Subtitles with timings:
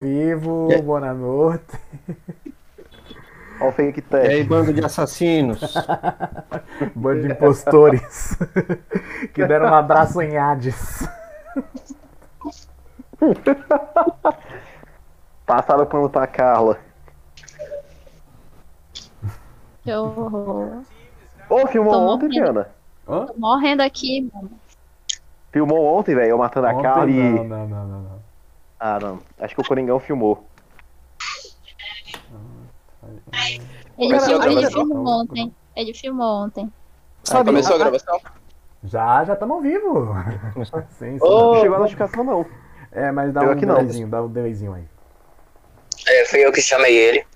[0.00, 0.80] Vivo, É.
[0.80, 1.76] boa noite.
[3.60, 5.74] Olha o fake E aí, bando de assassinos.
[6.94, 8.38] Bando de impostores
[9.34, 11.08] que deram um abraço em Hades.
[15.44, 16.78] Passaram o pano pra Carla.
[19.82, 20.82] Que horror.
[21.50, 22.28] Ô, filmou Tô ontem.
[22.28, 22.68] Diana?
[23.04, 24.52] Tô morrendo aqui, mano.
[25.50, 27.14] Filmou ontem, velho, eu matando a Ontem Carla e...
[27.32, 28.17] Não, não, não, não, não.
[28.80, 29.20] Ah, não.
[29.38, 30.46] Acho que o Coringão filmou.
[33.42, 33.60] Ele,
[33.96, 35.54] Começou a filmou, ele filmou ontem.
[35.74, 36.72] Ele filmou ontem.
[37.24, 38.20] Sabe, Começou a gravação?
[38.84, 40.14] Já, já estamos ao vivo.
[40.98, 41.18] Sim, sim.
[41.20, 42.46] Ô, Não chegou a notificação, não.
[42.92, 43.74] É, mas dá Eu um aqui não.
[43.74, 44.84] delayzinho, dá um delayzinho aí.
[46.06, 47.26] É, fui eu que chamei ele.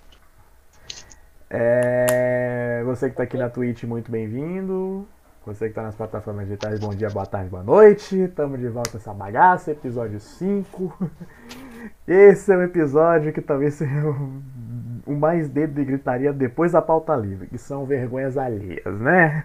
[1.50, 5.06] É, você que tá aqui na Twitch, muito bem-vindo.
[5.44, 8.28] Você que tá nas plataformas digitais, bom dia, boa tarde, boa noite.
[8.28, 11.10] Tamo de volta essa bagaça, episódio 5.
[12.06, 14.40] Esse é um episódio que talvez seja o,
[15.04, 19.44] o mais dedo de gritaria depois da pauta livre, que são vergonhas alheias, né?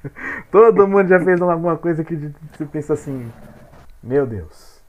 [0.52, 3.32] Todo mundo já fez alguma coisa que você pensa assim,
[4.02, 4.82] meu Deus.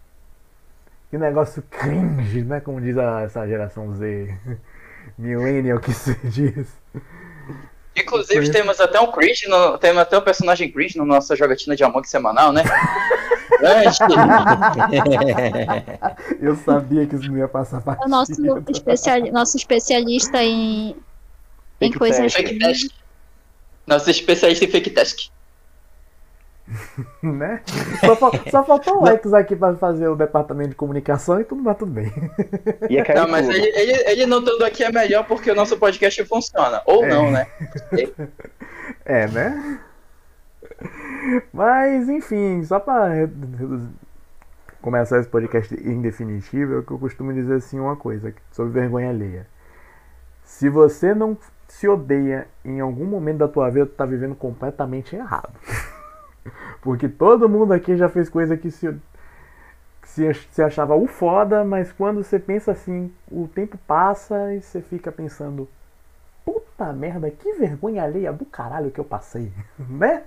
[1.10, 2.60] Que negócio cringe, né?
[2.60, 4.38] Como diz essa geração Z.
[5.18, 6.78] Millennial que se diz.
[8.02, 11.84] Inclusive, temos até um cringe, no, temos até um personagem cringe na nossa jogatina de
[11.84, 12.64] Among semanal, né?
[16.40, 18.34] Eu sabia que isso não ia passar É o nosso,
[18.70, 20.96] especiali nosso especialista em,
[21.82, 22.34] em coisas.
[22.34, 22.92] fake task.
[23.86, 25.30] Nosso especialista em fake task.
[27.24, 27.62] né?
[28.00, 31.64] Só, fal- só faltou o Alex aqui pra fazer o departamento de comunicação e tudo
[31.64, 32.12] vai tudo bem.
[33.16, 36.82] Não, mas ele, ele, ele não estando aqui é melhor porque o nosso podcast funciona.
[36.86, 37.08] Ou É.
[37.10, 37.48] não, né?
[39.06, 39.80] É, né?
[41.54, 43.10] Mas, enfim, só pra
[44.82, 48.72] começar esse podcast em definitivo, é o que eu costumo dizer assim uma coisa sobre
[48.74, 49.48] vergonha alheia.
[50.44, 55.16] Se você não se odeia em algum momento da tua vida, tu tá vivendo completamente
[55.16, 55.52] errado.
[56.82, 58.92] Porque todo mundo aqui já fez coisa que se,
[60.02, 64.62] que se, se achava o foda, mas quando você pensa assim, o tempo passa e
[64.62, 65.68] você fica pensando,
[66.46, 70.24] puta merda, que vergonha alheia do caralho que eu passei, né?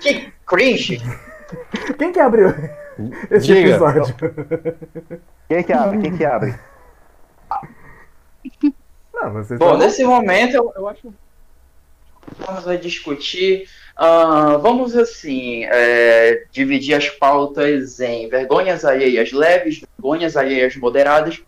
[0.00, 1.00] Que cringe.
[1.98, 2.48] Quem que abriu
[3.30, 3.60] esse Diga.
[3.70, 4.14] episódio?
[5.48, 5.98] Quem que abre?
[6.00, 6.54] Quem que abre?
[9.12, 11.12] Não, Bom, estão- nesse momento eu, eu acho que
[12.38, 13.68] vamos discutir.
[13.96, 21.40] Ah, vamos assim é, dividir as pautas em vergonhas alheias leves, vergonhas alheias moderadas.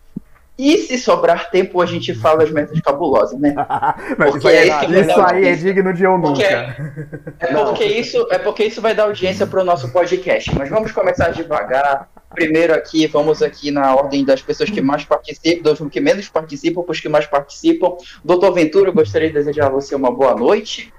[0.56, 3.52] E se sobrar tempo, a gente fala as metas cabulosas, né?
[4.16, 7.36] Porque isso aí, é isso isso aí é digno de eu Porque- nunca.
[7.40, 7.64] É Não.
[7.66, 10.54] porque, isso, é porque isso vai dar audiência para o nosso podcast.
[10.56, 12.08] Mas vamos começar devagar.
[12.32, 16.82] Primeiro aqui, vamos aqui na ordem das pessoas que mais participam, dos que menos participam,
[16.84, 17.96] para os que mais participam.
[18.24, 20.92] Doutor Ventura, eu gostaria de desejar a você uma boa noite.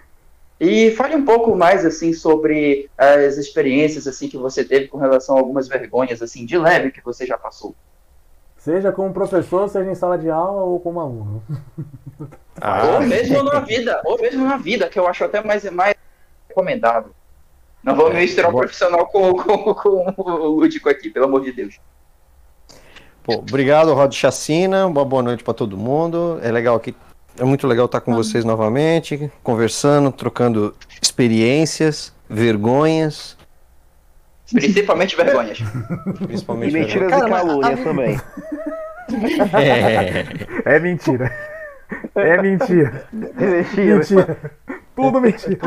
[0.60, 5.36] E fale um pouco mais assim sobre as experiências assim que você teve com relação
[5.36, 7.76] a algumas vergonhas assim de leve que você já passou.
[8.58, 11.44] Seja como professor, seja em sala de aula ou como aluno.
[12.94, 15.94] Ou mesmo na vida, ou mesmo na vida, que eu acho até mais, mais
[16.48, 17.12] recomendável.
[17.84, 18.64] Não vou misturar o boa.
[18.64, 21.78] profissional com, com, com o lúdico aqui, pelo amor de Deus.
[23.22, 24.88] Pô, obrigado, Rod Chacina.
[24.88, 26.40] Uma boa noite pra todo mundo.
[26.42, 26.96] É legal aqui.
[27.38, 33.36] É muito legal estar com vocês novamente, conversando, trocando experiências, vergonhas,
[34.52, 35.60] Principalmente vergonhas.
[35.60, 36.74] E principalmente.
[36.74, 37.28] mentiras vergonhas.
[37.28, 38.22] e calúnias também.
[40.66, 40.76] É.
[40.76, 41.32] É mentira.
[42.16, 43.08] É mentira.
[43.12, 43.96] Mentira.
[43.96, 44.38] Mentira.
[44.96, 45.60] Tudo mentira.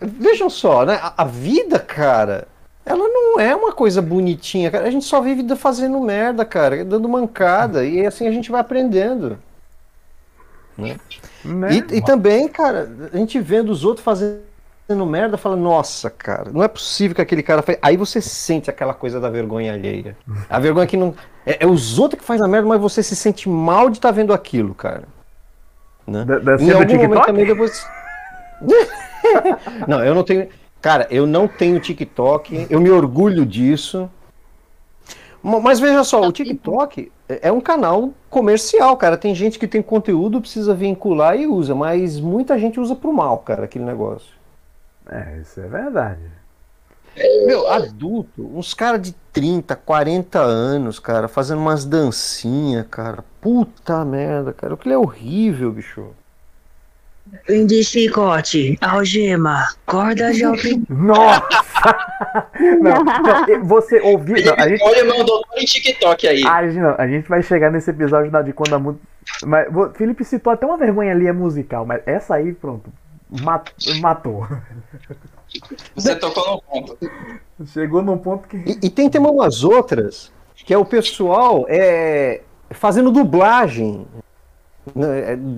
[0.00, 0.98] Vejam só, né?
[1.02, 2.48] A, a vida, cara,
[2.84, 4.86] ela não é uma coisa bonitinha, cara.
[4.86, 7.84] A gente só vive fazendo merda, cara, dando mancada.
[7.84, 9.38] E assim a gente vai aprendendo.
[10.80, 11.70] Né?
[11.72, 14.40] E, e também, cara, a gente vendo os outros fazendo
[15.06, 17.78] merda, fala, nossa, cara, não é possível que aquele cara fez.
[17.80, 20.16] Aí você sente aquela coisa da vergonha alheia.
[20.48, 21.14] A vergonha que não.
[21.46, 24.10] É, é os outros que fazem a merda, mas você se sente mal de estar
[24.10, 25.04] vendo aquilo, cara.
[26.06, 26.24] Né?
[26.24, 27.86] Da- Deve Em algum momento também depois.
[29.86, 30.48] não, eu não tenho.
[30.80, 34.10] Cara, eu não tenho TikTok, eu me orgulho disso.
[35.42, 39.16] Ma- Mas veja só, o TikTok é é um canal comercial, cara.
[39.16, 43.38] Tem gente que tem conteúdo, precisa vincular e usa, mas muita gente usa pro mal,
[43.38, 44.34] cara, aquele negócio.
[45.08, 46.20] É, isso é verdade.
[47.46, 53.24] Meu, adulto, uns caras de 30, 40 anos, cara, fazendo umas dancinhas, cara.
[53.40, 54.74] Puta merda, cara.
[54.74, 56.10] Aquilo é horrível, bicho.
[57.46, 60.84] Prende chicote, algema, corda de alpin...
[60.88, 61.50] Nossa!
[62.82, 64.36] Não, não, você ouviu.
[64.44, 66.44] Não, a gente, Olha, meu doutor em TikTok aí.
[66.46, 69.02] a, gente, não, a gente vai chegar nesse episódio de quando a música.
[69.46, 69.66] Mas
[69.96, 72.92] Felipe citou até uma vergonha ali é musical, mas essa aí, pronto.
[73.42, 74.46] mat- Matou.
[75.96, 76.98] Você tocou no ponto.
[77.66, 78.56] Chegou num ponto que.
[78.58, 84.06] E, e tem também umas outras que é o pessoal é, fazendo dublagem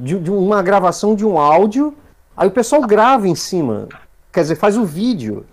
[0.02, 1.94] de, de uma gravação de um áudio,
[2.36, 3.88] aí o pessoal grava em cima.
[4.32, 5.44] Quer dizer, faz o vídeo.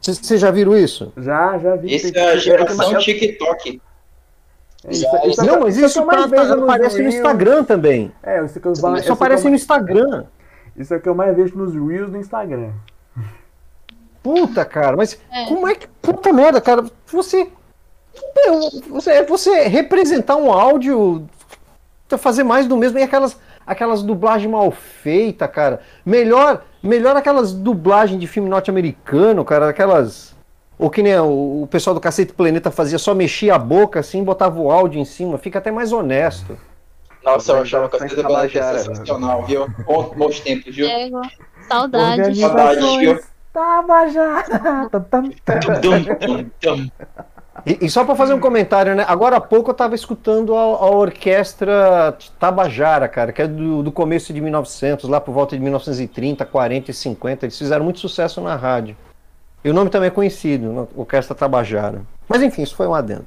[0.00, 1.12] Vocês já viram isso?
[1.16, 1.94] Já, já vi.
[1.94, 3.80] Isso é a é- geração é- TikTok.
[4.84, 7.08] é isso- isso- Não, mas isso isso é o que eu mais tá- aparece no.
[7.08, 8.12] Instagram também.
[8.22, 10.24] É, isso que eu Isso isso que eu aparece no mais- Instagram.
[10.76, 12.70] Isso é o que eu mais vejo nos Reels do Instagram.
[14.22, 15.46] Puta, cara, mas É.
[15.46, 15.86] como é que.
[16.02, 16.84] Puta merda, cara.
[17.06, 17.48] Você.
[18.88, 21.26] Você, você representar um áudio.
[22.18, 22.98] Fazer mais do mesmo.
[22.98, 25.80] E aquelas, aquelas dublagens mal feitas, cara.
[26.04, 29.68] Melhor, melhor aquelas dublagens de filme norte-americano, cara.
[29.68, 30.34] Aquelas.
[30.78, 34.24] Ou que nem o, o pessoal do Cacete Planeta fazia, só mexia a boca assim,
[34.24, 35.36] botava o áudio em cima.
[35.36, 36.56] Fica até mais honesto.
[37.22, 39.66] Nossa, eu achava Organizações Cida Planeta sensacional, viu?
[40.16, 40.88] Bons tempos, viu?
[40.88, 41.20] Ego.
[41.68, 42.38] Saudades.
[42.38, 43.10] Saudades, viu?
[43.10, 44.44] Organizações Tabajara.
[47.66, 49.04] E, e só para fazer um comentário, né?
[49.06, 53.92] Agora há pouco eu tava escutando a, a orquestra Tabajara, cara, que é do, do
[53.92, 57.46] começo de 1900, lá por volta de 1930, 40 e 50.
[57.46, 58.96] Eles fizeram muito sucesso na rádio.
[59.62, 60.88] E o nome também é conhecido?
[60.94, 62.02] Orquestra Tabajara.
[62.28, 63.26] Mas enfim, isso foi um adendo.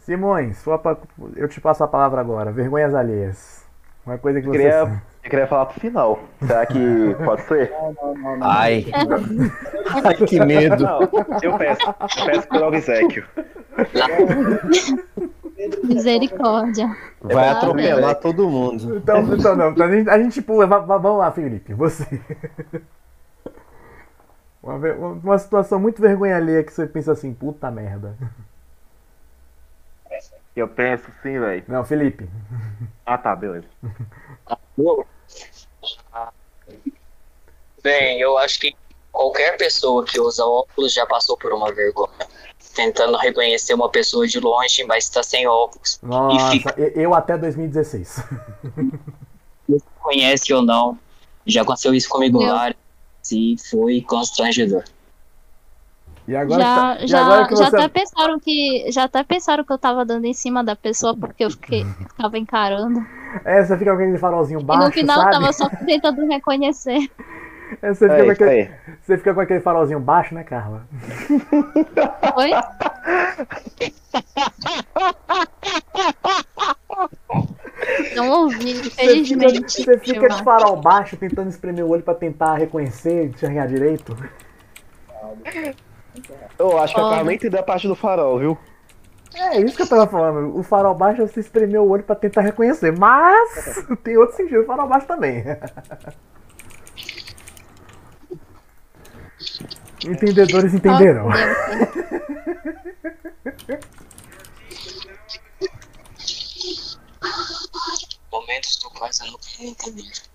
[0.00, 0.80] Simões, sua
[1.36, 2.50] eu te passo a palavra agora.
[2.50, 3.62] Vergonhas alheias.
[4.04, 4.58] Uma coisa que Eu você.
[4.58, 6.20] queria, eu queria falar pro final.
[6.46, 7.72] Será que pode ser?
[8.40, 8.86] Ai.
[10.04, 10.82] Ai, que medo.
[10.84, 11.00] Não,
[11.42, 11.80] eu peço.
[12.18, 13.24] Eu peço pelo obsequio.
[15.84, 16.94] Misericórdia.
[17.20, 18.96] Vai Ah, atropelar todo mundo.
[18.96, 19.84] Então, então não.
[19.84, 20.66] A gente, a gente pula.
[20.66, 21.72] Va- va- vamos lá, Felipe.
[21.74, 22.20] Você.
[24.62, 24.76] Uma,
[25.22, 28.16] uma situação muito vergonha alheia que você pensa assim, puta merda.
[30.54, 31.64] Eu penso sim, velho.
[31.66, 32.28] Não, Felipe.
[33.06, 33.66] Ah, tá, beleza.
[37.82, 38.74] Bem, eu acho que
[39.10, 42.10] qualquer pessoa que usa óculos já passou por uma vergonha.
[42.74, 45.98] Tentando reconhecer uma pessoa de longe, mas está sem óculos.
[46.02, 46.74] Nossa, fica.
[46.78, 48.22] eu, até 2016.
[50.00, 50.98] Conhece ou não.
[51.44, 52.74] Já aconteceu isso comigo lá.
[53.30, 54.84] E foi constrangedor.
[56.28, 57.76] E agora, Já, tá- e já, agora que já você.
[57.76, 58.86] até pensaram que.
[58.92, 62.38] Já até pensaram que eu tava dando em cima da pessoa porque eu fiquei, ficava
[62.38, 63.04] encarando.
[63.44, 65.32] É, você fica com aquele farolzinho e baixo, no final sabe?
[65.32, 67.08] tava só tentando reconhecer.
[67.80, 68.70] É, você, fica É aquele, aí.
[69.00, 70.86] você fica com aquele farolzinho baixo, né, Carla?
[72.36, 72.50] Oi?
[78.14, 79.82] Não ouvi, infelizmente.
[79.82, 84.16] você fica de farol baixo tentando espremer o olho pra tentar reconhecer, enxergar direito.
[86.58, 87.16] Eu acho que eu Olha.
[87.16, 88.58] tava nem entendendo a parte do farol, viu?
[89.34, 90.56] É isso que eu tava falando.
[90.56, 92.96] O farol baixo é você espremer o olho pra tentar reconhecer.
[92.96, 95.44] Mas tem outro sentido, o farol baixo também.
[100.04, 101.28] Entendedores entenderão.
[108.32, 110.31] Momentos do quais eu não queria entender.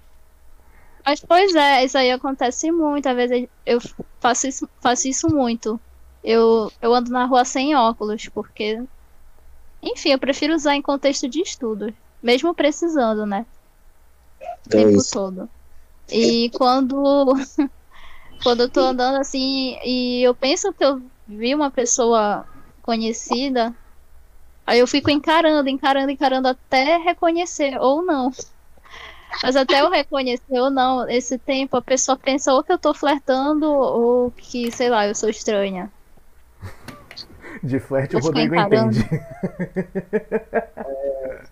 [1.08, 3.08] Mas pois é, isso aí acontece muito.
[3.08, 3.80] Às vezes eu
[4.20, 5.80] faço isso, faço isso muito.
[6.22, 8.84] Eu, eu ando na rua sem óculos, porque.
[9.82, 11.94] Enfim, eu prefiro usar em contexto de estudo.
[12.22, 13.46] Mesmo precisando, né?
[14.66, 15.50] O tempo todo.
[16.12, 17.02] E quando.
[18.44, 22.46] quando eu tô andando assim e eu penso que eu vi uma pessoa
[22.82, 23.74] conhecida,
[24.66, 28.30] aí eu fico encarando, encarando, encarando até reconhecer ou não.
[29.44, 32.94] Mas até eu reconhecer ou não, esse tempo a pessoa pensa ou que eu tô
[32.94, 35.92] flertando ou que, sei lá, eu sou estranha.
[37.64, 38.98] De flerte o Rodrigo encarando.
[38.98, 39.24] entende.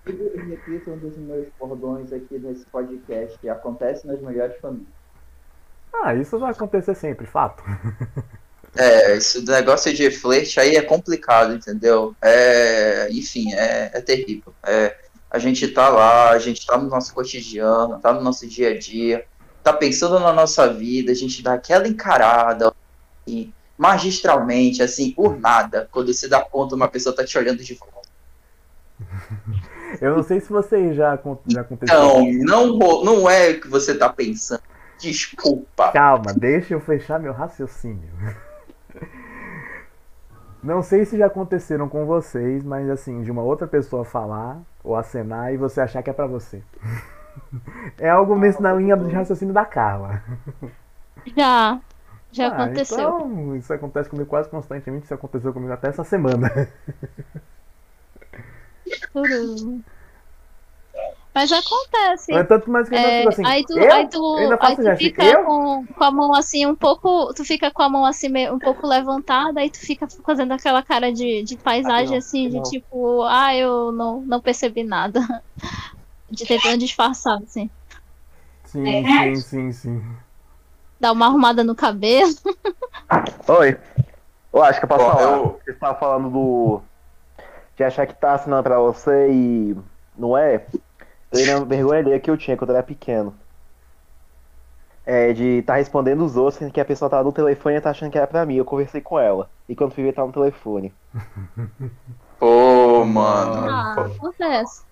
[0.08, 3.50] E repito um dos meus bordões aqui nesse podcast.
[3.50, 4.88] Acontece nas melhores famílias.
[5.94, 7.64] Ah, isso vai acontecer sempre, fato.
[8.78, 12.14] É, esse negócio de flerte aí é complicado, entendeu?
[12.22, 14.54] É, enfim, é, é terrível.
[14.64, 14.94] É,
[15.36, 18.80] a gente tá lá, a gente tá no nosso cotidiano, tá no nosso dia a
[18.80, 19.26] dia,
[19.62, 22.74] tá pensando na nossa vida, a gente dá aquela encarada,
[23.28, 27.74] e magistralmente, assim, por nada, quando se dá conta uma pessoa tá te olhando de
[27.74, 28.08] volta.
[30.00, 32.00] Eu não sei se vocês já, já aconteceu.
[32.00, 34.62] Não, não, ro- não é o que você tá pensando.
[34.98, 35.92] Desculpa.
[35.92, 38.10] Calma, deixa eu fechar meu raciocínio.
[40.64, 44.96] Não sei se já aconteceram com vocês, mas assim, de uma outra pessoa falar ou
[44.96, 46.62] acenar e você achar que é pra você.
[47.98, 50.22] É algo mesmo na linha de raciocínio da Carla.
[51.36, 51.80] Já.
[52.32, 53.00] Já Ah, aconteceu.
[53.00, 56.52] Então, isso acontece comigo quase constantemente, isso aconteceu comigo até essa semana.
[61.36, 62.32] Mas acontece.
[62.32, 64.96] Mas tanto mais que eu É, assim, aí tu, eu, aí tu, eu aí tu
[64.96, 65.44] fica eu?
[65.44, 67.34] com, com a mão assim um pouco.
[67.34, 70.82] Tu fica com a mão assim meio, um pouco levantada, aí tu fica fazendo aquela
[70.82, 72.64] cara de, de paisagem não, assim, de não.
[72.64, 75.20] tipo, ah, eu não, não percebi nada.
[76.28, 77.70] De tentando disfarçar, assim.
[78.66, 80.04] Sim, sim, sim, sim.
[81.00, 82.34] Dar uma arrumada no cabelo.
[83.48, 83.78] Oi.
[84.52, 85.22] Eu acho que eu posso falar.
[85.22, 86.82] eu- Você estava falando do.
[87.76, 89.78] De achar que tá assinando pra você e.
[90.18, 90.66] Não é?
[91.32, 93.38] Eu lembro uma vergonha alheia que eu tinha quando eu era pequeno.
[95.06, 97.92] É de estar respondendo os outros, sendo que a pessoa tava no telefone e tá
[97.92, 98.56] achando que era pra mim.
[98.56, 99.50] Eu conversei com ela.
[99.70, 100.94] E quando fui ver, tava no telefone.
[102.40, 103.68] Pô, mano.
[103.70, 104.84] Ah, acontece.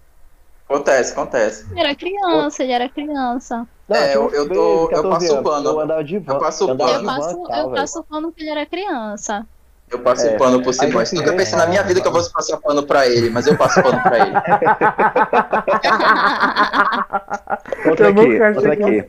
[0.68, 1.66] Acontece, acontece.
[1.72, 3.68] Ele era criança, ele era criança.
[3.88, 5.50] Não, É, eu- eu tô- 13, eu 14 passo anos.
[5.50, 5.70] pano.
[5.70, 6.34] Eu andava de van.
[6.34, 7.08] Eu passo andava pano.
[7.08, 9.48] Eu passo, eu passo pano que ele era criança.
[9.94, 10.38] Eu passo É.
[10.38, 11.10] pano por Aí Simões.
[11.10, 13.46] você Nunca vê, pensei na minha vida que eu fosse passar pano pra ele, mas
[13.46, 14.32] eu passo pano pra ele.
[17.90, 19.06] Outra aqui, outra aqui.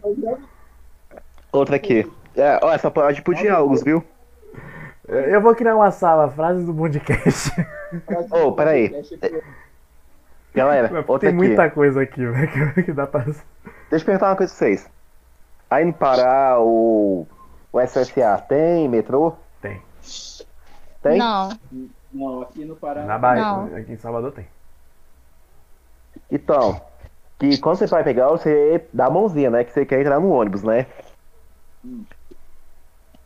[1.53, 2.13] Outra aqui.
[2.37, 4.05] É, ó, essa pode pro diálogos, viu?
[5.09, 7.51] Eu vou criar uma sala, frases do podcast.
[8.31, 8.95] Ô, peraí.
[10.55, 11.37] Galera, outra Tem aqui.
[11.37, 13.21] muita coisa aqui, velho, que- que dá pra.
[13.23, 13.43] Deixa
[13.93, 14.89] eu perguntar uma coisa pra vocês.
[15.71, 17.27] Aí no Pará, o,
[17.73, 19.35] o SSA tem metrô?
[19.61, 19.81] Tem.
[21.05, 21.19] Tem?
[21.19, 21.51] Não.
[22.11, 23.05] Não, aqui no Pará.
[23.05, 23.77] Na Bahia, Não.
[23.77, 24.47] aqui em Salvador tem.
[26.31, 26.81] Então,
[27.39, 29.65] que quando você vai pegar, você dá a mãozinha, né?
[29.65, 30.87] Que você quer entrar no ônibus, né?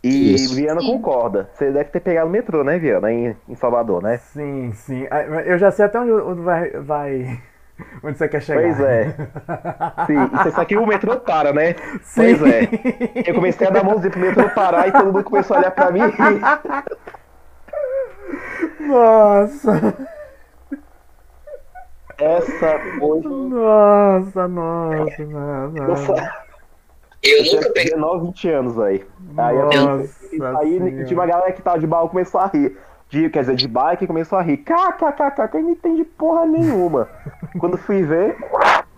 [0.02, 0.56] E Isso.
[0.56, 0.88] Viana Sim.
[0.88, 1.48] concorda.
[1.54, 3.12] Você deve ter pegado o metrô, né, Viana?
[3.12, 4.16] Em, em Salvador, né?
[4.18, 5.06] Sim, sim.
[5.08, 7.40] Ah, Eu já sei até onde, onde vai, vai.
[8.02, 8.60] Onde você quer chegar.
[8.60, 9.04] Pois é.
[10.06, 11.76] Sim, você sabe que o metrô para, né?
[12.02, 12.36] Sim.
[12.36, 12.68] Pois é.
[13.24, 15.92] Eu comecei a dar mãozinha pro metrô parar e todo mundo começou a olhar pra
[15.92, 16.00] mim.
[18.80, 19.94] Nossa,
[22.18, 23.20] Essa foi.
[23.22, 25.86] nossa, nossa, nossa.
[25.86, 26.32] Nossa,
[27.22, 27.90] Eu eu nunca peguei.
[27.94, 29.04] 19, 20 anos aí.
[29.36, 30.08] Aí Aí
[30.78, 31.04] senhora.
[31.04, 32.76] tinha uma galera que tava de balão começou a rir.
[33.08, 34.58] De, quer dizer, de bike começou a rir.
[34.58, 37.08] KKKK, eu não entendi porra nenhuma.
[37.58, 38.36] Quando fui ver,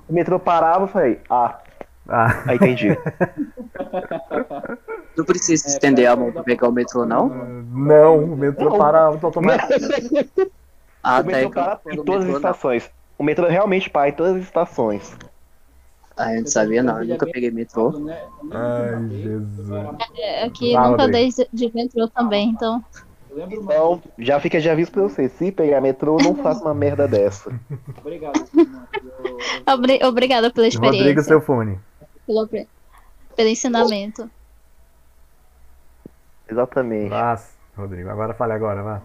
[0.08, 1.58] o metrô parava, eu falei, ah,
[2.08, 2.88] Ah, aí entendi.
[5.20, 7.28] Não precisa estender a mão pra pegar o metrô, não?
[7.28, 10.30] não, o metrô para automaticamente.
[11.02, 11.22] Ah, o tá.
[11.22, 12.36] metrô então, para em todas as metrô, não.
[12.36, 12.90] estações.
[13.18, 15.16] O metrô realmente para em todas as estações.
[16.14, 17.90] Ah, eu não sabia não, eu nunca peguei metrô.
[17.92, 18.22] Né?
[18.50, 19.70] Ai, Jesus.
[20.18, 21.34] É, Aqui Fala, nunca Rodrigo.
[21.36, 22.84] dei de metrô também, então.
[23.50, 25.28] Então, já fica de aviso pra você.
[25.30, 27.50] Se pegar metrô, não faça uma merda dessa.
[28.04, 28.42] Obrigado,
[30.06, 31.22] obrigada pela Rodrigo, experiência.
[31.22, 31.78] seu fone.
[32.26, 34.30] Pelo, pelo ensinamento.
[36.50, 37.10] Exatamente.
[37.10, 37.38] Vá,
[37.76, 38.10] Rodrigo.
[38.10, 39.02] Agora fale agora, vá.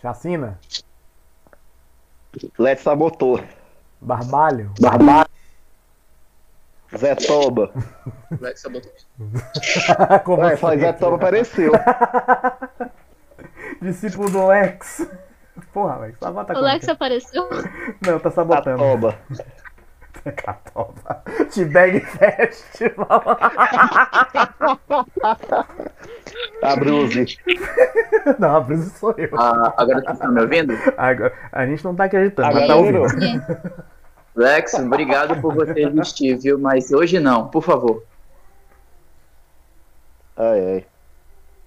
[0.00, 0.58] Chacina.
[2.58, 3.42] Let's sabotou.
[4.00, 4.72] Barbalho.
[6.96, 7.70] Zé Toba.
[8.40, 8.92] Alexa botou.
[10.24, 10.92] Como Ué, fala, Zé.
[10.92, 11.72] Toba apareceu.
[13.82, 15.06] Discípulo do Lex.
[15.72, 17.48] Porra, Lex, sabota O com Lex apareceu.
[18.04, 18.78] Não, tá sabotando.
[18.78, 19.18] Toba.
[20.36, 21.22] Catoba.
[21.52, 23.22] T-Bag Festival.
[26.62, 27.38] A Bruze.
[28.38, 29.30] Não, a brisa sou eu.
[29.38, 30.74] Ah, agora tu tá me ouvindo?
[30.96, 33.84] Agora, a gente não tá acreditando, Agora mas tá ouvindo.
[34.34, 36.58] Lex, obrigado por você existir, viu?
[36.58, 38.04] Mas hoje não, por favor.
[40.36, 40.86] Ai, ai.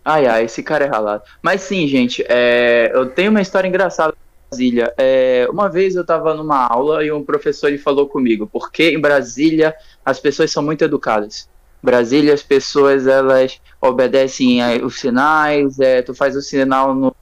[0.05, 1.23] Ai, ai, esse cara é ralado.
[1.41, 4.13] Mas sim, gente, é, eu tenho uma história engraçada
[4.53, 4.93] Brasília.
[4.97, 9.01] É, uma vez eu tava numa aula e um professor ele falou comigo, porque em
[9.01, 11.49] Brasília as pessoas são muito educadas.
[11.81, 17.13] Brasília, as pessoas, elas obedecem eh, os sinais, é, tu faz o sinal no,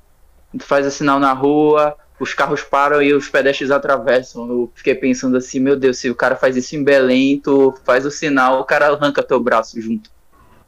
[0.55, 4.47] tu faz o sinal na rua, os carros param e os pedestres atravessam.
[4.47, 8.05] Eu fiquei pensando assim, meu Deus, se o cara faz isso em Belém, tu faz
[8.05, 10.11] o sinal, o cara arranca teu braço junto.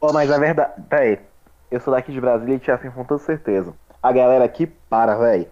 [0.00, 0.72] Pô, mas a verdade.
[0.88, 1.18] Peraí.
[1.70, 3.72] Eu sou daqui de Brasília e te afirmo com toda certeza.
[4.02, 5.46] A galera aqui para, velho.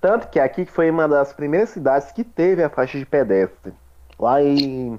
[0.00, 3.72] Tanto que aqui foi uma das primeiras cidades que teve a faixa de pedestre.
[4.18, 4.98] Lá em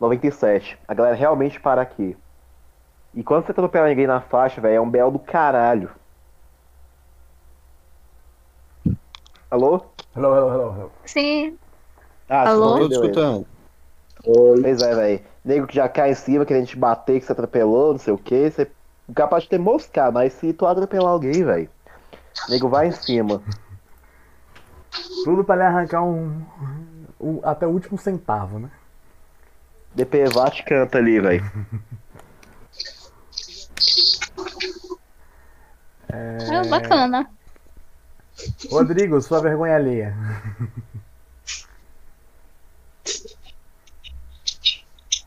[0.00, 0.78] 97.
[0.86, 2.16] A galera realmente para aqui.
[3.12, 5.90] E quando você atropela ninguém na faixa, velho, é um belo do caralho.
[9.50, 9.80] Alô?
[10.16, 10.92] Hello, hello, hello.
[11.04, 11.58] Sim.
[12.28, 12.78] Ah, Alô?
[12.78, 13.46] Tô escutando.
[14.24, 15.20] Pois é, velho.
[15.44, 18.18] Nego que já cai em cima, querendo te bater, que você atropelou, não sei o
[18.18, 18.50] que.
[18.50, 18.70] Você
[19.14, 21.68] capaz de ter moscar, mas se tu atropelar alguém, velho,
[22.48, 23.42] nego vai em cima.
[25.24, 26.44] Tudo pra lhe arrancar um,
[27.20, 28.70] um- até o último centavo, né?
[29.94, 31.44] DPVAT canta ali, velho.
[36.08, 37.30] É bacana.
[38.70, 40.14] Rodrigo, sua vergonha alheia.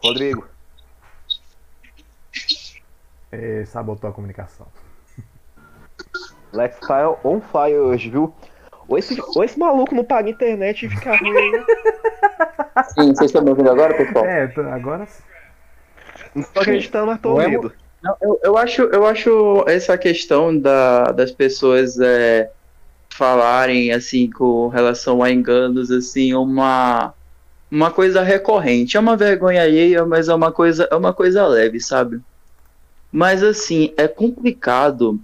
[0.04, 0.48] Rodrigo,
[3.32, 4.68] É, sabotou a comunicação.
[6.54, 8.34] Lex tá on fire hoje, viu?
[8.88, 11.66] Ou esse, ou esse maluco não paga internet e fica ruim ainda.
[12.94, 14.26] Sim, vocês estão me ouvindo agora, pessoal?
[14.26, 15.24] É, agora sim.
[16.36, 17.74] Não tô acreditando, mas tô Ué, ouvindo.
[18.02, 22.52] Não, eu, eu acho, eu acho essa questão da, das pessoas é,
[23.10, 27.14] falarem assim com relação a enganos assim uma
[27.70, 28.96] uma coisa recorrente.
[28.96, 32.22] É uma vergonha alheia, mas é uma coisa é uma coisa leve, sabe?
[33.12, 35.20] Mas assim é complicado.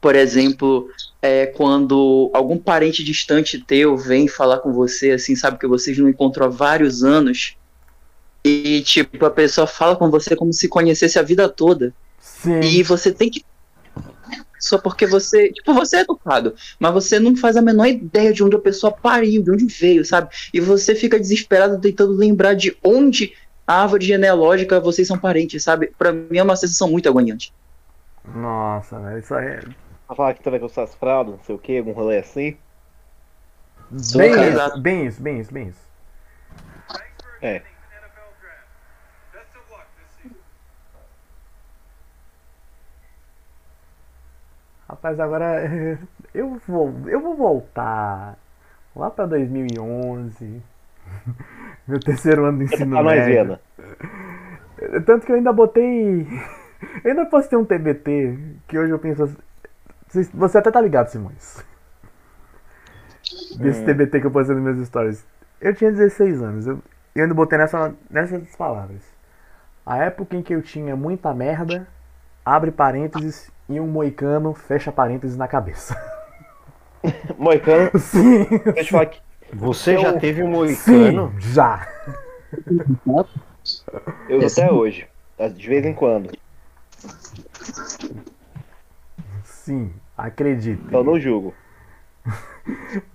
[0.00, 0.88] Por exemplo,
[1.22, 6.08] é quando algum parente distante teu vem falar com você, assim, sabe que vocês não
[6.08, 7.56] encontram há vários anos.
[8.42, 11.92] E, tipo, a pessoa fala com você como se conhecesse a vida toda.
[12.18, 12.60] Sim.
[12.60, 13.44] E você tem que.
[14.58, 15.52] Só porque você.
[15.52, 18.90] Tipo, você é educado, mas você não faz a menor ideia de onde a pessoa
[18.90, 20.30] pariu, de onde veio, sabe?
[20.54, 23.34] E você fica desesperado tentando lembrar de onde
[23.66, 25.92] a árvore genealógica vocês são parentes, sabe?
[25.98, 27.52] Pra mim é uma sensação muito agoniante.
[28.34, 29.60] Nossa, velho, isso aí é
[30.10, 32.56] Pra falar que tu vai com suas fraldas, não sei o que, algum rolê assim.
[34.16, 35.88] bem isso, bem isso, bem isso, bem isso.
[37.40, 37.62] É.
[44.88, 45.62] Rapaz, agora
[46.34, 48.36] eu vou, eu vou voltar
[48.94, 50.60] lá pra 2011.
[51.86, 53.58] Meu terceiro ano do ensino nós médio.
[54.86, 55.04] vendo.
[55.04, 56.26] Tanto que eu ainda botei.
[57.04, 59.22] Eu ainda postei um TBT que hoje eu penso.
[59.24, 59.36] assim-
[60.34, 61.64] Você até tá ligado, Simões.
[63.58, 65.24] Desse TBT que eu postei nos meus stories.
[65.60, 66.66] Eu tinha 16 anos.
[66.66, 66.82] Eu,
[67.14, 69.02] eu ainda botei nessa, nessas palavras.
[69.84, 71.86] A época em que eu tinha muita merda,
[72.44, 75.96] abre parênteses, e um moicano fecha parênteses na cabeça.
[77.38, 78.44] Moicano, Sim,
[78.74, 79.20] deixa eu falar que
[79.54, 81.34] Você já teve um sim, moicano?
[81.38, 81.88] já.
[84.28, 85.08] eu até hoje.
[85.54, 86.30] De vez em quando.
[89.70, 90.82] Sim, acredite.
[90.84, 91.54] Então não julgo.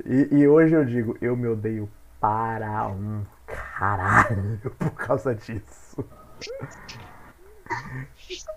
[0.05, 1.87] E, e hoje eu digo, eu me odeio
[2.19, 6.03] para um caralho por causa disso.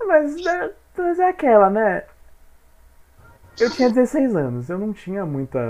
[0.07, 2.05] Mas é, mas é aquela, né?
[3.61, 5.61] Eu tinha 16 anos, eu não tinha muita,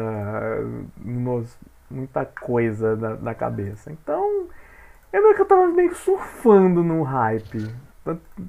[1.90, 3.90] muita coisa na, na cabeça.
[3.90, 4.46] Então,
[5.12, 7.68] eu meio que eu tava meio surfando no hype.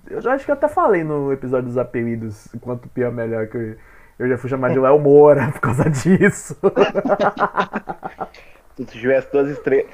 [0.10, 3.58] Eu já acho que eu até falei no episódio dos apelidos, quanto pior melhor que
[3.58, 3.76] eu,
[4.20, 6.56] eu já fui chamar de Léo Moura por causa disso.
[8.76, 9.88] Se tu tivesse duas estrelas,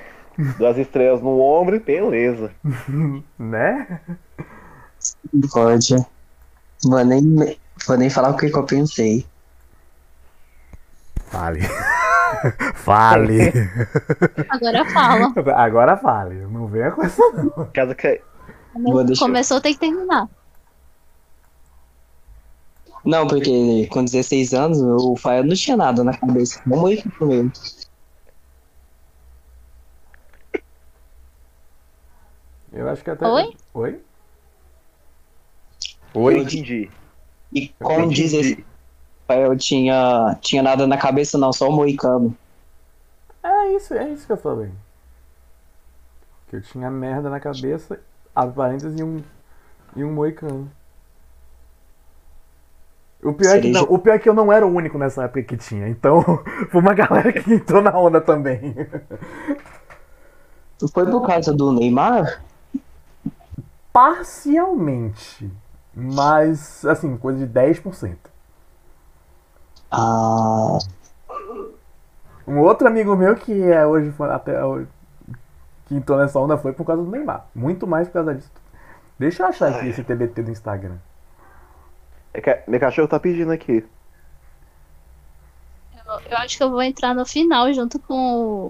[0.58, 2.52] duas estrelas no ombro, beleza.
[3.40, 4.02] né?
[5.52, 5.96] Pode.
[6.84, 9.26] Vou nem, vou nem falar o que, que eu pensei.
[11.28, 11.62] Fale.
[12.76, 13.54] fale.
[14.50, 15.34] Agora fala.
[15.56, 16.36] Agora fale.
[16.48, 17.66] Não venha com essa não.
[17.74, 18.22] Casa que
[19.18, 20.30] Começou, tem que terminar.
[23.06, 26.60] Não, porque com 16 anos o Fael não tinha nada na cabeça.
[26.66, 27.52] Vamos pro mesmo.
[32.74, 33.26] Eu acho que até.
[33.28, 33.56] Oi?
[33.74, 34.02] Oi?
[36.16, 36.90] eu entendi.
[37.54, 38.64] E com 16 o
[39.28, 42.36] Fael tinha, tinha nada na cabeça, não, só o Moicano.
[43.44, 44.72] É isso, é isso que eu falei.
[46.50, 48.00] Que eu tinha merda na cabeça,
[48.36, 49.24] abre parênteses e um.
[49.96, 50.70] E um moicano.
[53.24, 55.24] O pior, é que não, o pior é que eu não era o único nessa
[55.24, 55.88] época que tinha.
[55.90, 56.22] Então,
[56.70, 58.76] foi uma galera que entrou na onda também.
[60.94, 62.44] Foi por causa do Neymar?
[63.92, 65.50] Parcialmente.
[65.96, 68.18] Mas, assim, coisa de 10%.
[69.92, 70.78] Ah,
[72.48, 74.88] Um outro amigo meu que é hoje até hoje,
[75.86, 77.46] que entrou nessa onda foi por causa do Neymar.
[77.54, 78.52] Muito mais por causa disso.
[79.20, 80.98] Deixa eu achar aqui esse TBT do Instagram.
[82.34, 83.86] É que meu cachorro tá pedindo aqui.
[86.06, 88.14] Eu, eu acho que eu vou entrar no final junto com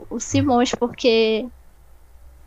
[0.10, 1.47] o, o Simões, porque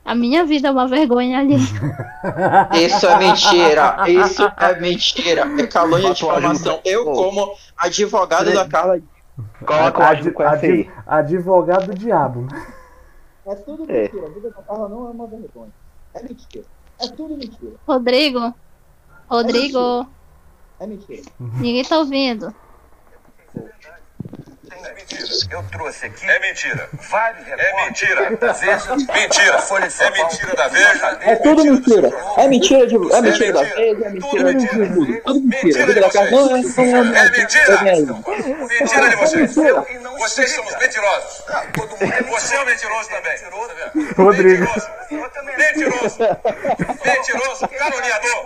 [0.04, 1.56] a minha vida é uma vergonha ali.
[2.86, 3.96] Isso é mentira.
[4.08, 5.42] Isso é mentira.
[5.60, 6.80] É calúnia de pé.
[6.84, 9.00] Eu, como advogado da Carla.
[9.64, 10.70] Coloca o Quest aí.
[10.70, 12.46] adi- advogado do diabo.
[13.48, 14.02] É tudo É.
[14.02, 14.26] mentira.
[14.26, 15.72] A vida da Carla não é uma vergonha.
[16.14, 16.64] É mentira.
[17.00, 17.72] É tudo mentira.
[17.86, 18.54] Rodrigo,
[19.30, 20.06] Rodrigo,
[20.80, 21.22] É mentira.
[21.38, 22.54] Ninguém tá ouvindo.
[24.84, 25.28] É mentira.
[25.50, 26.30] Eu trouxe aqui.
[26.30, 26.88] É mentira.
[26.92, 28.36] Vários É mentira.
[28.36, 28.96] Da Veja.
[28.96, 29.58] Mentira.
[29.58, 30.02] Folha de.
[30.02, 31.18] É mentira da Veja.
[31.22, 32.12] É tudo mentira.
[32.36, 32.94] É mentira de.
[32.96, 35.20] É mentira da Veja, é mentira de tudo.
[35.22, 35.84] Tudo mentira.
[35.86, 36.48] Liga da não.
[36.48, 37.82] É mentira.
[38.80, 39.54] Mentira de vocês.
[40.18, 41.42] Vocês são os mentirosos.
[42.30, 43.38] Você é o mentiroso também.
[44.16, 44.66] Rodrigo.
[45.56, 46.18] Mentiroso.
[47.04, 47.68] Mentiroso.
[47.68, 48.44] Caluniador.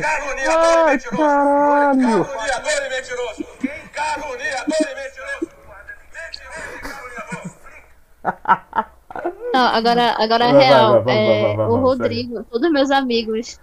[0.00, 1.16] Caluniador e mentiroso.
[1.16, 2.24] Caralho.
[2.24, 3.44] Caluniador e mentiroso.
[3.92, 5.10] Caluniador e mentiroso.
[5.10, 5.69] Mentiroso e.
[9.52, 11.08] Não, agora, agora é real.
[11.08, 13.58] É, o Rodrigo, todos meus amigos,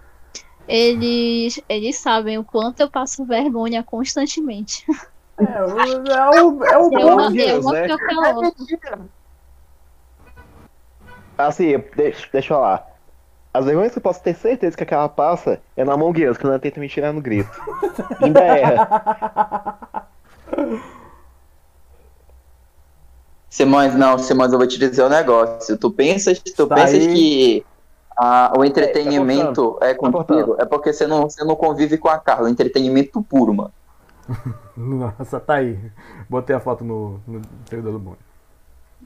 [0.66, 4.84] eles, eles sabem o quanto eu passo vergonha constantemente.
[5.38, 7.12] É, o- é o, é o É bom.
[7.14, 7.88] uma, é Deus, né?
[7.88, 7.94] que.
[11.38, 12.86] Assim, deixa, deixa eu falar.
[13.54, 16.50] As vergonhas que eu posso ter certeza que aquela passa é na Among Us, quando
[16.52, 17.48] ela tenta me tirar no grito.
[18.20, 20.08] Ainda erra.
[23.50, 25.76] Simões, não, Simões, eu vou te dizer um negócio.
[25.78, 27.14] Tu pensas, tu Tá pensas aí.
[27.14, 27.66] que
[28.16, 30.60] ah, o entretenimento é contigo, cortando.
[30.60, 32.50] é porque você não, você não convive com a Carla.
[32.50, 33.72] Entretenimento puro, mano.
[34.76, 35.78] Nossa, tá aí.
[36.28, 38.18] Botei a foto no, no servidor do mundo.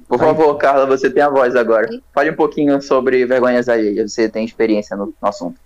[0.09, 0.27] Por Aí.
[0.27, 1.89] favor, Carla, você tem a voz agora.
[2.13, 4.13] Fale um pouquinho sobre vergonhas alheias.
[4.13, 5.61] Você tem experiência no, no assunto.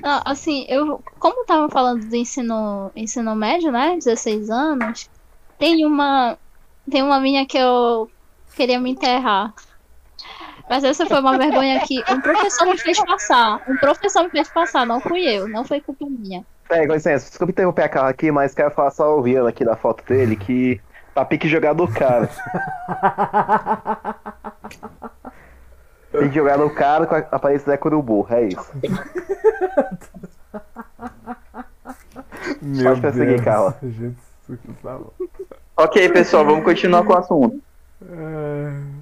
[0.00, 3.94] Não, assim, eu, como tava falando do ensino, ensino médio, né?
[3.96, 5.10] 16 anos,
[5.58, 6.36] tem uma.
[6.90, 8.10] Tem uma minha que eu
[8.54, 9.52] queria me enterrar.
[10.68, 13.62] Mas essa foi uma vergonha que um professor me fez passar.
[13.68, 16.44] Um professor me fez passar, não fui eu, não foi culpa minha.
[16.68, 19.76] Peraí, com licença, desculpa interromper a Carla aqui, mas quero falar só ouvindo aqui da
[19.76, 20.80] foto dele que
[21.14, 22.28] tá pique jogar do cara.
[26.10, 28.72] Tem que jogar no cara com a aparência da Curubu, é isso.
[32.62, 33.44] Meu Pode prosseguir, Deus.
[33.44, 33.78] Carla.
[33.82, 34.16] Jesus,
[34.48, 35.12] que salvo.
[35.76, 37.62] Ok, pessoal, vamos continuar com o assunto.
[38.02, 38.96] É,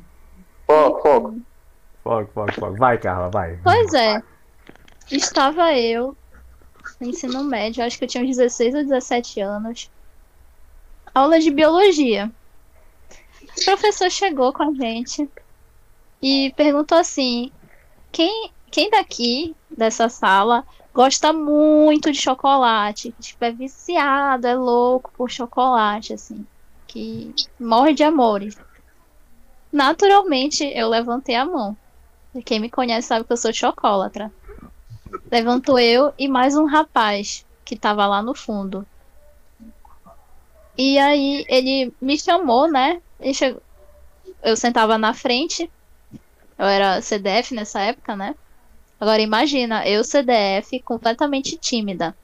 [0.67, 1.37] Foco, foco.
[2.03, 2.77] Foco, foco, foco.
[2.77, 3.59] Vai, Carla, vai.
[3.63, 4.23] Pois é.
[5.11, 6.17] Estava eu
[7.01, 9.91] no ensino médio, acho que eu tinha uns 16 ou 17 anos.
[11.15, 12.31] Aula de biologia.
[13.43, 15.29] O professor chegou com a gente
[16.21, 17.53] e perguntou assim:
[18.11, 23.15] quem, quem daqui, dessa sala, gosta muito de chocolate?
[23.21, 26.45] Tipo, é viciado, é louco por chocolate, assim.
[26.94, 28.57] Que morre de amores.
[29.72, 31.76] Naturalmente, eu levantei a mão.
[32.44, 34.33] Quem me conhece sabe que eu sou chocolatra.
[35.28, 38.87] Levantou eu e mais um rapaz que tava lá no fundo.
[40.78, 43.02] E aí ele me chamou, né?
[43.33, 43.61] Chegou...
[44.40, 45.68] Eu sentava na frente.
[46.57, 48.37] Eu era CDF nessa época, né?
[49.00, 52.16] Agora imagina, eu CDF completamente tímida.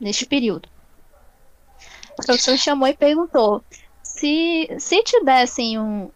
[0.00, 0.66] Neste período.
[2.18, 3.62] O professor chamou e perguntou
[4.02, 6.10] se, se te dessem um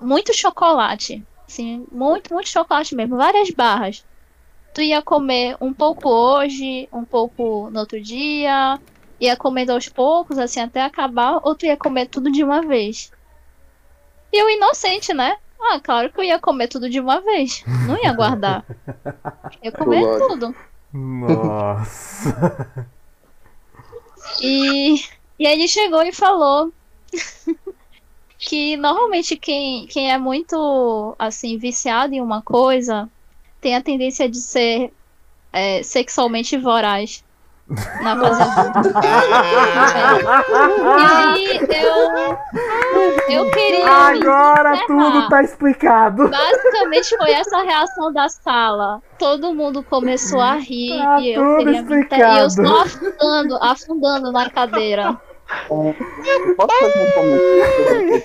[0.00, 4.04] muito chocolate, assim, muito, muito chocolate mesmo, várias barras.
[4.72, 8.78] Tu ia comer um pouco hoje, um pouco no outro dia,
[9.20, 13.10] ia comendo aos poucos, assim, até acabar, ou tu ia comer tudo de uma vez.
[14.32, 15.36] E eu inocente, né?
[15.60, 17.64] Ah, claro que eu ia comer tudo de uma vez.
[17.86, 18.64] Não ia guardar.
[19.60, 20.54] Ia comer tudo.
[20.92, 22.86] Nossa.
[24.40, 25.02] E,
[25.38, 26.72] e aí ele chegou e falou
[28.38, 33.10] que normalmente quem, quem é muito assim viciado em uma coisa
[33.60, 34.92] tem a tendência de ser
[35.52, 37.24] é, sexualmente voraz
[38.02, 39.00] na fase adulta.
[40.98, 42.38] E aí eu
[43.28, 46.28] eu queria Agora tudo tá explicado.
[46.28, 49.02] Basicamente foi essa a reação da sala.
[49.18, 52.06] Todo mundo começou a rir Tá e eu tudo queria me.
[52.16, 55.20] E eu só afundando, afundando na cadeira.
[55.68, 58.22] Posso fazer um comentário?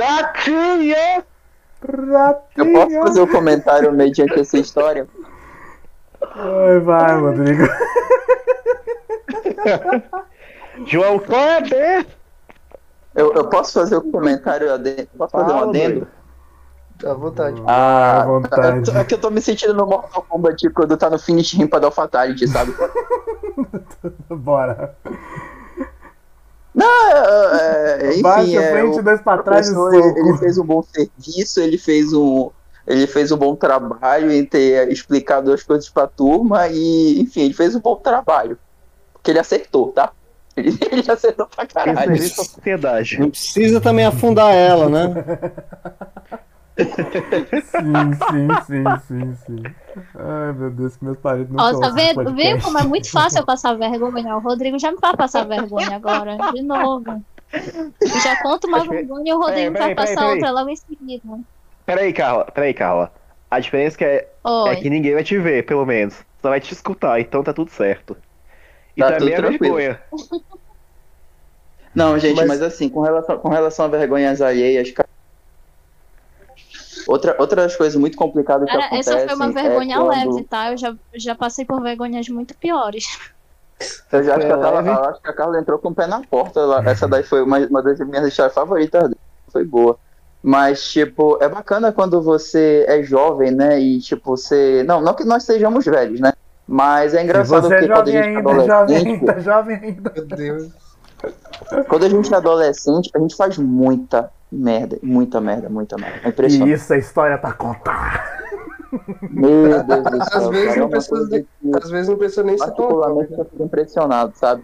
[0.00, 1.24] Ratinha!
[2.56, 5.06] Eu posso fazer um comentário mediante essa história?
[6.22, 7.64] Ai, vai, Rodrigo.
[10.86, 12.06] João Kleber!
[13.14, 15.08] Eu, eu posso fazer um comentário adendo?
[15.16, 16.06] Posso fazer um Fala, adendo?
[17.04, 17.62] À vontade.
[17.66, 18.90] Ah, à vontade.
[18.90, 21.78] É que eu tô me sentindo no Mortal Kombat quando tá no finish rim pra
[21.78, 22.74] dar o Fatality, sabe?
[24.28, 24.96] Bora.
[26.74, 29.94] Não, é, é, enfim, Baixa, é, frente, o dois pra trás e soco.
[29.94, 32.50] ele fez um bom serviço, ele fez um,
[32.86, 37.54] ele fez um bom trabalho em ter explicado as coisas pra turma e, enfim, ele
[37.54, 38.58] fez um bom trabalho.
[39.12, 40.12] Porque ele acertou, tá?
[40.56, 42.14] Ele, ele acertou pra caralho.
[42.14, 43.20] à sociedade.
[43.20, 45.12] Não precisa também afundar ela, né?
[46.78, 49.62] Sim, sim, sim, sim, sim.
[50.14, 52.14] Ai, meu Deus, que meus parentes não tá vendo?
[52.14, 52.42] podcast.
[52.42, 54.36] Viu como é muito fácil eu passar vergonha?
[54.36, 57.22] O Rodrigo já me faz passar vergonha agora, de novo.
[57.52, 60.34] Eu já conto uma vergonha e o Rodrigo vai passar peraí.
[60.34, 61.38] outra logo em seguida.
[61.86, 63.12] Peraí, Carla, peraí, Carla.
[63.50, 64.70] A diferença é, Oi.
[64.70, 66.16] é que ninguém vai te ver, pelo menos.
[66.42, 68.16] Só vai te escutar, então tá tudo certo.
[68.96, 69.76] E Tá também tudo é tranquilo.
[69.76, 70.02] vergonha.
[71.94, 75.08] Não, gente, Mas- mas, assim, com relação, com relação a vergonhas alheias, cara,
[77.06, 80.34] outra, outras coisas muito complicadas que Cara, acontecem essa foi uma vergonha é quando...
[80.34, 80.72] leve, tá?
[80.72, 83.06] Eu já, já passei por vergonhas muito piores.
[84.10, 86.20] Eu já acho que, Carla, eu acho que a Carla entrou com o pé na
[86.22, 86.60] porta.
[86.60, 89.10] Ela- essa daí foi uma, uma das minhas histórias favoritas.
[89.52, 89.98] Foi boa.
[90.48, 93.80] Mas, tipo, é bacana quando você é jovem, né?
[93.80, 94.84] E, tipo, você.
[94.86, 96.32] Não, não que nós sejamos velhos, né?
[96.68, 99.08] Mas é Se engraçado você é porque quando a jovem gente é ainda, jovem adolescente.
[99.30, 100.12] ainda, jovem ainda.
[100.14, 100.68] Meu Deus.
[101.88, 104.98] Quando a gente é adolescente, a gente faz muita merda.
[105.02, 106.20] Muita merda, muita merda.
[106.22, 106.72] É E impressionante.
[106.74, 108.36] isso é história pra contar.
[109.30, 110.38] Meu Deus do céu.
[110.40, 112.74] Às vezes cara, é não precisa de- que- Às vezes não precisa nem ser tão
[112.76, 114.62] particularmente eu fico impressionado, sabe?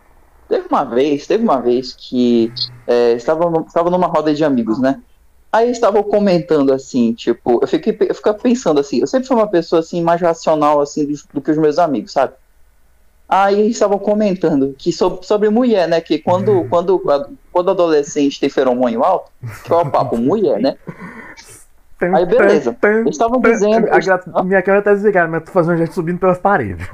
[0.48, 2.52] Teve uma vez, teve uma vez que
[2.86, 5.00] é, estava, estava numa roda de amigos, né?
[5.52, 9.46] Aí estavam comentando assim, tipo, eu fiquei eu ficava pensando assim, eu sempre fui uma
[9.46, 12.32] pessoa assim mais racional assim do, do que os meus amigos, sabe?
[13.28, 16.00] Aí estavam comentando que sobre, sobre mulher, né?
[16.00, 17.02] Que quando, quando,
[17.50, 19.30] quando adolescente tem feromônio alto,
[19.64, 20.76] que é o papo mulher, né?
[22.14, 22.76] Aí beleza.
[22.82, 23.88] Eles estavam dizendo.
[24.34, 26.86] A Minha câmera tá desligada, mas eu tô fazendo gente subindo pelas paredes.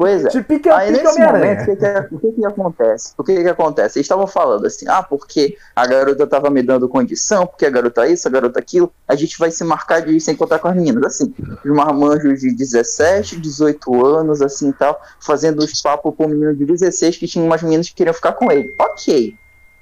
[0.00, 0.42] Pois é.
[0.42, 3.12] Pique, Aí nesse momento, o que, que, o que que acontece?
[3.18, 3.98] O que que acontece?
[3.98, 8.08] Eles estavam falando assim, ah, porque a garota tava me dando condição, porque a garota
[8.08, 11.04] isso, a garota aquilo, a gente vai se marcar de se encontrar com as meninas,
[11.04, 16.28] assim, os marmanjos de 17, 18 anos, assim e tal, fazendo os papos com um
[16.28, 18.74] menino de 16 que tinha umas meninas que queriam ficar com ele.
[18.80, 19.34] Ok.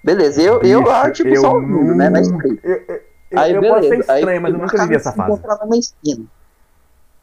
[0.03, 2.67] Beleza, eu, eu Bicho, lá, tipo, eu só ouvindo, né, na espreita.
[2.67, 3.01] Eu, eu-
[3.31, 3.77] eu- Aí, eu beleza.
[3.77, 5.41] posso ser Aí, estranho, mas eu nunca vivi essa se fase.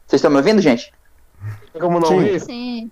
[0.06, 0.94] Vocês estão me ouvindo, gente?
[1.80, 2.38] Como não Sim.
[2.38, 2.90] Sim.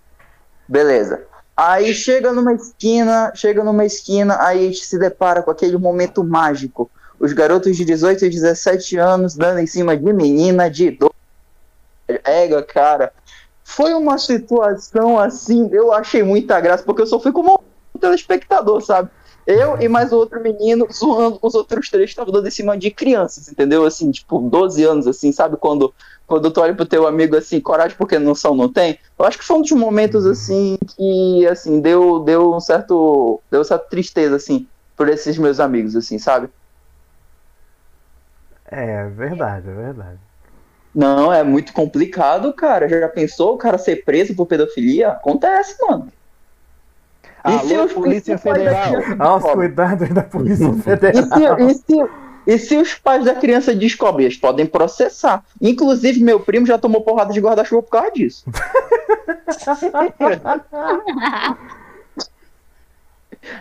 [0.68, 1.26] Beleza.
[1.56, 6.24] Aí chega numa esquina, chega numa esquina, aí a gente se depara com aquele momento
[6.24, 6.90] mágico.
[7.20, 11.12] Os garotos de 18 e 17 anos dando em cima de menina de 12.
[12.24, 13.12] Ega, cara.
[13.62, 17.62] Foi uma situação assim, eu achei muita graça, porque eu só fui como
[17.94, 19.08] um telespectador, sabe?
[19.46, 22.76] Eu e mais outro menino zoando com os outros três que estavam dando em cima
[22.76, 23.84] de crianças, entendeu?
[23.84, 25.56] Assim, tipo, 12 anos, assim, sabe?
[25.56, 25.94] Quando,
[26.26, 28.98] quando tu olha pro teu amigo assim, coragem porque noção não tem.
[29.18, 33.42] Eu acho que foi um dos momentos, assim, que, assim, deu, deu um certo.
[33.50, 36.48] Deu certa tristeza, assim, por esses meus amigos, assim, sabe?
[38.66, 40.18] É verdade, é verdade.
[40.94, 42.88] Não, é muito complicado, cara.
[42.88, 45.08] Já pensou o cara ser preso por pedofilia?
[45.10, 46.08] Acontece, mano.
[46.08, 48.96] se Alô, os- Polícia e se o pai da Federal.
[49.18, 51.24] Aos cuidados da Polícia E Federal.
[51.24, 55.44] se, e, se, e se os pais da criança descobrem, eles podem processar.
[55.60, 58.44] Inclusive, meu primo já tomou porrada de guarda-chuva por causa disso.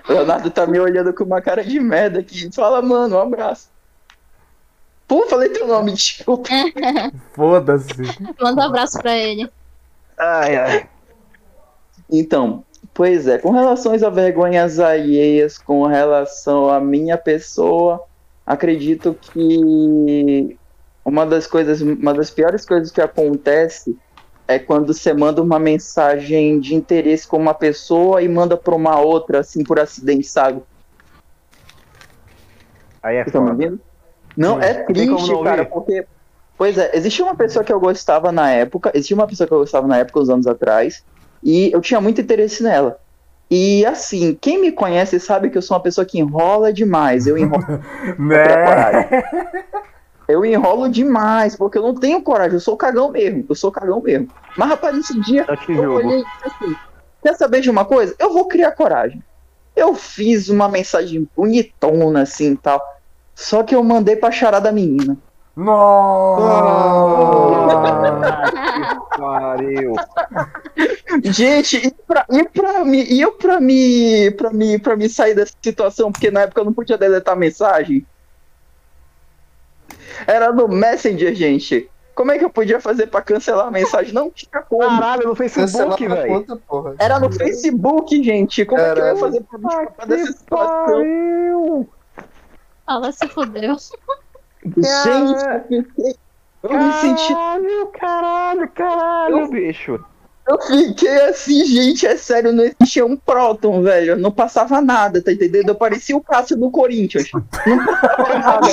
[0.07, 2.49] Leonardo tá me olhando com uma cara de merda aqui.
[2.53, 3.69] Fala, mano, um abraço.
[5.07, 6.49] Pô, falei teu nome, desculpa.
[7.33, 7.93] Foda-se.
[8.39, 9.49] Manda um abraço pra ele.
[10.17, 10.89] Ai, ai.
[12.09, 18.03] Então, pois é, com relação a vergonhas alheias, com relação à minha pessoa,
[18.45, 20.57] acredito que
[21.05, 23.97] uma das coisas, uma das piores coisas que acontece
[24.47, 28.99] é quando você manda uma mensagem de interesse com uma pessoa e manda para uma
[28.99, 30.61] outra, assim, por acidente, sabe?
[33.01, 33.79] Aí é Vocês estão me ouvindo?
[34.35, 36.05] Não, é como triste, não cara, porque.
[36.57, 39.59] Pois é, existia uma pessoa que eu gostava na época, existia uma pessoa que eu
[39.59, 41.03] gostava na época, uns anos atrás,
[41.43, 42.99] e eu tinha muito interesse nela.
[43.55, 47.27] E assim, quem me conhece sabe que eu sou uma pessoa que enrola demais.
[47.27, 47.63] Eu enrolo,
[48.17, 49.07] Né?
[50.27, 54.01] eu enrolo demais, porque eu não tenho coragem, eu sou cagão mesmo, eu sou cagão
[54.01, 54.27] mesmo.
[54.57, 55.97] Mas, rapaz, nesse dia, Eu te eu jogo.
[55.97, 56.75] olhei assim,
[57.21, 58.15] quer saber de uma coisa?
[58.17, 59.21] Eu vou criar coragem.
[59.75, 62.81] Eu fiz uma mensagem bonitona, assim, tal.
[63.35, 65.15] Só que eu mandei pra charada menina.
[65.55, 66.41] Nossa!
[69.17, 69.93] Pariu.
[71.23, 75.35] Gente, e pra, e pra mim, e eu pra me, pra me, pra me sair
[75.35, 78.05] dessa situação, porque na época eu não podia deletar mensagem.
[80.25, 81.89] Era no Messenger, gente.
[82.15, 84.13] Como é que eu podia fazer pra cancelar a mensagem?
[84.13, 84.87] Não tinha como.
[84.87, 86.45] Caralho, no Facebook, velho.
[86.99, 88.65] Era no Facebook, gente.
[88.65, 90.85] Como é que eu ia fazer pra me escapar dessa situação?
[90.85, 91.89] pariu.
[92.87, 93.77] Ela se fudeu.
[94.77, 96.13] Gente,
[96.63, 97.33] eu eu me senti.
[97.33, 100.03] Caralho, caralho, caralho, bicho.
[100.45, 104.17] Eu fiquei assim, gente, é sério, não existia um próton, velho.
[104.17, 105.69] Não passava nada, tá entendendo?
[105.69, 107.29] Eu parecia o Cássio do Corinthians.
[107.65, 108.67] Não passava nada,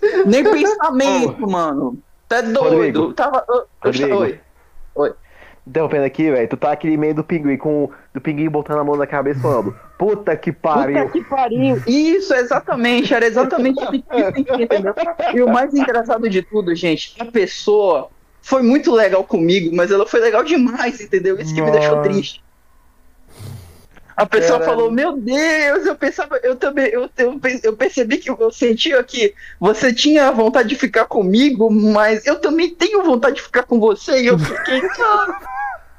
[0.00, 0.24] velho.
[0.26, 1.98] Nem pensamento, mano.
[2.26, 2.60] Tá doido.
[2.70, 3.12] Rodrigo.
[3.14, 3.44] Tava.
[3.48, 4.16] eu- eu- Rodrigo.
[4.16, 4.40] Oi.
[4.94, 5.12] Oi.
[5.68, 6.48] Interrompendo aqui, velho.
[6.48, 9.76] Tu tá aquele meio do pinguim, com do pinguim botando a mão na cabeça falando:
[9.98, 10.98] Puta que pariu.
[10.98, 11.82] Puta que pariu.
[11.86, 13.12] Isso, exatamente.
[13.12, 14.94] Era exatamente isso que entendeu?
[15.34, 18.08] E o mais engraçado de tudo, gente, a pessoa
[18.40, 21.38] foi muito legal comigo, mas ela foi legal demais, entendeu?
[21.38, 22.08] Isso que me deixou Nossa.
[22.08, 22.42] triste.
[24.18, 24.76] A pessoa Caralho.
[24.78, 29.32] falou, meu Deus, eu pensava, eu também, eu, eu, eu percebi que eu sentia que
[29.60, 34.22] você tinha vontade de ficar comigo, mas eu também tenho vontade de ficar com você,
[34.22, 35.38] e eu fiquei, "Ah,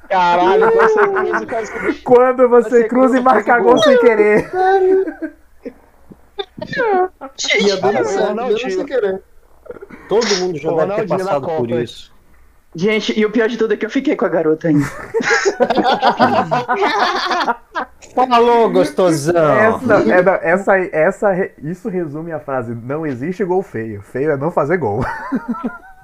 [0.08, 4.50] Caralho, você cruza, você- Quando você cruza e marca gol sem querer.
[7.60, 8.54] Ia dando Olha, certo, Ronaldinho.
[8.64, 9.22] mesmo sem querer.
[10.08, 12.12] Todo mundo já O deve ter Ronaldinho passado por isso.
[12.74, 14.86] Gente, e o pior de tudo é que eu fiquei com a garota ainda.
[18.14, 19.56] Falou, gostosão.
[19.56, 24.02] Essa, é, não, essa, essa, isso resume a frase: não existe gol feio.
[24.02, 25.04] Feio é não fazer gol.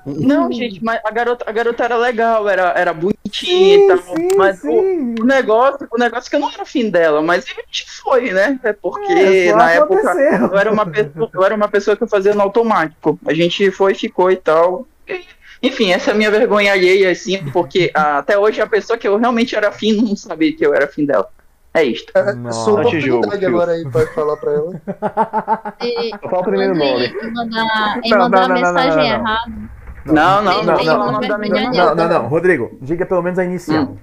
[0.06, 3.98] Não, gente, mas a garota, a garota era legal, era, era bonitinha e tal.
[4.36, 5.14] mas o- sim.
[5.20, 8.30] O, negócio, o negócio é que eu não era fim dela, mas a gente foi,
[8.30, 8.56] né?
[8.62, 10.14] É porque É, na época
[10.52, 13.18] eu era, uma pessoa, eu era uma pessoa que eu fazia no automático.
[13.26, 14.86] A gente foi, ficou e tal.
[15.08, 15.24] E,
[15.62, 19.06] enfim, essa é a minha vergonha alheia, assim, porque ah, até hoje a pessoa que
[19.08, 21.28] eu realmente era fim não sabia que eu era fim dela.
[21.74, 22.10] É isto.
[22.16, 22.64] É Nossa.
[22.64, 23.48] sua Não oportunidade tio.
[23.48, 24.80] agora aí pra falar pra ela.
[25.82, 27.06] E, fala o primeiro nome.
[27.06, 29.04] em mandar, Não, não, não, não, mensagem não, não.
[29.04, 29.52] errada.
[30.06, 30.84] Não, não, não, não, não.
[30.84, 31.70] falar o nome da menina.
[31.70, 32.28] Não, Não, não, não.
[32.28, 33.96] Rodrigo, diga pelo menos a inicial.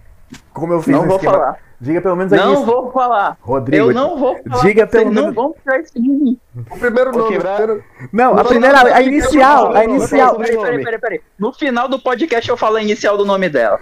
[0.53, 1.33] Como eu fiz Não vou esquema.
[1.33, 1.57] falar.
[1.83, 2.65] Diga pelo menos a Não inicial.
[2.65, 3.37] vou falar.
[3.41, 3.89] Rodrigo.
[3.89, 4.61] Eu não vou falar.
[4.61, 6.39] Diga pelo não menos- vão tirar isso de mim.
[6.71, 7.37] O primeiro Vou nome.
[7.39, 10.35] primeiro- Não, a Não, primeira, não, não, a inicial, a não, não, inicial.
[10.37, 11.21] Peraí, peraí, peraí, peraí.
[11.37, 13.77] No final do podcast eu falo a inicial do nome dela.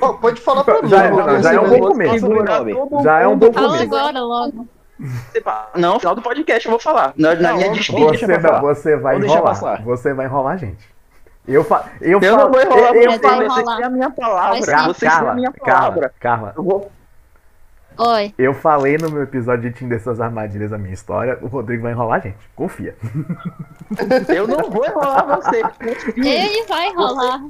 [0.00, 0.88] Ó, pode falar pra mim.
[0.88, 2.26] Já é- vou não, já é um bom começo.
[3.02, 3.82] Já é um bom Fala começo.
[3.84, 4.66] agora logo.
[5.74, 7.12] Não, no final do podcast eu vou falar.
[7.16, 8.16] Na, na Não, minha despedida.
[8.18, 8.60] Você, não, falar.
[8.60, 9.82] você vai deixar enrolar.
[9.84, 10.92] Você vai enrolar a gente.
[11.48, 12.36] Eu, fa eu, Eu falo.
[12.44, 13.42] não vou enrolar eu, eu falo.
[13.42, 13.76] enrolar.
[13.78, 14.60] têm a minha palavra.
[14.64, 16.14] Carla, Vocês têm a Carla, minha Carla, palavra.
[16.20, 16.52] Carla.
[16.56, 16.92] Eu vou-
[17.98, 18.34] Oi.
[18.38, 21.38] Eu falei no meu episódio de Tinder dessas armadilhas da minha história.
[21.42, 22.36] O Rodrigo vai enrolar a gente.
[22.56, 22.96] Confia.
[24.34, 25.64] Eu não vou enrolar vocês.
[26.16, 27.40] Ele vai enrolar.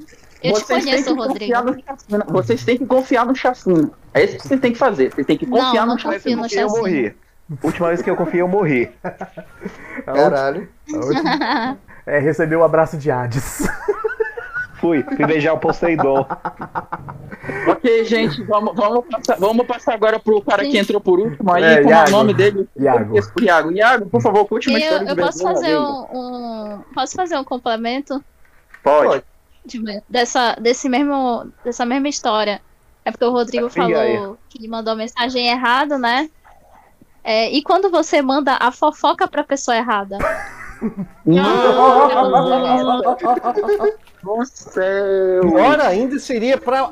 [0.42, 1.38] Eu te Vocês têm conheço, que Rodrigo.
[1.54, 2.26] confiar no Chacina.
[2.28, 3.90] Vocês têm que confiar no Chacina.
[4.12, 5.12] É isso que vocês têm que fazer.
[5.14, 6.14] Vocês têm que Não, confiar não no Chacina.
[6.18, 6.68] confio no Eu Chacina.
[6.80, 7.16] morri.
[7.62, 8.90] Última vez que eu confiei, eu morri.
[10.04, 10.68] Caralho.
[10.92, 13.62] A última- É, recebeu o abraço de Hades.
[14.82, 16.26] Fui, fui beijar o Poseidon.
[17.68, 21.62] Ok, gente, vamos, vamos, passar, vamos passar agora pro cara que entrou por último aí.
[21.62, 22.68] É, como é o nome dele?
[22.76, 23.14] Iago.
[23.16, 23.70] O Iago.
[23.70, 27.38] Iago, por favor, conte uma eu, história de eu posso fazer um, um- Posso fazer
[27.38, 28.20] um complemento
[28.82, 29.22] Pode.
[29.64, 32.60] de- dessa, desse mesmo, dessa mesma história?
[33.04, 34.18] É porque o Rodrigo falou aí.
[34.48, 36.28] que ele mandou a mensagem errada, né?
[37.22, 40.18] É, e quando você manda a fofoca pra pessoa errada?
[44.22, 44.80] Nossa,
[45.40, 46.90] Pior ainda seria pra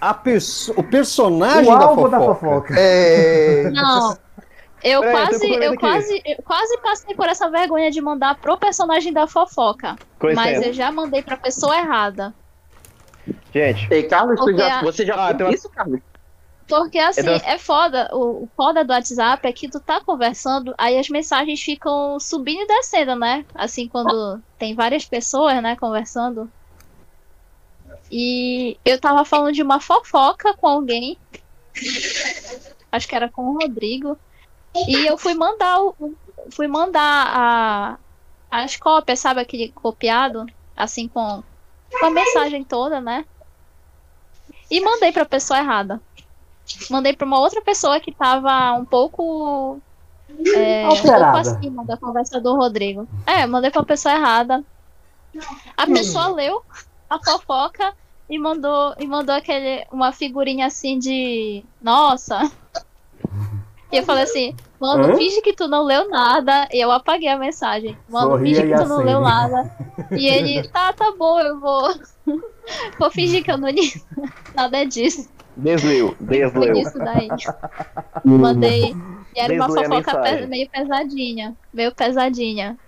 [0.00, 2.38] a perso o personagem O da alvo da fofoca.
[2.40, 2.74] fofoca.
[2.78, 3.70] É.
[3.70, 4.16] Não.
[4.82, 9.28] Eu quase, eu quase, eu quase passei por essa vergonha de mandar pro personagem da
[9.28, 9.94] fofoca.
[10.34, 12.34] Mas eu já mandei pra pessoa errada.
[13.54, 16.00] Gente, Ei, Carlos, já, a- você já Ah, fez tem uma- isso, Carlos?
[16.66, 18.08] Porque assim, Então- é foda.
[18.12, 22.62] O, o foda do WhatsApp é que tu tá conversando, aí as mensagens ficam subindo
[22.62, 23.44] e descendo, né?
[23.54, 26.50] Assim, quando tem várias pessoas, né, conversando.
[28.14, 31.16] E eu tava falando de uma fofoca com alguém.
[32.92, 34.18] Acho que era com o Rodrigo.
[34.86, 36.14] E eu fui mandar o.
[36.50, 37.98] Fui mandar a,
[38.50, 40.44] as cópias, sabe, aquele copiado,
[40.76, 41.42] assim, com,
[41.98, 43.24] com a mensagem toda, né?
[44.70, 45.98] E mandei pra pessoa errada.
[46.90, 49.80] Mandei pra uma outra pessoa que tava um pouco.
[50.54, 53.08] É, um pouco acima da conversa do Rodrigo.
[53.26, 54.62] É, mandei pra pessoa errada.
[55.78, 56.62] A pessoa leu
[57.14, 57.92] a fofoca
[58.28, 61.64] e mandou, e mandou aquele, uma figurinha assim de.
[61.80, 62.50] Nossa!
[63.92, 65.16] E eu falei assim, mano, Hã?
[65.16, 66.66] finge que tu não leu nada.
[66.72, 67.94] E eu apaguei a mensagem.
[68.08, 69.70] Mano, Sorria finge que tu não leu nada.
[70.10, 71.94] E ele, tá, tá bom, eu vou.
[72.98, 73.92] Vou fingir que eu não li
[74.54, 75.28] nada disso.
[75.56, 76.72] desleu, desleu.
[76.74, 77.28] isso daí.
[78.24, 78.94] Mandei.
[79.34, 81.56] E era uma Desleu a fofoca meio pesadinha.
[81.72, 82.78] Meio pesadinha.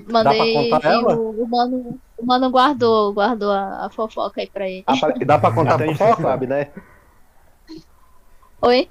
[0.00, 0.70] Dá pra Mandei.
[0.70, 1.16] contar e ela?
[1.16, 4.84] o, o, mano, o mano guardou, guardou a, a fofoca aí pra ele.
[4.86, 6.22] Dá pra, dá pra contar a gente fofoca?
[6.22, 6.68] sabe, né?
[8.62, 8.88] Oi?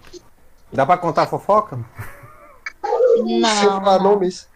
[0.71, 1.79] Dá pra contar fofoca?
[3.15, 3.81] Sem Não.
[3.81, 4.49] falar nomes.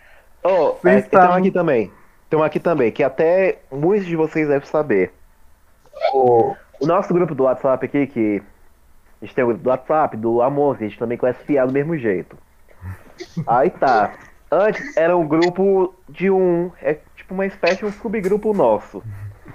[0.43, 1.91] Oh, é, tem uma aqui também.
[2.29, 5.13] Tem uma aqui também, que até muitos de vocês devem saber.
[6.13, 8.41] O, O nosso grupo do WhatsApp aqui, que
[9.21, 11.65] a gente tem o grupo do WhatsApp, do Amor, que a gente também conhece fiar
[11.65, 12.37] do mesmo jeito.
[13.47, 14.13] Aí tá.
[14.51, 16.71] Antes era um grupo de um.
[16.81, 19.03] É tipo uma espécie de um subgrupo nosso.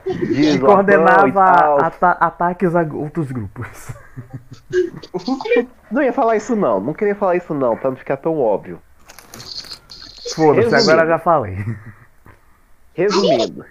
[0.05, 3.93] Que e coordenava ata- ataques a outros grupos.
[5.91, 8.80] Não ia falar isso não, não queria falar isso não, pra não ficar tão óbvio.
[10.34, 11.57] Foda-se, agora já falei.
[12.95, 13.64] Resumindo.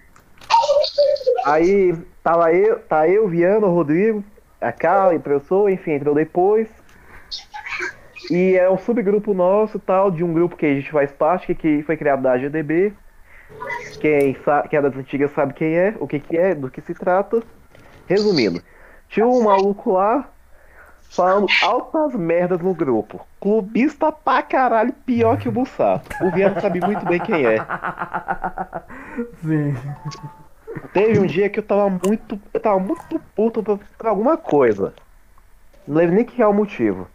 [1.45, 4.23] Aí tava eu, tá eu, Viana, o Rodrigo,
[4.61, 6.67] a Carla, professor, enfim, entrou depois.
[8.29, 11.55] E é um subgrupo nosso, tal, de um grupo que a gente faz parte, que,
[11.55, 12.93] que foi criado da GDB.
[13.99, 16.81] Quem, sa- quem é das antigas sabe quem é, o que, que é, do que
[16.81, 17.41] se trata.
[18.07, 18.61] Resumindo,
[19.07, 20.29] tinha um maluco lá
[21.09, 23.25] falando altas merdas no grupo.
[23.39, 25.99] Clubista pra caralho, pior que o Bussá.
[26.21, 27.57] O Viana sabe muito bem quem é.
[29.41, 29.75] Sim.
[30.93, 32.39] Teve um dia que eu tava muito.
[32.53, 34.93] Eu tava muito puto pra, pra alguma coisa.
[35.87, 37.07] Não lembro nem que é o motivo.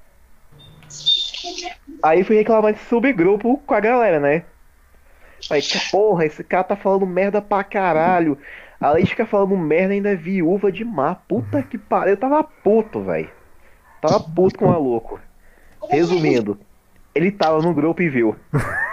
[2.02, 4.42] Aí fui reclamar de subgrupo com a galera, né?
[5.50, 8.38] Aí, porra, esse cara tá falando merda pra caralho.
[8.80, 11.22] Além de ficar falando merda, ainda é viúva de mar.
[11.28, 12.14] Puta que pariu.
[12.14, 13.30] Eu tava puto, velho.
[14.00, 15.20] Tava puto com o maluco.
[15.88, 16.58] Resumindo,
[17.14, 18.36] ele tava no grupo e viu.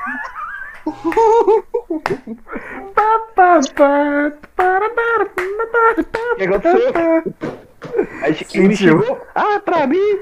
[0.84, 2.02] O
[6.38, 6.92] que aconteceu?
[8.54, 9.22] Ele chegou.
[9.36, 10.20] Ah, pra mim?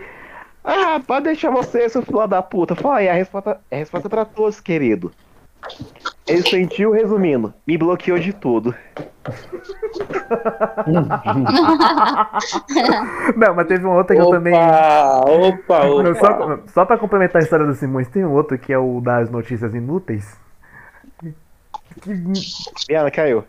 [0.64, 2.76] Ah, pode deixar você, seu filho da puta.
[2.76, 5.12] Fala aí, a resposta, a resposta é pra todos, querido.
[6.28, 8.74] Ele sentiu, resumindo, me bloqueou de tudo.
[13.36, 14.54] Não, mas teve um outro que eu também.
[14.54, 16.16] Opa, Não, opa.
[16.16, 19.30] só, só pra complementar a história do Simões, tem um outro que é o das
[19.30, 20.38] notícias inúteis.
[22.88, 23.44] Viana, caiu.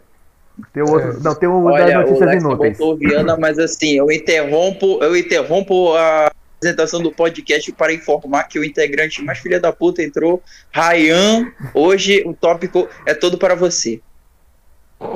[0.72, 1.22] Tem o outro.
[1.22, 2.78] Não, tem o das Olha, o notícias Lex inúteis.
[2.78, 6.30] botou o Viana, mas assim, eu interrompo, eu interrompo a
[6.64, 11.50] apresentação do podcast para informar que o integrante mais filha da puta entrou, Ryan.
[11.72, 13.98] Hoje o tópico é todo para você.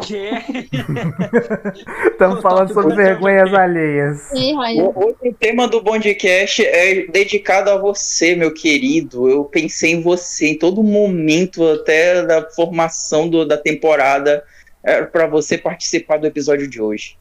[0.01, 0.31] Que?
[2.11, 4.33] Estamos falando sobre vergonhas alheias.
[4.33, 4.85] Ih, Ryan.
[4.85, 9.29] O outro tema do Bondcast é dedicado a você, meu querido.
[9.29, 14.43] Eu pensei em você em todo momento, até da formação do- da temporada,
[15.13, 17.19] para você participar do episódio de hoje.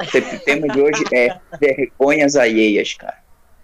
[0.00, 3.18] O tema de hoje é vergonhas alheias, cara.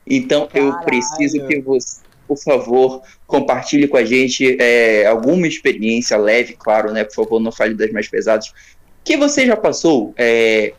[0.07, 0.85] Então eu Caralho.
[0.85, 7.05] preciso que você, por favor, compartilhe com a gente é, alguma experiência leve, claro, né?
[7.05, 8.53] Por favor, não fale das mais pesadas.
[9.03, 10.73] Que você já passou é,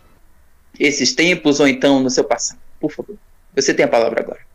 [0.80, 2.60] esses tempos ou então no seu passado?
[2.80, 3.16] Por favor.
[3.56, 4.47] Você tem a palavra agora.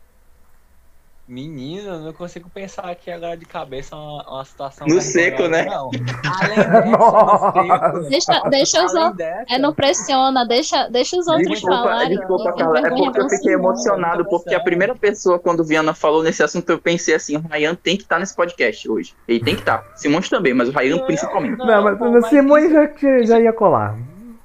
[1.25, 4.85] Menino, eu não consigo pensar aqui agora de cabeça uma, uma situação.
[4.85, 5.63] No seco, né?
[5.63, 5.89] Não.
[6.41, 9.19] Além dessa, Deixa, deixa os outros.
[9.49, 12.17] É, não pressiona, deixa, deixa os outros Desculpa, falarem.
[12.17, 12.79] desculpa, Carla.
[12.79, 13.59] É porque eu fiquei não.
[13.59, 17.47] emocionado, porque a primeira pessoa, quando o Viana falou nesse assunto, eu pensei assim: o
[17.49, 19.13] Ryan tem que estar nesse podcast hoje.
[19.25, 19.81] Ele tem que estar.
[19.95, 21.57] Simões também, mas o Ryan principalmente.
[21.57, 22.89] Não, mas o Simões já,
[23.23, 23.97] já, ia colar.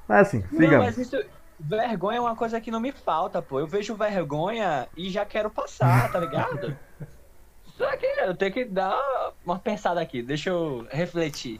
[0.07, 0.85] Mas assim, Não, sigamos.
[0.85, 1.17] mas isso.
[1.59, 3.59] Vergonha é uma coisa que não me falta, pô.
[3.59, 6.77] Eu vejo vergonha e já quero passar, tá ligado?
[7.77, 8.97] Só que eu tenho que dar
[9.45, 11.59] uma pensada aqui, deixa eu refletir.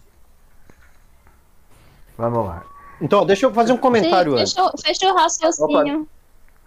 [2.18, 2.64] Vamos lá.
[3.02, 4.54] Então, deixa eu fazer um comentário Sim, antes.
[4.54, 6.08] fecha, o- fecha o raciocínio.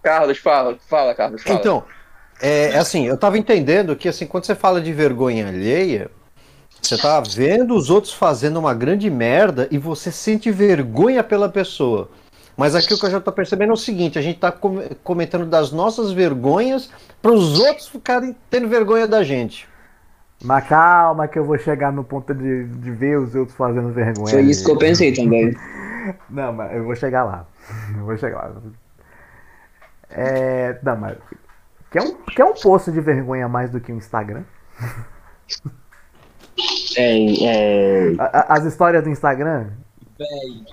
[0.03, 1.59] Carlos, fala, fala, Carlos, fala.
[1.59, 1.85] Então,
[2.41, 6.11] é, é assim, eu tava entendendo que assim, quando você fala de vergonha alheia,
[6.81, 12.09] você tá vendo os outros fazendo uma grande merda e você sente vergonha pela pessoa.
[12.63, 14.81] Mas aqui o que eu já tô percebendo é o seguinte, a gente tá com-
[15.03, 16.89] comentando das nossas vergonhas
[17.21, 19.69] para os outros ficarem tendo vergonha da gente.
[20.45, 24.29] Mas calma que eu vou chegar no ponto de, de ver os outros fazendo vergonha.
[24.29, 25.57] Foi isso que eu pensei também.
[26.31, 27.49] Não, mas eu vou chegar lá.
[27.99, 28.55] Eu vou chegar lá.
[30.11, 30.79] É.
[30.85, 31.19] Não, mas.
[31.91, 34.45] Quer um, quer um post de vergonha mais do que um Instagram?
[36.97, 38.17] É, é,
[38.49, 39.67] as histórias do Instagram?
[40.23, 40.65] Véi,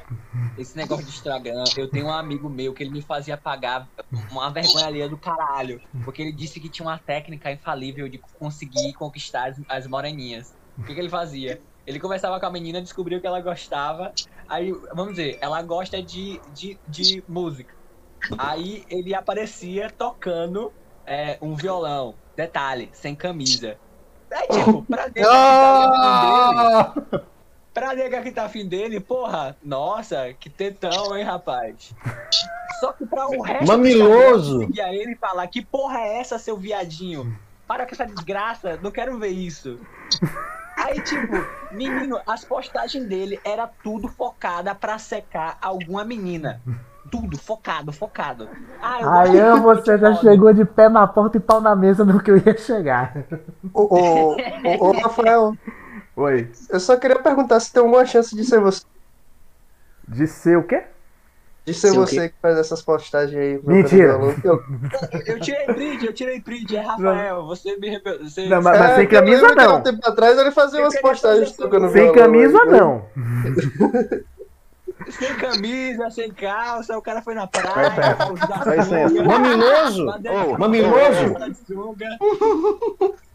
[0.58, 3.88] esse negócio de Instagram, eu tenho um amigo meu que ele me fazia pagar
[4.32, 5.82] uma vergonha alheia do caralho.
[6.04, 10.56] Porque ele disse que tinha uma técnica infalível de conseguir conquistar as, as moreninhas.
[10.78, 11.62] O que, que ele fazia?
[11.86, 14.14] Ele conversava com a menina, descobriu que ela gostava.
[14.48, 17.74] Aí, vamos dizer, ela gosta de, de, de música.
[18.38, 20.72] Aí ele aparecia tocando
[21.06, 22.16] é, um violão.
[22.36, 23.78] Detalhe, sem camisa.
[24.32, 25.26] É tipo, pra dele.
[27.80, 31.96] Pra nega que tá afim dele, porra, nossa, que tetão, hein, rapaz.
[32.82, 34.64] Só que pra o resto Mamiloso.
[34.64, 37.34] Instagram, seguir ele e falar, que porra é essa, seu viadinho?
[37.66, 39.80] Para com essa desgraça, não quero ver isso.
[40.76, 41.38] Aí, tipo,
[41.72, 46.62] menino, as postagens dele era tudo focada pra secar alguma menina.
[47.10, 48.50] Tudo, focado, focado.
[48.82, 52.04] Ah, eu gosto de você já chegou de pé na porta e pau na mesa
[52.04, 53.14] no que eu ia chegar.
[53.74, 55.56] Ô, ô, ô, ô, Rafael,
[56.20, 56.52] Oi.
[56.70, 58.84] eu só queria perguntar se tem alguma chance de ser você.
[60.08, 60.84] De ser o quê?
[61.66, 63.60] De ser você que faz essas postagens aí.
[63.64, 64.14] Mentira.
[64.44, 64.64] Eu-
[65.28, 67.46] Eu tirei print, eu tirei print, é Rafael.
[67.46, 68.48] Você me rebe- você...
[68.48, 69.78] Não, mas, mas É, sem eu camisa há não.
[69.78, 72.70] Um tempo atrás ele fazia Eu umas postagens tocando Sem violão camisa aí.
[72.72, 73.06] não.
[75.12, 78.16] Sem camisa, sem calça, o cara foi na praia.
[78.84, 80.06] Sunga, Mamiloso?
[80.10, 81.36] Ô, mamiloso?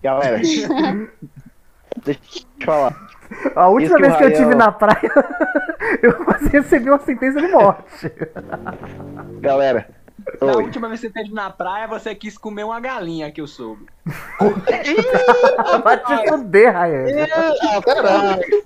[0.03, 0.41] Galera,
[2.05, 2.95] deixa eu te falar.
[3.57, 5.11] A última que vez que eu Rayan- tive na praia,
[6.03, 8.13] eu quase recebi uma sentença de morte.
[9.41, 9.89] Galera,
[10.41, 10.63] Na oi.
[10.65, 13.87] última vez que você esteve na praia, você quis comer uma galinha que eu soube.
[15.83, 17.07] Vai te fuder, Rayan.
[17.33, 18.65] Ah, caralho.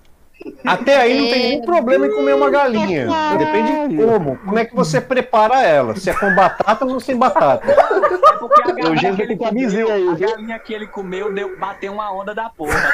[0.65, 3.09] Até aí não tem nenhum problema em comer uma galinha.
[3.39, 4.37] Depende de como.
[4.39, 5.95] Como é que você prepara ela?
[5.97, 7.71] Se é com batatas ou sem batata.
[7.71, 12.13] É porque a galinha, que ele comeu, a galinha que ele comeu deu, bateu uma
[12.13, 12.75] onda da porra.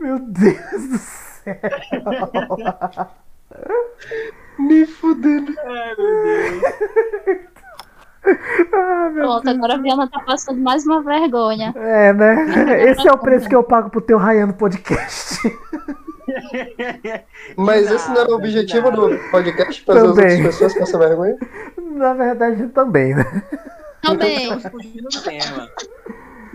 [0.00, 1.56] Meu Deus do céu.
[4.58, 5.54] Me fudendo.
[5.64, 6.62] Ai, meu Deus.
[8.74, 11.72] Ah, meu Pronto, agora a Viana tá passando mais uma vergonha.
[11.76, 12.90] É, né?
[12.90, 15.40] Esse é o preço que eu pago pro teu Rayan no podcast.
[17.56, 19.82] Mas De esse não era o nada, objetivo do podcast?
[19.82, 21.36] Fazer as outras pessoas passar vergonha?
[21.80, 23.24] Na verdade, também, né?
[24.02, 24.50] Também.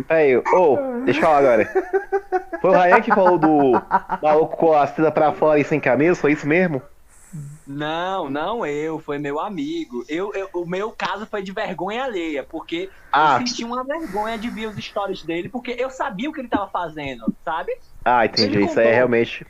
[0.07, 1.69] Peraí, ô, deixa eu falar agora.
[2.61, 3.81] Foi o Rayan que falou do
[4.21, 6.81] maluco com a cena pra fora e sem camisa, foi isso mesmo?
[7.65, 10.03] Não, não eu, foi meu amigo.
[10.09, 13.37] Eu, eu- o meu caso foi de vergonha alheia, porque Ah.
[13.39, 16.49] eu senti uma vergonha de ver os stories dele, porque eu sabia o que ele
[16.49, 17.71] tava fazendo, sabe?
[18.03, 18.57] Ah, entendi.
[18.57, 19.47] Ele Isso aí é realmente.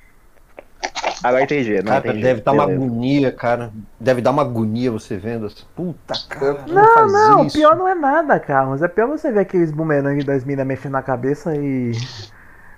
[1.23, 1.75] Agora entendi.
[1.77, 2.21] Não, Cara, entendi.
[2.23, 2.85] deve dar uma Beleza.
[2.85, 3.71] agonia, cara.
[3.99, 5.45] Deve dar uma agonia você vendo.
[5.45, 6.65] assim, Puta, cara.
[6.67, 7.57] Não, faz não, isso.
[7.57, 8.81] pior não é nada, Carlos.
[8.81, 11.93] É pior você ver aqueles bumerangue das minas mexendo na cabeça e.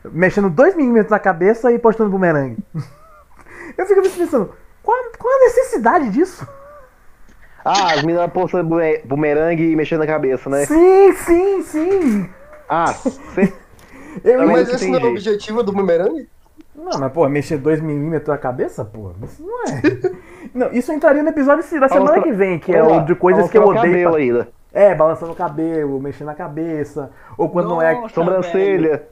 [0.06, 2.58] mexendo 2 milímetros na cabeça e postando bumerangue.
[3.78, 4.54] Eu fico pensando,
[4.86, 6.48] qual, qual a necessidade disso?
[7.64, 10.66] Ah, as meninas postando bume- bumerangue e mexendo na cabeça, né?
[10.66, 12.30] Sim, sim, sim.
[12.70, 12.94] Ah,
[13.34, 13.52] cê...
[14.24, 16.30] Eu, Mas esse não é o objetivo do bumerangue?
[16.76, 20.12] Não, mas, pô, mexer 2 milímetros na cabeça, pô, isso não é.
[20.54, 23.50] Não, isso entraria no episódio da semana Balança- que vem, que é o de coisas
[23.50, 23.82] que eu odeio.
[23.84, 24.48] cabelo ainda.
[24.72, 27.94] É, balançando o cabelo, mexendo na cabeça, ou quando não é.
[27.94, 28.14] Nossa, velho.
[28.14, 29.04] Sobrancelha.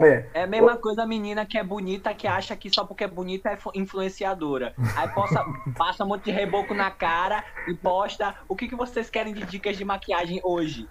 [0.00, 0.26] É.
[0.34, 3.08] É a mesma coisa a menina que é bonita, que acha que só porque é
[3.08, 4.74] bonita é influ- influenciadora.
[4.96, 5.44] Aí posta,
[5.76, 9.44] passa um monte de reboco na cara e posta o que, que vocês querem de
[9.44, 10.88] dicas de maquiagem hoje.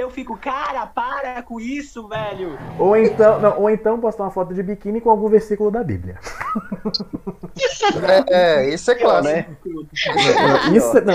[0.00, 2.58] Eu fico, cara, para com isso, velho.
[2.78, 6.18] Ou então, não, ou então postar uma foto de biquíni com algum versículo da Bíblia.
[8.30, 9.34] É, é isso é clássico.
[9.34, 9.46] né?
[10.72, 11.14] Isso, não,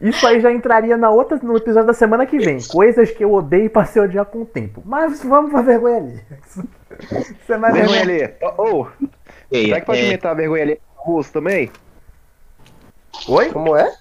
[0.00, 2.58] isso aí já entraria na outra, no episódio da semana que vem.
[2.66, 4.82] Coisas que eu odeio e passei a odiar com o tempo.
[4.84, 6.20] Mas vamos pra vergonha ali.
[7.40, 8.34] Isso é mais Vergonha ali.
[8.58, 8.88] Ô, ô,
[9.52, 11.70] será que pode inventar a vergonha ali russo também?
[13.28, 13.50] Oi?
[13.50, 13.94] Como é?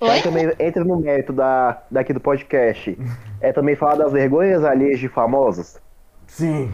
[0.00, 0.22] Aí Oi?
[0.22, 2.98] também entra no mérito da, daqui do podcast.
[3.40, 5.78] É também falar das vergonhas alheias de famosos.
[6.26, 6.72] Sim.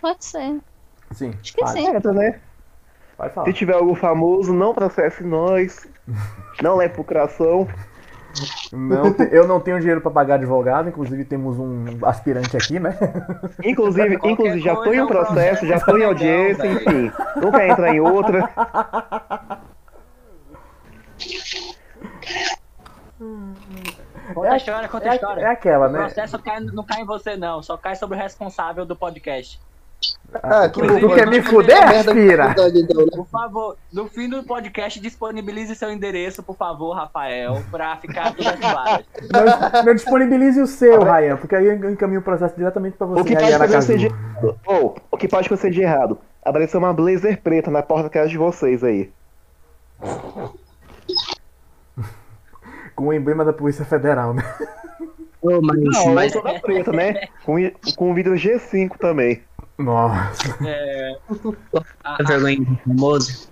[0.00, 0.58] Pode ser.
[1.10, 1.32] Sim.
[1.40, 1.86] Acho que sim.
[1.86, 2.38] Entra, né?
[3.16, 3.46] Pode falar.
[3.46, 5.88] Se tiver algum famoso, não processe nós.
[6.62, 7.66] Não leve pro coração.
[8.70, 12.96] Não eu não tenho dinheiro pra pagar advogado, inclusive temos um aspirante aqui, né?
[13.64, 17.10] Inclusive, Qualquer inclusive já tô em é um processo, processo já tô em audiência, enfim.
[17.50, 18.50] Quer entrar em outra.
[24.34, 25.40] Conta a história, conta a É, história.
[25.42, 25.98] é aquela, O né?
[26.00, 27.62] processo cai- não cai em você, não.
[27.62, 29.58] Só cai sobre o responsável do podcast.
[30.42, 32.54] Ah, tu, Tu quer me fuder, aspira?
[33.14, 38.46] Por favor, no fim do podcast, disponibilize seu endereço, por favor, Rafael, pra ficar tudo
[38.46, 39.06] as vagas.
[39.32, 43.20] Não, não disponibilize o seu, Ryan, porque aí eu encaminho o processo diretamente pra você,
[43.22, 44.60] O que pode acontecer de errado?
[44.66, 46.18] Ou, o que pode acontecer de errado?
[46.44, 49.10] Apareceu uma blazer preta na porta da casa de vocês aí.
[52.96, 54.42] Com o emblema da Polícia Federal, né?
[55.40, 57.28] Ô, mas, Não, mas toda preta, né?
[57.44, 57.56] Com,
[57.94, 59.42] com vidro G5 também.
[59.78, 60.56] Nossa.
[60.66, 61.18] É,
[62.02, 63.48] a vergonha de famoso.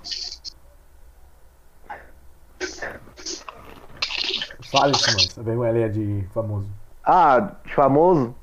[4.71, 6.67] Fale, Simão, essa vergonha ali é de famoso.
[7.05, 8.35] Ah, de famoso?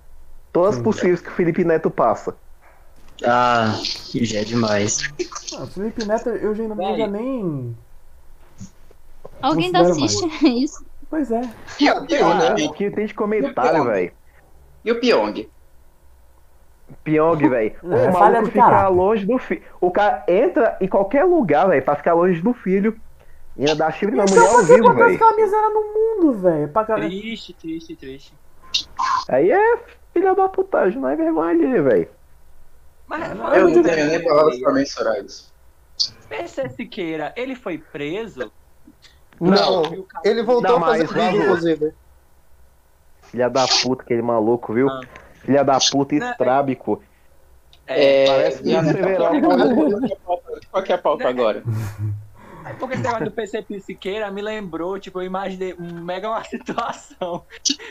[0.54, 2.36] Todas possíveis que o Felipe Neto passa.
[3.26, 3.74] Ah,
[4.14, 5.00] já é demais.
[5.58, 7.76] Ah, Felipe Neto, eu já, eu já nem.
[9.42, 10.91] Alguém ainda Considero assiste isso?
[11.12, 11.42] Pois é.
[11.78, 12.66] E o Pyong?
[12.68, 14.12] O que tem de comentário, velho?
[14.84, 15.50] E o Pyong?
[17.04, 17.76] Pyong, velho.
[17.84, 18.94] É, o falha maluco fica caráter.
[18.96, 19.62] longe do filho.
[19.82, 22.98] O cara entra em qualquer lugar, velho, pra ficar longe do filho.
[23.58, 25.16] E ainda dá chifre na mulher ao por que vivo, velho.
[25.16, 26.70] aquela miséria no mundo, velho?
[26.70, 26.86] Pra.
[26.86, 28.34] Triste, triste, triste.
[29.28, 29.78] Aí é
[30.14, 32.10] filha da putagem, não é vergonha ali, velho.
[33.06, 35.52] Mas, Eu não tenho nem palavras pra mensurar isso.
[36.30, 38.50] PC Siqueira, ele foi preso?
[39.42, 41.94] Não, ele voltou Não, a fazer vídeo, inclusive.
[43.24, 44.88] Filha da puta, aquele maluco, viu?
[44.88, 45.02] Ah.
[45.34, 47.02] Filha da puta é- estrábico.
[47.88, 49.32] É, Parece que e você verá.
[50.70, 51.64] Qual que é a pauta agora?
[52.80, 57.44] Porque esse negócio do PC Siqueira me lembrou, tipo, eu imaginei um mega uma situação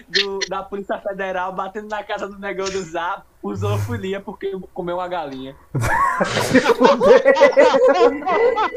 [0.08, 4.96] do, da Polícia Federal batendo na casa do negão do Zap por zoofilia porque comeu
[4.96, 5.56] uma galinha.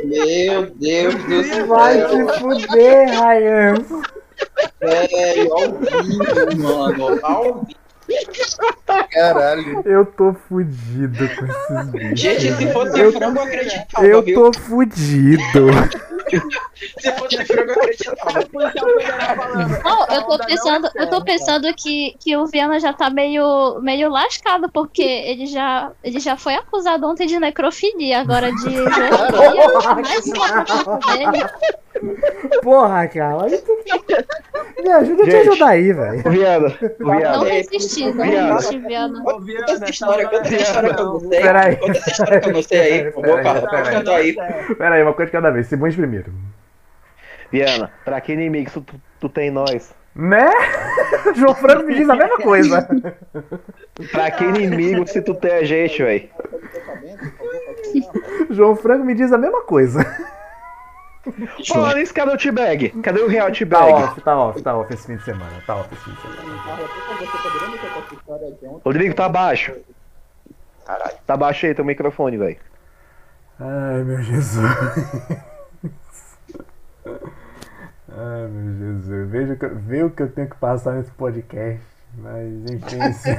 [0.03, 1.67] Meu Deus do céu.
[1.67, 3.73] Vai te fuder, Ryan.
[4.79, 7.19] Velho, ao vivo, mano.
[7.23, 7.82] Ao vivo.
[9.11, 9.81] Caralho.
[9.85, 12.19] Eu tô fudido com esses bichos.
[12.19, 14.35] Gente, se fosse Eu- frango, eu acreditava, Eu viu?
[14.51, 15.67] tô fudido.
[16.99, 18.43] Se fosse frango, eu acreditava.
[19.83, 22.93] Não, eu tô "Onda não pensando, eu tô certa." pensando que, que o Viana já
[22.93, 28.51] tá meio, meio lascado, porque ele já, ele já foi acusado ontem de necrofilia, agora
[28.51, 31.45] de zoofilia, mais uma coisa dele.
[32.61, 33.47] Porra, cara.
[34.83, 35.49] Me ajuda a te Gente.
[35.49, 36.29] ajudar aí, velho.
[36.29, 37.43] Viado, Não viado.
[37.45, 38.87] resisti, não resisti, Viana.
[38.87, 41.13] Viana, Conta essa história, conta essa história que eu não.
[41.13, 41.41] não sei.
[41.41, 41.75] Peraí.
[41.77, 43.11] Conta essa história que eu não sei aí.
[43.13, 44.35] Peraí.
[44.75, 45.67] Pera aí, uma coisa de cada vez.
[45.67, 46.31] Simões primeiro.
[47.51, 49.93] Viana, pra que inimigo tu, tu, tu tem nós?
[50.15, 50.49] Né?
[51.35, 52.87] João Franco me diz a mesma coisa.
[54.11, 56.29] Pra que inimigo se tu tem a gente, velho?
[58.49, 59.99] João Franco me diz a mesma coisa.
[61.67, 62.89] Falando isso, cadê o T-Bag?
[63.01, 63.93] Cadê o real Tá T-Bag?
[63.93, 65.51] off, tá off, tá off esse fim de semana.
[65.65, 66.43] Tá off esse fim de semana.
[68.83, 69.73] Rodrigo, tá baixo.
[71.25, 72.57] Tá baixo aí teu microfone, velho.
[73.59, 74.69] Ai, meu Jesus.
[77.05, 79.29] Ai, meu Jesus.
[79.29, 81.81] Veja o que, vê o que eu tenho que passar nesse podcast.
[82.17, 83.01] Mas, enfim.
[83.09, 83.35] esse-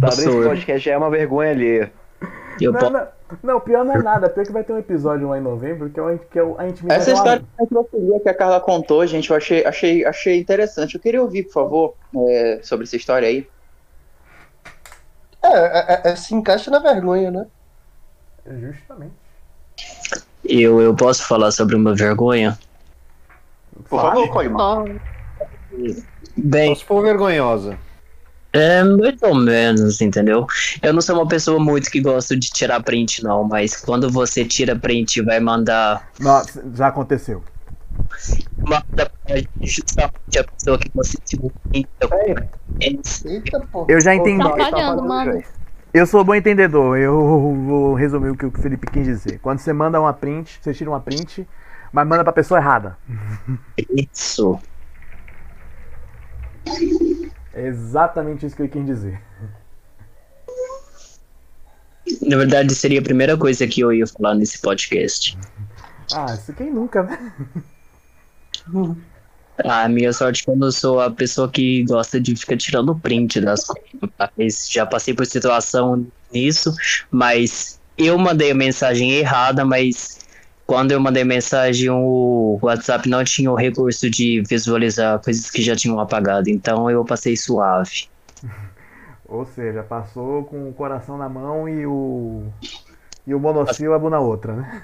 [0.00, 1.92] Tá esse podcast já é uma vergonha alheia.
[2.60, 2.92] Eu Não, posso...
[2.92, 3.08] não,
[3.42, 4.28] não, pior não é nada.
[4.30, 6.58] Pior que vai ter um episódio lá em novembro que é, o- que é o-
[6.58, 7.00] a intimidade.
[7.02, 10.94] Essa história necrofilia que a Carla contou, gente, eu achei, achei, achei interessante.
[10.94, 11.94] Eu queria ouvir, por favor,
[12.28, 13.48] é, sobre essa história aí.
[15.42, 15.48] É,
[16.08, 17.46] é, é, se encaixa na vergonha, né?
[18.46, 19.12] Justamente.
[20.44, 22.58] Eu, eu posso falar sobre uma vergonha?
[23.88, 24.56] Por favor, Coleman.
[24.62, 24.84] Ó,
[26.36, 27.78] Bem, Só se for vergonhosa.
[28.54, 30.46] É mais ou menos, entendeu?
[30.80, 34.44] Eu não sou uma pessoa muito que gosta de tirar print, não, mas quando você
[34.44, 37.42] tira print e vai mandar, Nossa, já aconteceu.
[38.58, 41.88] manda pra justamente a pessoa que você tirou print.
[42.80, 43.62] Eita.
[43.88, 44.42] Eu já entendi.
[44.42, 45.42] Tá falhando, mano.
[45.92, 46.98] Eu sou bom entendedor.
[46.98, 49.38] Eu vou resumir o que o Felipe quis dizer.
[49.40, 51.46] Quando você manda uma print, você tira uma print,
[51.92, 52.96] mas manda pra pessoa errada.
[54.12, 54.58] Isso.
[57.54, 59.20] É exatamente isso que eu quis dizer.
[62.22, 65.38] Na verdade, seria a primeira coisa que eu ia falar nesse podcast.
[66.12, 67.32] Ah, isso quem nunca, né?
[69.64, 72.98] A minha sorte é que eu não sou a pessoa que gosta de ficar tirando
[72.98, 74.68] print das coisas.
[74.70, 76.74] Já passei por situação nisso,
[77.10, 80.23] mas eu mandei a mensagem errada, mas
[80.66, 85.76] quando eu mandei mensagem, o WhatsApp não tinha o recurso de visualizar coisas que já
[85.76, 88.08] tinham apagado, então eu passei suave.
[89.26, 92.44] Ou seja, passou com o coração na mão e o.
[93.26, 94.82] E o monossílabo na outra, né?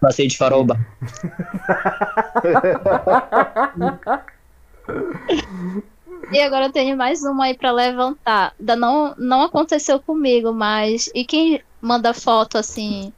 [0.00, 0.84] Passei de farol baixo.
[6.32, 8.52] E agora eu tenho mais uma aí pra levantar.
[8.58, 11.08] Da não, não aconteceu comigo, mas.
[11.14, 13.12] E quem manda foto assim.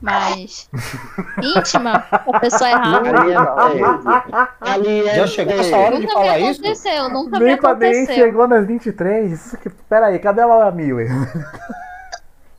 [0.00, 0.68] Mais
[1.42, 2.06] íntima?
[2.10, 3.10] A pessoa errada.
[4.60, 6.60] Ali é Já chegou essa hora de Nunca falar me isso?
[6.60, 8.14] aconteceu, nunca me Nem pra nem aconteceu.
[8.14, 9.56] chegou nas 23.
[9.62, 11.08] Que- Pera aí, cadê a Laura Miller?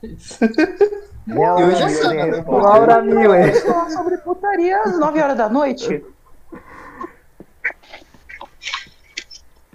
[0.02, 2.18] Eu já sei.
[2.32, 2.44] né?
[2.46, 3.62] Laura Miller.
[3.66, 6.04] falar sobre putaria às 9 horas da noite.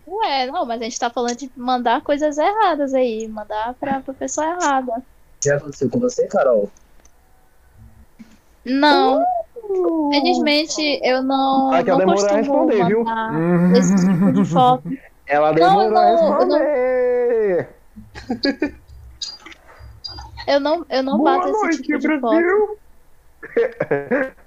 [0.07, 3.27] Ué, não, mas a gente tá falando de mandar coisas erradas aí.
[3.29, 5.03] Mandar pra, pra pessoa errada.
[5.43, 6.71] Já aconteceu com você, Carol?
[8.65, 9.25] Não.
[10.13, 13.05] Felizmente, eu não, Ah, que ela não demorou a responder, viu?
[13.77, 14.85] esse tipo de foto.
[15.27, 17.69] Ela Não, demorou não, a eu não- responder.
[20.47, 22.79] Eu não, eu não bato esse tipo de foto.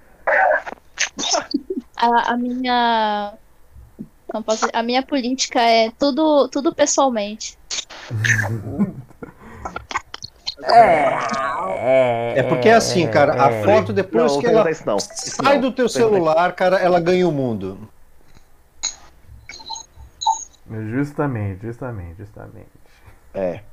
[2.00, 3.34] A, a minha.
[4.28, 4.76] como posso dizer?
[4.76, 7.58] a minha política é tudo, tudo pessoalmente.
[12.36, 13.64] É porque assim, cara, a é.
[13.64, 15.00] foto depois Não, que ela isso não.
[15.00, 15.62] Sai não.
[15.62, 17.78] do teu celular, cara, ela ganha o mundo.
[20.70, 22.68] Justamente, justamente, justamente.
[23.34, 23.40] É.
[23.40, 23.64] É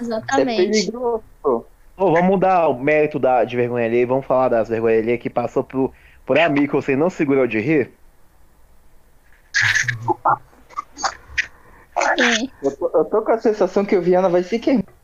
[0.00, 0.92] Exatamente.
[0.96, 5.20] Ô, vamos mudar o mérito da, de vergonha alheia e vamos falar das vergonhas alheias
[5.20, 5.92] que passou por,
[6.24, 7.92] por amigo que você não segurou de rir.
[12.16, 12.50] Sim.
[12.62, 14.97] Eu tô, eu tô com a sensação que o Viana vai se queimar.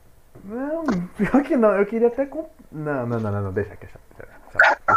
[0.45, 0.85] Não,
[1.17, 2.27] pior que não, eu queria até.
[2.27, 2.47] Com...
[2.71, 3.99] Não, não, não, não, não, deixa quieto.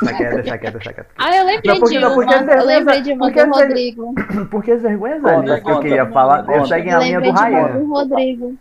[0.02, 1.10] Deixa quieto, deixa quieto, deixa quieto.
[1.18, 2.16] Ah, eu lembrei Não, porque- de não, uma.
[2.16, 4.14] porque as Eu lembrei de uma porque do Rodrigo.
[4.52, 6.66] Porque as vergonhas Conta, alheias que eu conta, queria falar, conta.
[6.68, 7.80] seguem a Eu linha do lembrei de uma Ryan.
[7.80, 8.58] do Rodrigo.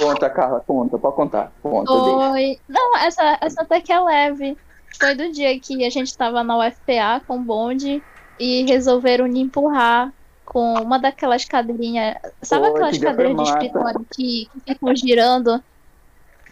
[0.00, 1.52] Conta, Carla, conta, pode contar.
[1.62, 2.30] Conta, deixa.
[2.30, 2.58] Foi.
[2.68, 4.56] Não, essa, essa até que é leve.
[4.98, 8.02] Foi do dia que a gente tava na UFPA com o bonde
[8.40, 10.10] e resolveram me empurrar
[10.44, 12.16] com uma daquelas cadeirinhas.
[12.42, 15.62] Sabe Pô, aquelas cadeiras de escritório que, que ficam girando?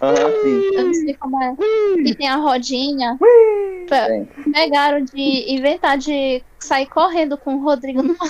[0.02, 0.70] Aham, sim.
[0.74, 1.54] Eu não sei como é.
[2.02, 3.16] Que tem a rodinha.
[3.88, 8.16] Pe- Pegaram de inventar de sair correndo com o Rodrigo numa.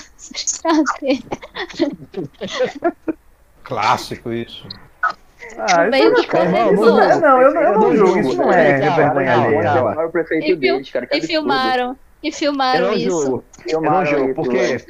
[3.63, 4.67] Clássico isso.
[5.57, 6.95] Ah, Meio isso não, não, correção.
[6.95, 9.63] não, é, não, eu, não- eu não julgo, isso não é Cara, vergonha não, alheia.
[9.63, 9.73] não.
[9.75, 9.89] não.
[9.89, 11.07] Chamaram o prefeito E, deles, cara.
[11.11, 11.97] e filmaram.
[12.23, 13.09] E Eu filmaram não isso.
[13.09, 13.43] julgo.
[13.67, 14.85] Eu não Filmaram julgo, isso, porque.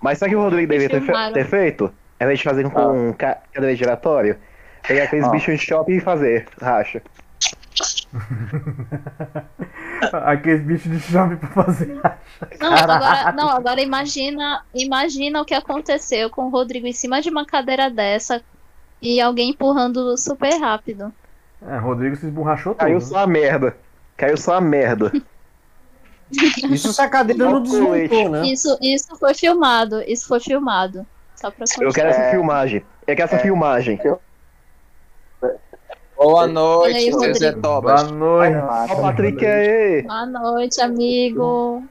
[0.00, 1.32] Mas sabe o que o Rodrigo devia ter, fe- Filmaram.
[1.32, 1.84] ter feito?
[2.18, 4.38] Ao invés de fazer com um ca- cadeira giratório,
[4.86, 5.30] pegar aqueles Ah.
[5.30, 7.02] bichos de shopping e fazer, racha.
[10.24, 12.00] Aqueles bichos de chave pra fazer.
[12.60, 17.30] Não, agora, não, agora imagina, imagina o que aconteceu com o Rodrigo em cima de
[17.30, 18.42] uma cadeira dessa
[19.00, 21.12] e alguém empurrando super rápido.
[21.66, 22.80] É, Rodrigo se esborrachou todo.
[22.80, 23.76] Caiu só a merda.
[24.16, 25.12] Caiu só a merda.
[26.70, 28.46] Isso se a cadeira não desmontou, né?
[28.46, 31.06] Isso, isso foi filmado, isso foi filmado.
[31.36, 32.30] Só pra Eu quero essa É.
[32.32, 32.84] filmagem.
[33.06, 34.00] Eu quero essa filmagem.
[36.16, 37.62] Boa Olha aí, noite, seu Zé Rodrigo.
[37.62, 38.02] Tobas.
[38.02, 38.56] Boa noite.
[38.56, 40.02] Ó, o Patrick aí.
[40.02, 41.82] Boa noite, amigo.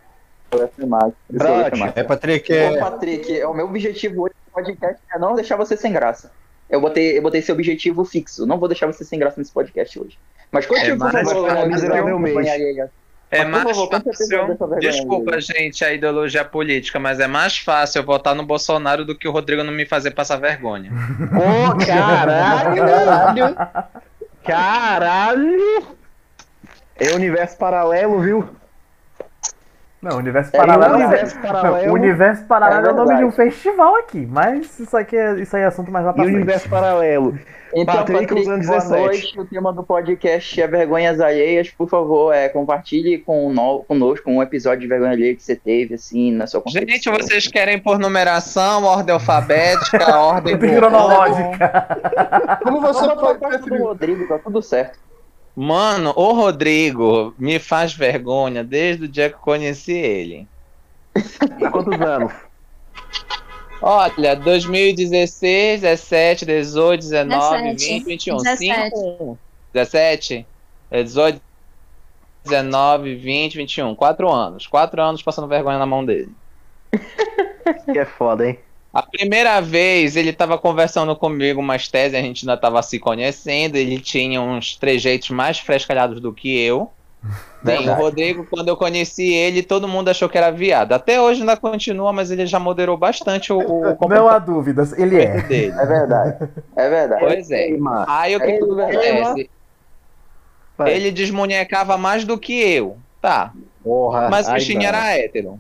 [1.95, 2.77] É, Patrick, Ô, é...
[2.77, 6.31] Patrick, o meu objetivo hoje no podcast é não deixar você sem graça.
[6.69, 8.45] Eu botei, eu botei esse objetivo fixo.
[8.45, 10.17] Não vou deixar você sem graça nesse podcast hoje.
[10.51, 11.67] Mas continue, É mais favor, fácil,
[12.19, 12.89] né.
[13.31, 14.79] É Mas, mais favor, conta esse episódio dessa fácil.
[14.79, 19.27] Desculpa, gente, a ideologia política, mas é mais fácil eu votar no Bolsonaro do que
[19.27, 20.91] o Rodrigo não me fazer passar vergonha.
[21.33, 22.83] Ô, caralho!
[24.45, 25.97] Caralho!
[26.95, 28.49] É universo paralelo, viu?
[30.05, 30.93] Não, universo É paralelo.
[30.95, 31.93] universo Não, paralelo.
[31.93, 35.55] universo paralelo é, É o nome de um festival aqui, mas isso aqui é, isso
[35.55, 36.35] aí é assunto mais lá E pra frente.
[36.35, 37.37] universo paralelo.
[37.73, 38.89] Então, Patrick Patrick, boa 17.
[38.91, 39.39] noite.
[39.39, 41.69] O tema do podcast é vergonhas alheias.
[41.71, 45.95] Por favor, é, compartilhe com no, conosco um episódio de vergonha alheia que você teve,
[45.95, 47.13] assim, na sua Gente, concepção.
[47.17, 52.59] vocês querem por numeração, ordem alfabética, ordem Cronológica.
[52.63, 53.81] Como Você pode preferir?
[53.81, 54.97] Rodrigo, tá tudo certo.
[55.55, 60.47] Mano, o Rodrigo me faz vergonha desde o dia que eu conheci ele.
[61.63, 62.33] Há quantos anos?
[63.81, 68.37] Olha, 2016, 17, 18, 19, 17, 20, 21.
[68.37, 68.95] 17.
[68.97, 69.39] 5,
[69.73, 70.47] 17,
[70.91, 71.41] é 18,
[72.43, 73.95] 19, 20, 21.
[73.95, 74.67] Quatro anos.
[74.67, 76.31] Quatro anos passando vergonha na mão dele.
[77.91, 78.59] Que é foda, hein?
[78.95, 83.75] A primeira vez ele tava conversando comigo umas teses, a gente ainda tava se conhecendo,
[83.75, 86.89] ele tinha uns trejeitos mais frescalhados do que eu.
[87.61, 88.01] Bem, o Verdade.
[88.01, 90.93] Rodrigo, quando eu conheci ele, todo mundo achou que era viado.
[90.93, 95.21] Até hoje ainda continua, mas ele já moderou bastante o, o Não há dúvidas, ele
[95.21, 95.41] é.
[95.41, 95.73] dele.
[95.77, 96.49] É verdade.
[96.77, 97.21] É verdade.
[97.25, 97.69] Pois é.
[98.07, 99.49] Aí o que É acontece?
[100.77, 100.93] Vai.
[100.93, 102.97] Ele desmunhecava mais do que eu.
[103.21, 103.51] Tá,
[103.83, 104.29] Porra.
[104.29, 105.59] mas o bichinho era hétero.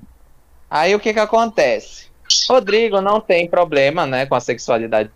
[0.69, 2.14] Aí o que que acontece?
[2.49, 5.09] Rodrigo não tem problema, né, com a sexualidade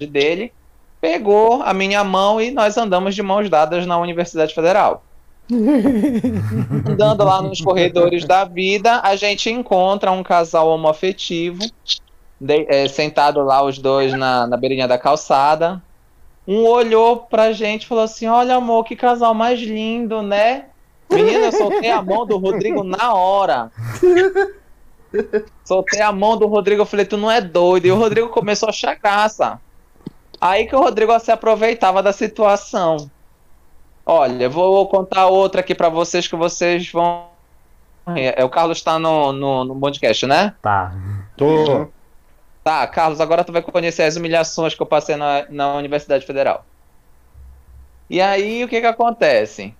[0.00, 0.52] dele.
[1.00, 5.02] Pegou a minha mão e nós andamos de mãos dadas na Universidade Federal.
[5.50, 11.64] Andando lá nos corredores da vida, a gente encontra um casal homoafetivo,
[12.40, 15.82] de- é, sentado lá os dois na, na beirinha da calçada.
[16.46, 20.66] Um olhou pra gente e falou assim: Olha, amor, que casal mais lindo, né?
[21.10, 23.70] Menina, eu soltei a mão do Rodrigo na hora.
[25.64, 27.86] Soltei a mão do Rodrigo, eu falei, tu não é doido.
[27.86, 29.60] E o Rodrigo começou a achar graça.
[30.40, 33.10] Aí que o Rodrigo se aproveitava da situação.
[34.06, 37.26] Olha, eu vou contar outra aqui pra vocês que vocês vão.
[38.16, 40.54] É, o Carlos tá no, no, no podcast, né?
[40.62, 40.92] Tá.
[41.36, 41.88] Tô.
[42.64, 46.64] Tá, Carlos, agora tu vai conhecer as humilhações que eu passei na, na Universidade Federal.
[48.08, 49.74] E aí, o que que acontece?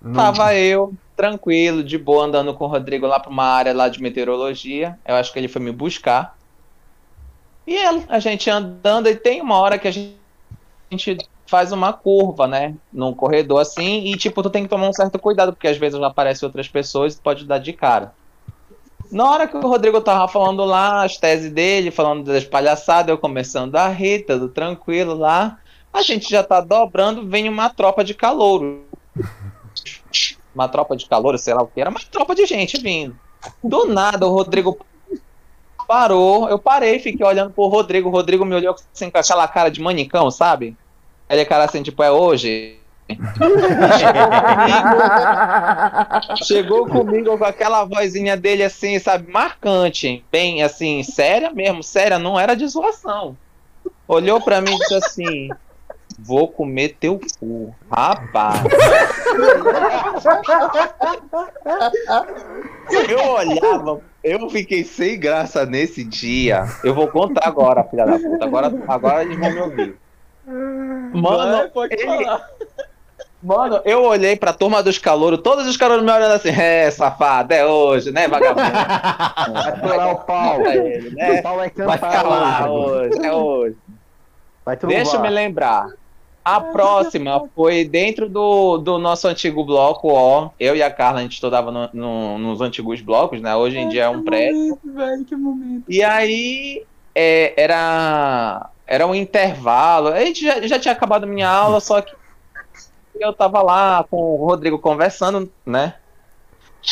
[0.00, 3.88] Não- Tava eu tranquilo, de boa, andando com o Rodrigo lá pra uma área lá
[3.88, 4.96] de meteorologia.
[5.04, 6.38] Eu acho que ele foi me buscar.
[7.66, 10.16] E ele, a gente andando, e tem uma hora que a gente,
[10.88, 12.76] a gente faz uma curva, né?
[12.92, 16.00] Num corredor assim, e tipo, tu tem que tomar um certo cuidado, porque às vezes
[16.00, 18.14] aparecem outras pessoas e pode dar de cara.
[19.10, 23.18] Na hora que o Rodrigo tava falando lá, as teses dele, falando das palhaçadas, eu
[23.18, 25.58] começando a rir, tudo tranquilo lá.
[25.92, 28.84] A gente já tá dobrando, vem uma tropa de calouro.
[30.58, 33.16] Uma tropa de calouro, sei lá o que era, uma tropa de gente vindo.
[33.62, 34.76] Do nada, o Rodrigo
[35.86, 39.70] parou, eu parei, fiquei olhando pro Rodrigo, o Rodrigo me olhou assim com aquela cara
[39.70, 40.76] de manicão, sabe?
[41.30, 42.76] Ele é cara assim, tipo, é hoje.
[46.42, 52.36] Chegou comigo com aquela vozinha dele assim, sabe, marcante, bem assim, séria mesmo, séria, não
[52.36, 53.36] era de zoação.
[54.08, 55.50] Olhou pra mim e disse assim:
[56.18, 58.60] Vou comer teu cu, rapaz.
[63.08, 66.64] Eu olhava, eu fiquei sem graça nesse dia.
[66.82, 68.44] Eu vou contar agora, filha da puta.
[68.44, 69.96] Agora, agora eles vão me ouvir.
[71.12, 72.48] Mano, Vai, pode ele- falar.
[73.40, 77.54] Mano, eu olhei pra turma dos calouros, todos os calouros me olhando assim, é, safado,
[77.54, 78.68] é hoje, né, vagabundo?
[79.52, 80.66] Vai furar o pau.
[80.66, 81.38] Ele, né?
[81.38, 83.10] O pau vai Vai cantar calar hoje.
[83.14, 83.76] hoje, é hoje.
[84.64, 84.76] Vai.
[84.76, 85.86] Deixa eu me lembrar.
[86.56, 90.50] A próxima foi dentro do, do nosso antigo bloco, ó.
[90.58, 93.54] Eu e a Carla, a gente estudava no- no- nos antigos blocos, né?
[93.54, 94.78] Hoje em dia é um prédio.
[94.84, 95.84] Velho, que momento.
[95.88, 100.08] E aí é, era, era um intervalo.
[100.08, 102.12] A gente já, já tinha acabado a minha aula, só que
[103.20, 105.94] eu tava lá com o Rodrigo conversando, né?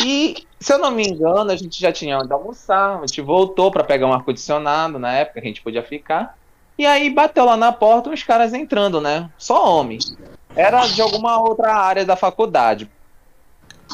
[0.05, 3.71] E, se eu não me engano, a gente já tinha onde almoçar, a gente voltou
[3.71, 6.35] para pegar um ar-condicionado na época que a gente podia ficar.
[6.79, 9.31] E aí bateu lá na porta uns caras entrando, né?
[9.39, 9.99] Só homem.
[10.55, 12.91] Era de alguma outra área da faculdade.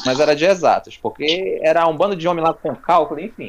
[0.05, 3.47] Mas era de exatos, porque era um bando de homem lá com cálculo, enfim.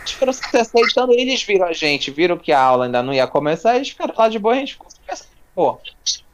[0.00, 3.26] Eles foram se aceitando, eles viram a gente, viram que a aula ainda não ia
[3.26, 4.88] começar, eles ficaram lá de boa, a gente ficou.
[5.54, 5.78] Pô,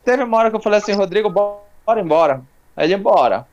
[0.04, 2.42] teve uma hora que eu falei assim, Rodrigo, bora embora.
[2.76, 3.46] Aí ele, bora.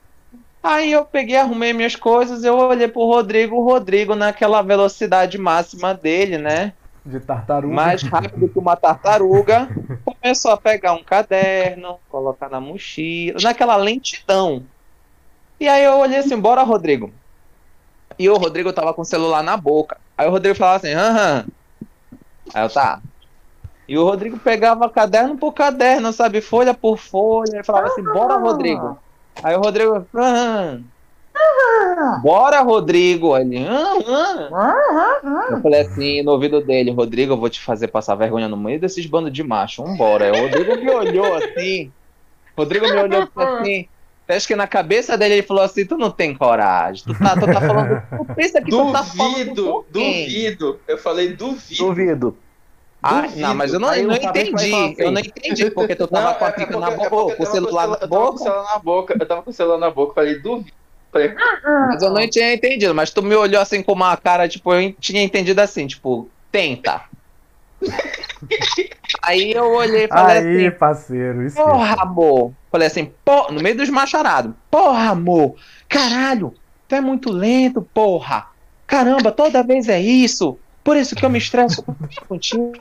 [0.61, 5.93] Aí eu peguei, arrumei minhas coisas, eu olhei pro Rodrigo, o Rodrigo naquela velocidade máxima
[5.93, 6.73] dele, né?
[7.09, 7.73] De tartaruga.
[7.73, 9.67] mais rápido que uma tartaruga,
[10.05, 14.63] começou a pegar um caderno, colocar na mochila, naquela lentidão.
[15.59, 17.11] E aí eu olhei assim, bora, Rodrigo.
[18.17, 19.97] E o Rodrigo tava com o celular na boca.
[20.15, 21.45] Aí o Rodrigo falava assim, aham.
[22.53, 23.01] Aí eu, tá.
[23.87, 26.41] E o Rodrigo pegava caderno por caderno, sabe?
[26.41, 27.55] Folha por folha.
[27.55, 28.99] Ele falava assim, bora, Rodrigo.
[29.43, 30.83] Aí o Rodrigo, aham.
[32.21, 33.35] Bora, Rodrigo.
[33.37, 33.59] Ele.
[35.51, 38.79] Eu falei assim no ouvido dele, Rodrigo, eu vou te fazer passar vergonha no meio
[38.79, 39.83] desses bandos de macho.
[39.83, 40.31] Vambora.
[40.33, 41.91] O Rodrigo me olhou assim.
[42.57, 43.87] Rodrigo me olhou assim.
[44.27, 47.03] Acho que na cabeça dele ele falou assim: Tu não tem coragem.
[47.03, 48.01] Tu tá, tu tá falando.
[48.17, 49.33] Tu pensa que tu tá falando.
[49.55, 50.79] Duvido, com quem?" duvido.
[50.87, 51.83] Eu falei duvido.
[51.85, 52.37] Duvido.
[53.01, 53.39] Ah, Duvido.
[53.41, 54.53] não, mas eu não, eu não entendi.
[54.55, 54.95] assim.
[54.99, 57.09] Eu não entendi porque tu tava com a é- é pica porque- na é porque
[57.09, 58.37] boca, eu com o celular com na eu tava com o boca.
[58.43, 59.15] celular na boca.
[59.19, 60.13] Eu tava com o celular na boca.
[60.13, 60.78] Falei, duvido.
[61.11, 61.33] Falei,
[61.63, 62.93] Mas eu não tinha entendido.
[62.93, 67.01] Mas tu me olhou assim com uma cara, tipo, eu tinha entendido assim, tipo, tenta.
[69.23, 70.65] Aí eu olhei e falei assim.
[70.65, 71.55] Aí, parceiro, isso.
[71.55, 72.53] Porra, amor.
[72.71, 74.53] Falei assim, pô, no meio dos macharados.
[74.69, 75.55] Porra, amor.
[75.87, 76.53] Caralho,
[76.87, 78.47] tu é muito lento, porra.
[78.85, 80.57] Caramba, toda vez é isso.
[80.83, 81.83] Por isso que eu me estresso
[82.27, 82.73] contigo.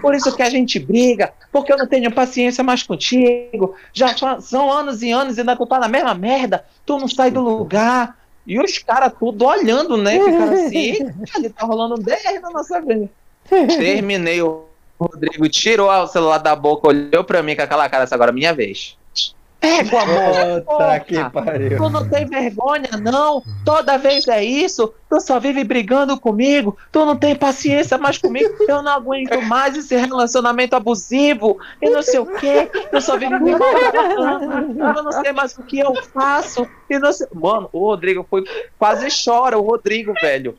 [0.00, 1.32] Por isso que a gente briga.
[1.52, 3.74] Porque eu não tenho paciência mais contigo.
[3.92, 6.64] Já são anos e anos e ainda tu tá na mesma merda.
[6.84, 8.16] Tu não sai do lugar.
[8.46, 10.18] E os caras tudo olhando, né?
[10.18, 13.08] Ficaram assim, "Eita, ele tá rolando um DR na nossa vida.
[13.48, 14.64] Terminei o
[14.98, 18.34] Rodrigo tirou o celular da boca, olhou pra mim com aquela cara, essa agora é
[18.34, 18.96] minha vez.
[19.64, 20.60] Pega, amor.
[20.62, 21.78] Puta que pariu.
[21.78, 23.42] Tu não tem vergonha, não?
[23.64, 24.92] Toda vez é isso?
[25.08, 26.76] Tu só vive brigando comigo?
[26.92, 28.54] Tu não tem paciência mais comigo?
[28.68, 32.70] Eu não aguento mais esse relacionamento abusivo e não sei o quê.
[32.90, 33.52] Tu só vive me.
[33.52, 33.58] Eu
[35.02, 36.68] não sei mais o que eu faço.
[36.90, 37.26] E não sei...
[37.32, 38.44] Mano, o Rodrigo foi.
[38.78, 40.58] Quase chora, o Rodrigo, velho.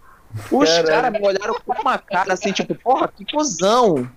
[0.52, 4.10] Os caras me olharam com uma cara assim, tipo, porra, que cuzão.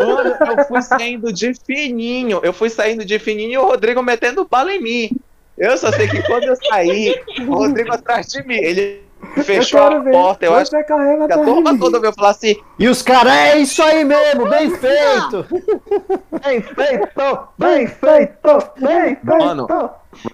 [0.00, 2.40] Mano, eu fui saindo de fininho.
[2.42, 5.10] Eu fui saindo de fininho e o Rodrigo metendo bala em mim.
[5.56, 7.14] Eu só sei que quando eu saí,
[7.46, 8.56] o Rodrigo atrás de mim.
[8.56, 9.02] Ele
[9.44, 10.10] fechou a ver.
[10.10, 10.46] porta.
[10.46, 14.04] Eu acho que a turma toda veio falar assim: E os caras, é isso aí
[14.04, 15.46] mesmo, bem feito.
[16.42, 17.48] Bem feito!
[17.58, 18.72] Bem feito!
[18.78, 19.38] Bem feito!
[19.38, 19.66] Mano,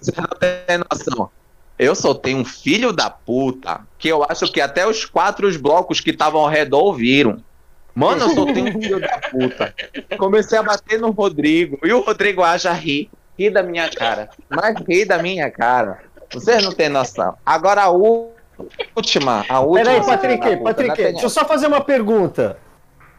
[0.01, 1.31] você não tem noção.
[1.79, 6.11] Eu soltei um filho da puta que eu acho que até os quatro blocos que
[6.11, 7.43] estavam ao redor ouviram.
[7.95, 9.75] Mano, eu soltei um filho da puta.
[10.19, 11.79] Comecei a bater no Rodrigo.
[11.85, 13.11] E o Rodrigo haja rir.
[13.39, 14.29] ri da minha cara.
[14.49, 16.01] Mas ri da minha cara.
[16.33, 17.37] Vocês não têm noção.
[17.45, 19.45] Agora a última.
[19.49, 19.85] A última.
[19.85, 22.59] Peraí, Patrick, puta, Patrick, deixa eu só fazer uma pergunta.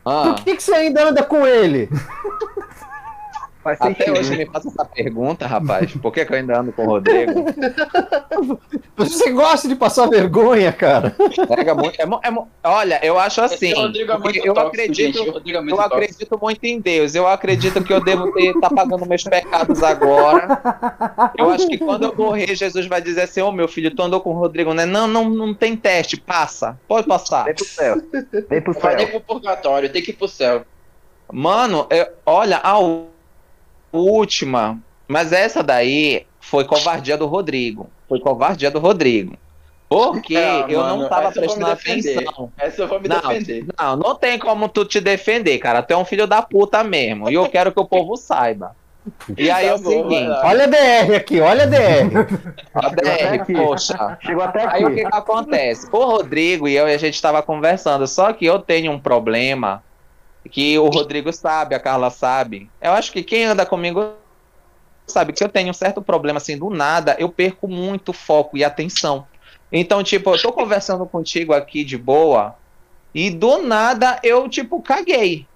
[0.05, 1.89] Ah, Por que, que você ainda anda com ele?
[3.77, 4.19] Faz até sentido.
[4.19, 5.91] hoje me faça essa pergunta, rapaz.
[5.93, 7.45] Por que, que eu ainda ando com o Rodrigo?
[8.97, 11.15] Você gosta de passar vergonha, cara.
[11.55, 11.99] Pega muito.
[11.99, 13.73] é é olha, eu acho assim.
[13.73, 15.31] Rodrigo é muito eu tóxico, acredito.
[15.31, 15.95] Rodrigo é muito Eu tóxico.
[15.95, 17.15] acredito muito em Deus.
[17.15, 20.61] Eu acredito que eu devo ter tá pagando meus pecados agora.
[21.37, 24.19] Eu acho que quando eu morrer, Jesus vai dizer assim: Ô meu filho, tu andou
[24.21, 24.85] com o Rodrigo, né?
[24.85, 26.77] Não, não, não tem teste, passa.
[26.87, 27.45] Pode passar.
[27.45, 28.01] Vem pro céu.
[28.49, 29.19] Vem pro Vai nem céu.
[29.21, 30.63] pro purgatório, tem que ir pro céu.
[31.31, 32.79] Mano, eu- olha, a
[33.91, 34.77] última.
[35.07, 37.89] Mas essa daí foi covardia do Rodrigo.
[38.07, 39.35] Foi covardia do Rodrigo.
[39.87, 42.51] Porque Ah, eu mano, não tava prestando atenção.
[42.57, 43.65] Essa eu vou me Não, defender.
[43.79, 45.81] Não, não tem como tu te defender, cara.
[45.81, 47.27] Tu é um filho da puta mesmo.
[47.29, 48.75] E eu quero que o povo saiba.
[49.35, 50.41] E aí Tá é o bom, vai seguinte, lá.
[50.45, 52.27] Olha a DR aqui, olha a DR.
[52.75, 53.53] a DR, aqui.
[53.53, 54.17] poxa.
[54.21, 54.95] Chegou até Aí o aqui.
[54.97, 55.87] que, que acontece?
[55.91, 59.81] O Rodrigo e eu, a gente tava conversando, só que eu tenho um problema
[60.51, 62.69] que o Rodrigo sabe, a Carla sabe.
[62.81, 64.13] Eu acho que quem anda comigo
[65.07, 68.63] sabe que eu tenho um certo problema, assim, do nada, eu perco muito foco e
[68.63, 69.27] atenção.
[69.71, 72.55] Então, tipo, eu tô conversando contigo aqui de boa
[73.13, 75.47] e do nada eu, tipo, caguei.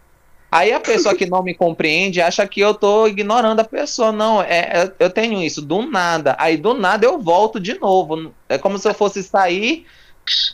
[0.51, 4.11] Aí a pessoa que não me compreende acha que eu tô ignorando a pessoa.
[4.11, 6.35] Não, é, é- eu tenho isso do nada.
[6.37, 8.31] Aí do nada eu volto de novo.
[8.47, 9.87] É como se eu fosse sair,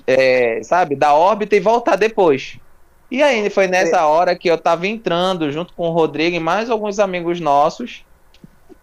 [0.08, 2.58] é, sabe, da órbita e voltar depois.
[3.12, 6.70] E aí foi nessa hora que eu tava entrando junto com o Rodrigo e mais
[6.70, 8.06] alguns amigos nossos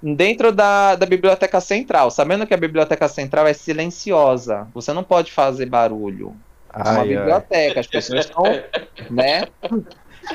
[0.02, 4.68] dentro da, da biblioteca central, sabendo que a biblioteca central é silenciosa.
[4.74, 6.36] Você não pode fazer barulho.
[6.72, 7.08] É uma Ai, ai.
[7.08, 8.44] biblioteca, as pessoas estão,
[9.10, 9.46] né?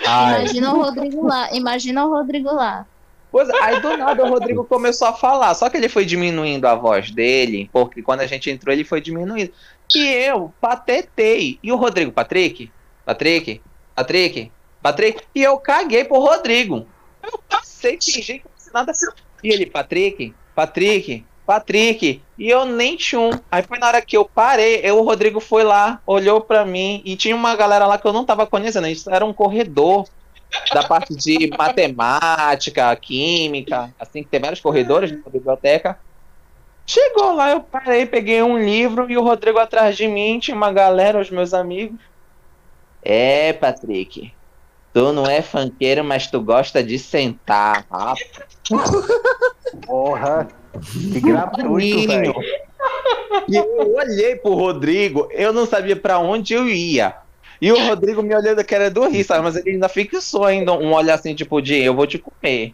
[0.06, 0.40] Ai.
[0.40, 1.54] Imagina o Rodrigo lá.
[1.54, 2.86] Imagina o Rodrigo lá.
[3.32, 6.66] Pois é, aí do nada o Rodrigo começou a falar, só que ele foi diminuindo
[6.68, 9.52] a voz dele, porque quando a gente entrou ele foi diminuindo.
[9.96, 11.58] E eu patetei.
[11.64, 12.70] E o Rodrigo, Patrick?
[13.06, 13.62] Patrick?
[13.96, 14.52] Patrick?
[14.82, 15.24] Patrick?
[15.36, 16.88] E eu caguei pro Rodrigo.
[17.22, 19.08] Eu passei, fingi que não nada assim.
[19.44, 20.34] E ele, Patrick?
[20.56, 21.26] Patrick?
[21.46, 22.22] Patrick?
[22.38, 23.32] E eu nem tchum.
[23.52, 27.02] Aí foi na hora que eu parei, eu, o Rodrigo foi lá, olhou pra mim,
[27.04, 30.08] e tinha uma galera lá que eu não tava conhecendo, isso era um corredor
[30.74, 36.00] da parte de matemática, química, assim, que tem vários corredores na biblioteca.
[36.86, 40.72] Chegou lá, eu parei, peguei um livro e o Rodrigo atrás de mim, tinha uma
[40.72, 42.00] galera, os meus amigos.
[43.04, 44.32] É, Patrick,
[44.94, 47.86] tu não é funkeiro, mas tu gosta de sentar.
[47.90, 48.20] Rapaz,
[49.86, 50.48] Porra.
[51.12, 52.34] Que gratuito, velho.
[53.48, 57.16] E eu olhei pro Rodrigo, eu não sabia pra onde eu ia.
[57.62, 59.44] E o Rodrigo me olhando que era do rir, sabe?
[59.44, 62.74] Mas ele ainda fixou ainda um olhar assim, tipo, de eu vou te comer.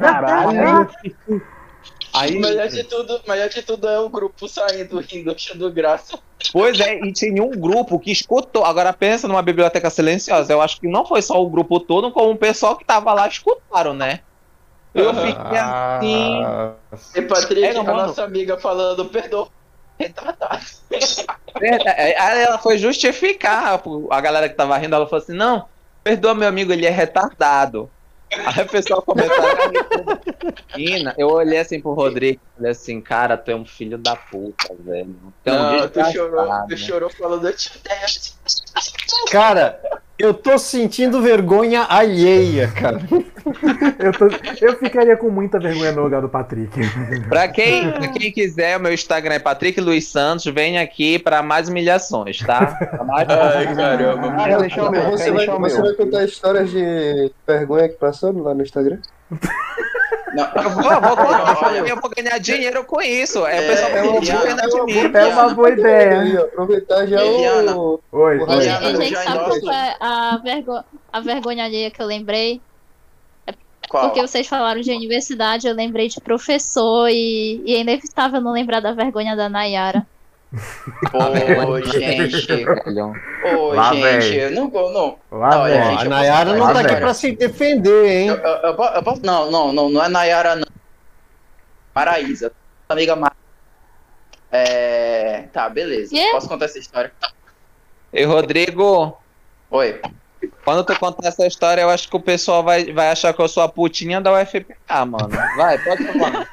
[0.00, 0.88] Caralho.
[2.16, 6.18] Aí, Melhor de tudo, melhor de tudo é o grupo saindo rindo, achando graça.
[6.52, 8.64] Pois é, e tinha um grupo que escutou.
[8.64, 10.52] Agora pensa numa biblioteca silenciosa.
[10.52, 13.26] Eu acho que não foi só o grupo todo, como o pessoal que tava lá
[13.28, 14.20] escutaram, né?
[14.94, 16.34] Eu fiquei assim.
[17.14, 18.06] E Patrick, É, a mano.
[18.06, 19.48] nossa amiga falando, perdoa.
[19.98, 20.64] Retardado.
[21.60, 24.94] É, Aí ela foi justificar a galera que tava rindo.
[24.94, 25.66] Ela falou assim: Não,
[26.04, 27.90] perdoa meu amigo, ele é retardado.
[28.32, 31.14] Aí o pessoal começou a.
[31.16, 34.74] Eu olhei assim pro Rodrigo e falei assim: Cara, tu é um filho da puta,
[34.80, 35.16] velho.
[35.44, 38.36] Tu um Não, tu chorou, tu chorou falando, eu te detesto.
[39.30, 39.80] Cara,
[40.18, 43.00] eu tô sentindo vergonha alheia, cara.
[44.00, 44.26] Eu, tô-
[44.60, 46.80] eu ficaria com muita vergonha no lugar do Patrick.
[47.28, 50.44] Pra quem, pra quem quiser, o meu Instagram é Patrick Luiz Santos.
[50.46, 52.66] Vem aqui pra mais humilhações, tá?
[52.66, 54.44] Pra mais- Ai, caramba.
[54.44, 55.10] Quer deixar o meu?
[55.12, 58.98] Você vai, você vai contar histórias de vergonha que passou lá no Instagram?
[60.34, 63.46] Não, Eu vou, eu vou contar, eu vou ganhar dinheiro com isso.
[63.46, 65.12] É, o pessoal É, vai é pedir uma- pena é de mim.
[65.18, 66.40] É uma boa ideia.
[66.42, 68.00] Aproveitar já o.
[68.12, 68.60] Oi, o E,
[68.96, 70.84] gente, sabe qual é a, vergo...
[71.12, 72.60] a vergonha alheia que eu lembrei?
[73.88, 74.06] Qual?
[74.06, 78.80] Porque vocês falaram de universidade, eu lembrei de professor e, e é inevitável não lembrar
[78.80, 80.04] da vergonha da Nayara.
[81.12, 82.66] Ô, gente.
[83.54, 84.30] Ô, Lá gente.
[84.30, 84.50] vem.
[84.54, 85.18] Não, não, não.
[85.30, 85.90] Lá, Olha, velho.
[85.90, 88.28] gente, a Nayara posso não tá aqui pra se defender, hein?
[88.28, 89.22] Eu, eu- eu po- eu posso.
[89.24, 90.66] Não, não, não, não é Nayara, não.
[91.94, 92.52] Maraísa.
[92.88, 93.34] Amiga Mara.
[94.52, 95.44] É.
[95.52, 96.14] Tá, beleza.
[96.14, 96.28] Quê?
[96.32, 97.12] Posso contar essa história?
[98.12, 99.18] E Rodrigo,
[99.70, 100.00] Oi.
[100.64, 103.48] Quando tu contar essa história, eu acho que o pessoal vai, vai achar que eu
[103.48, 105.28] sou a putinha da UFPA, mano.
[105.56, 106.48] Vai, pode falar.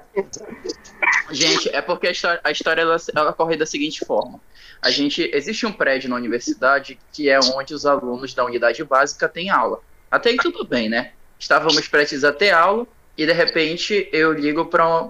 [1.30, 4.40] Gente, é porque a história, a história ela, ela corre da seguinte forma.
[4.82, 9.28] A gente existe um prédio na universidade que é onde os alunos da unidade básica
[9.28, 9.80] têm aula.
[10.10, 11.12] Até aí tudo bem, né?
[11.40, 15.08] estávamos prestes a ter aula e de repente eu ligo para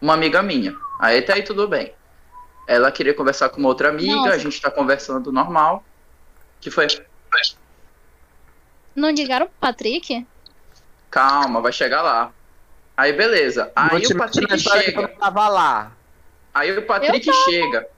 [0.00, 0.76] uma amiga minha.
[1.00, 1.92] Aí tá aí tudo bem.
[2.68, 4.34] Ela queria conversar com uma outra amiga, Nossa.
[4.34, 5.82] a gente tá conversando normal.
[6.60, 6.86] Que foi?
[8.94, 10.26] Não ligaram pro Patrick?
[11.10, 12.32] Calma, vai chegar lá.
[12.96, 13.72] Aí beleza.
[13.74, 15.08] Aí o Patrick chega.
[15.08, 15.92] tava lá.
[16.52, 17.38] Aí o Patrick tava.
[17.44, 17.88] chega.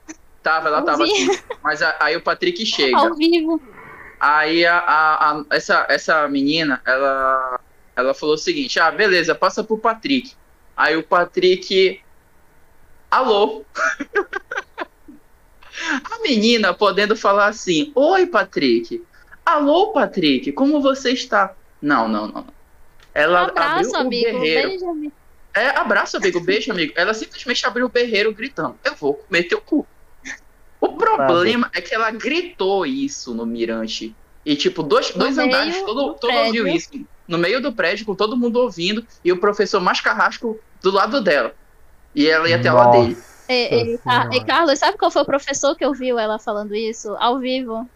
[0.41, 1.27] Tava, ela tava assim.
[1.61, 2.97] Mas a- aí o Patrick chega.
[2.97, 3.61] Ao vivo.
[4.19, 7.59] Aí a, a- a- essa, essa menina, ela,
[7.95, 10.33] ela falou o seguinte: ah, beleza, passa pro Patrick.
[10.77, 12.01] Aí o Patrick.
[13.11, 13.63] Alô?
[16.03, 19.03] a menina podendo falar assim: Oi, Patrick.
[19.45, 21.53] Alô, Patrick, como você está?
[21.81, 22.45] Não, não, não.
[23.13, 24.39] Ela Abraço, abriu o amigo.
[24.39, 24.69] berreiro.
[24.69, 25.13] Beijo, amigo.
[25.55, 26.93] É, abraço, amigo, beijo, amigo.
[26.95, 29.85] Ela simplesmente abriu o berreiro gritando: Eu vou comer teu cu.
[30.79, 34.15] O problema é que ela gritou isso no Mirante.
[34.45, 36.67] E, tipo, dois, No dois meio andares, todo, do todo ouviu prédio.
[36.77, 36.89] isso.
[37.27, 41.21] No meio do prédio, com todo mundo ouvindo, e o professor mais carrasco do lado
[41.21, 41.55] dela.
[42.13, 43.17] E ela ia até lá dele.
[43.49, 43.99] E, e,
[44.37, 47.15] e, Carlos, sabe qual foi o professor que ouviu ela falando isso?
[47.19, 47.87] Ao vivo.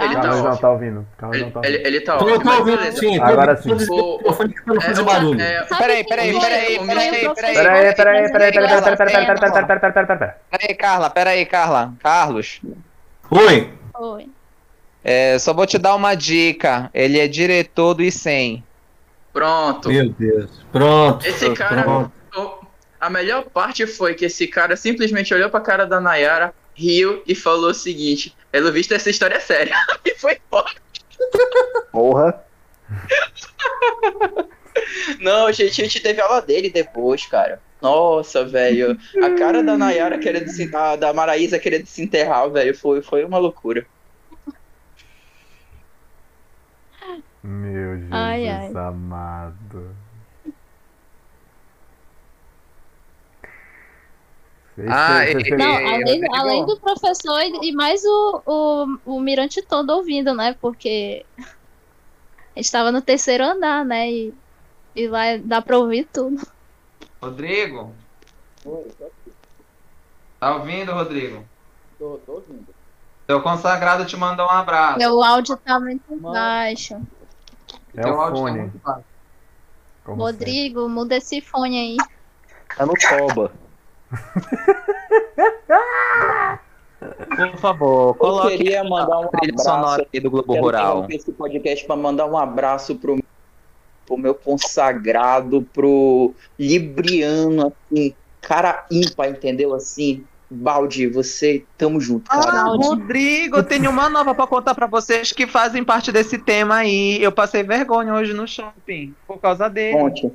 [0.00, 1.06] Ele tá Carlos não tá ouvindo.
[1.18, 1.86] Carlos Ele, não tá ele, ouvindo.
[1.88, 3.00] ele tá Eu ótimo, tô mas ouvindo, beleza.
[3.00, 3.20] sim.
[3.20, 3.86] Agora tô- sim.
[3.86, 5.40] tô O- o É, fazer o- barulho.
[5.40, 7.54] é, Peraí, peraí, foi peraí, o peraí, professor peraí.
[7.54, 10.30] Peraí, peraí, peraí, peraí, peraí, peraí, peraí, peraí, peraí, peraí, peraí, peraí, peraí.
[10.50, 11.92] Peraí, Carla, peraí, Carla.
[12.00, 12.60] Carlos.
[13.30, 13.72] Oi.
[13.92, 14.28] Foi.
[15.02, 16.90] É, só vou te dar uma dica.
[16.94, 18.62] Ele é diretor do ICEM.
[19.32, 19.88] Pronto.
[19.88, 20.50] Meu Deus.
[20.70, 21.26] Pronto.
[21.26, 21.82] Esse cara.
[21.82, 22.67] Pronto.
[23.00, 27.34] A melhor parte foi que esse cara simplesmente olhou pra cara da Nayara, riu e
[27.34, 29.74] falou o seguinte: pelo visto, essa história é séria.
[30.04, 30.74] e foi embora.
[31.92, 32.44] Porra.
[35.20, 37.60] Não, gente, a gente teve aula dele depois, cara.
[37.80, 38.98] Nossa, velho.
[39.22, 40.74] A cara da Nayara querendo se.
[40.74, 42.76] A da Maraísa querendo se enterrar, velho.
[42.76, 43.86] Foi, foi uma loucura.
[47.42, 48.72] Meu Jesus Ai, ai.
[48.74, 49.94] amado.
[50.42, 50.54] Vocês-
[54.88, 59.20] Ah, e- vocês- Não, E- além, além do professor e e mais o, o, o
[59.20, 60.54] mirante todo ouvindo, né?
[60.60, 64.10] Porque a gente tava no terceiro andar, né?
[64.10, 64.34] E,
[64.94, 66.40] e lá dá pra ouvir tudo.
[67.20, 67.92] Rodrigo?
[70.38, 71.44] Tá ouvindo, Rodrigo?
[71.98, 72.66] Tô, tô ouvindo.
[73.26, 74.98] Seu consagrado te mandou um abraço.
[74.98, 76.94] Meu áudio tá muito baixo.
[77.96, 78.58] É Teu o áudio tá fone.
[78.60, 79.04] muito baixo.
[80.04, 81.96] como Rodrigo, muda esse fone aí.
[82.76, 83.52] Tá no toba.
[87.36, 90.02] Por favor, coloque queria mandar um abraço.
[90.02, 91.06] aqui do Globo Quero Rural.
[91.10, 93.22] esse podcast para mandar um abraço pro,
[94.04, 99.74] pro meu consagrado, pro Libriano, assim, cara ímpar, entendeu?
[99.74, 102.50] Assim, Baldi, você, tamo junto, cara.
[102.50, 106.76] Ah, Rodrigo, eu tenho uma nova pra contar pra vocês que fazem parte desse tema
[106.76, 107.22] aí.
[107.22, 109.96] Eu passei vergonha hoje no shopping por causa dele.
[109.96, 110.32] Conte.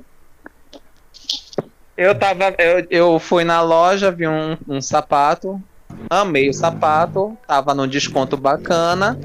[1.96, 5.62] Eu tava, eu, eu fui na loja, vi um, um sapato,
[6.10, 9.18] amei o sapato, tava num desconto bacana,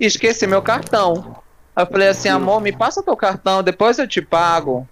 [0.00, 1.36] e esqueci meu cartão.
[1.74, 4.88] Aí eu falei assim, amor, me passa teu cartão, depois eu te pago.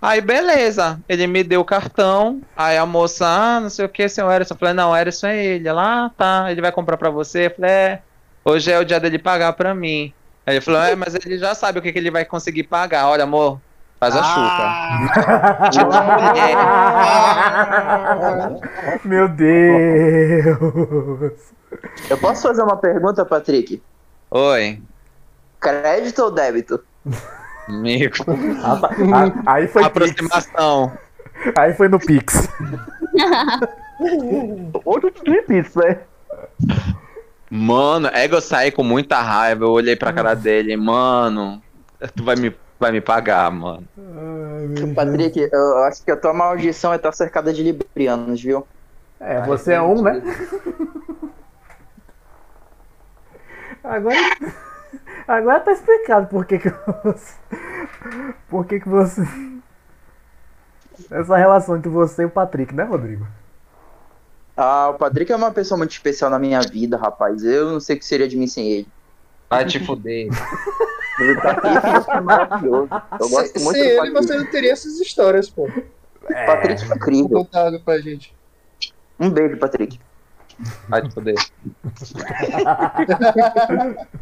[0.00, 4.08] Aí beleza, ele me deu o cartão, aí a moça, ah, não sei o que,
[4.08, 4.54] seu Erison.
[4.54, 5.66] Eu falei, não, Erison é ele.
[5.66, 7.46] Ela, ah, tá, ele vai comprar pra você.
[7.46, 8.02] Eu falei, é,
[8.44, 10.12] hoje é o dia dele pagar pra mim.
[10.46, 13.08] Aí ele falou, é, mas ele já sabe o que, que ele vai conseguir pagar.
[13.08, 13.58] Olha, amor,
[13.98, 15.70] faz a chuca.
[15.70, 15.90] Tipo,
[19.08, 20.58] Meu Deus!
[22.08, 23.82] Eu posso fazer uma pergunta, Patrick?
[24.30, 24.82] Oi.
[25.60, 26.80] Crédito ou débito?
[27.68, 28.16] Amigo.
[28.62, 28.80] Ah.
[29.46, 29.86] Ah, aí foi Pix.
[29.86, 30.92] Aproximação.
[31.56, 32.48] Aí foi no Pix.
[34.84, 35.12] Outro
[35.46, 36.00] Pix, né?
[37.50, 39.64] Mano, é que eu saí com muita raiva.
[39.64, 41.62] Eu olhei pra cara dele, mano.
[42.14, 43.86] Tu vai me, vai me pagar, mano.
[44.94, 48.66] Patrick, eu acho que a tua maldição é estar cercada de librianos, viu?
[49.20, 50.22] É, você é um, né?
[53.84, 54.16] Agora,
[55.28, 56.70] agora tá explicado por que que
[57.04, 57.34] você,
[58.48, 59.20] por que que você
[61.10, 63.26] essa relação entre você e o Patrick, né, Rodrigo?
[64.56, 67.42] Ah, o Patrick é uma pessoa muito especial na minha vida, rapaz.
[67.44, 68.88] Eu não sei o que seria de mim sem ele.
[69.50, 70.28] Vai te fuder.
[71.20, 72.88] O Patrick é maravilhoso.
[73.20, 74.14] Eu gosto Se, muito sem ele, Patrick.
[74.26, 75.68] você não teria essas histórias, pô.
[76.46, 77.38] Patrick é incrível.
[77.44, 78.34] Contado pra gente.
[79.20, 80.00] Um beijo, Patrick.
[80.88, 81.34] Vai te fuder.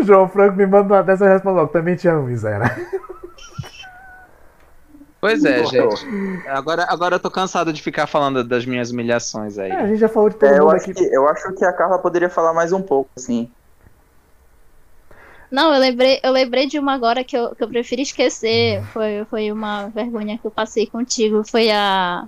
[0.00, 1.72] João Franco me manda uma dessa e responde logo.
[1.72, 2.64] Também te amo, Isera.
[5.20, 6.06] Pois é, gente.
[6.48, 9.70] Agora, agora eu tô cansado de ficar falando das minhas humilhações aí.
[9.70, 10.94] É, a gente já falou de todo É, eu, mundo acho aqui.
[11.08, 13.50] que, eu acho que a Carla poderia falar mais um pouco, assim.
[15.54, 18.84] Não, eu lembrei, eu lembrei de uma agora que eu, que eu prefiro esquecer.
[18.86, 21.44] Foi, foi uma vergonha que eu passei contigo.
[21.48, 22.26] Foi a.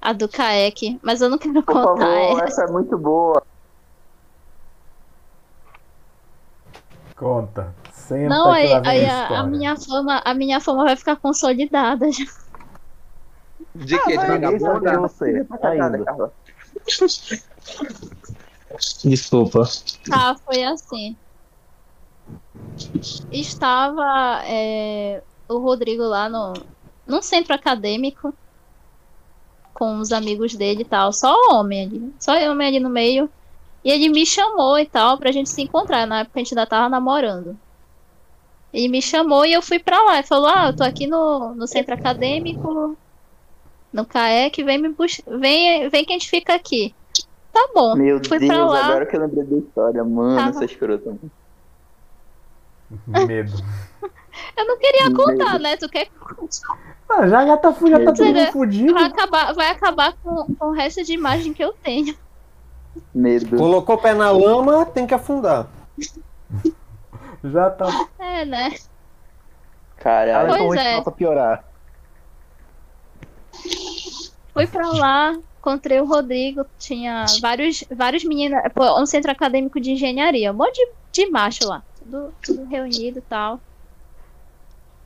[0.00, 1.00] A do Kaek.
[1.02, 2.44] Mas eu não quero Por contar favor, essa.
[2.44, 3.42] essa é muito boa.
[7.16, 7.74] Conta.
[7.92, 12.08] Senta Não, que aí, aí a a, minha fama, a minha fama vai ficar consolidada
[12.12, 12.24] já.
[13.74, 14.16] De que?
[14.16, 15.08] De Ninguém sabe quem é vagabunda?
[15.08, 16.32] você ainda.
[19.02, 19.64] Desculpa.
[20.08, 21.16] Tá, foi assim.
[23.30, 26.52] Estava é, o Rodrigo lá no,
[27.06, 28.32] num centro acadêmico
[29.74, 33.28] com os amigos dele e tal, só homem ali, só homem ali no meio.
[33.84, 36.66] E ele me chamou e tal pra gente se encontrar, na época a gente ainda
[36.66, 37.56] tava namorando.
[38.72, 40.14] Ele me chamou e eu fui pra lá.
[40.18, 42.96] Ele falou: Ah, eu tô aqui no, no centro acadêmico,
[43.92, 46.94] no CAEC, vem me bus vem, vem que a gente fica aqui.
[47.52, 47.94] Tá bom.
[47.94, 48.86] Meu fui Deus, pra lá.
[48.86, 51.16] agora que eu lembrei da história, mano, Tava- essa escrota.
[53.06, 53.52] Medo.
[54.56, 55.16] Eu não queria Medo.
[55.22, 55.76] contar, né?
[55.76, 56.08] Tu quer
[57.08, 58.96] Ah, já, já tá, já tá todo mundo Vai fudido.
[58.98, 62.16] acabar, vai acabar com, com o resto de imagem que eu tenho.
[63.14, 63.56] Medo.
[63.56, 65.68] Colocou o pé na lama, tem que afundar.
[67.44, 68.08] Já tá.
[68.18, 68.74] É, né?
[69.98, 70.48] Caralho.
[70.48, 70.96] Pois Então, é.
[70.96, 71.64] possa piorar.
[74.52, 79.92] Fui pra lá, encontrei o Rodrigo, tinha vários, vários meninos, pô, um centro acadêmico de
[79.92, 80.74] engenharia, um monte
[81.12, 83.60] de, de macho lá, tudo, tudo reunido e tal.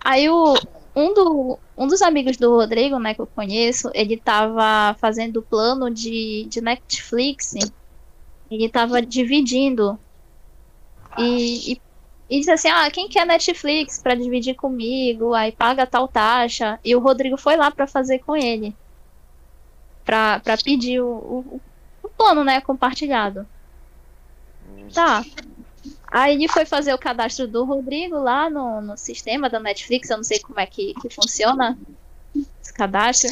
[0.00, 0.54] Aí o,
[0.94, 5.90] um, do, um dos amigos do Rodrigo, né, que eu conheço, ele tava fazendo plano
[5.90, 7.54] de, de Netflix,
[8.50, 9.98] ele tava dividindo
[11.18, 11.80] e, e,
[12.30, 16.96] e disse assim, ah, quem quer Netflix pra dividir comigo, aí paga tal taxa, e
[16.96, 18.74] o Rodrigo foi lá pra fazer com ele
[20.04, 21.60] pra, pra pedir o, o,
[22.02, 23.46] o plano, né, compartilhado.
[24.92, 25.24] Tá.
[26.12, 30.18] Aí ele foi fazer o cadastro do Rodrigo lá no, no sistema da Netflix, eu
[30.18, 31.78] não sei como é que, que funciona
[32.60, 33.30] esse cadastro.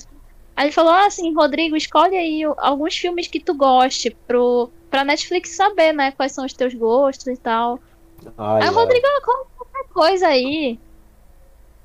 [0.56, 5.50] Aí ele falou assim, Rodrigo, escolhe aí alguns filmes que tu goste pro, pra Netflix
[5.50, 7.78] saber, né, quais são os teus gostos e tal.
[8.38, 8.72] Ai, Aí o.
[8.72, 10.80] Rodrigo, ah, coloca qualquer coisa aí.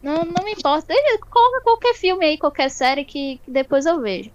[0.01, 0.93] Não, não me importa.
[0.93, 4.31] Ele coloca qualquer filme aí, qualquer série que, que depois eu vejo.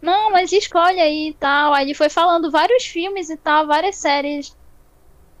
[0.00, 1.72] Não, mas escolhe aí e tal.
[1.72, 4.56] Aí ele foi falando vários filmes e tal, várias séries.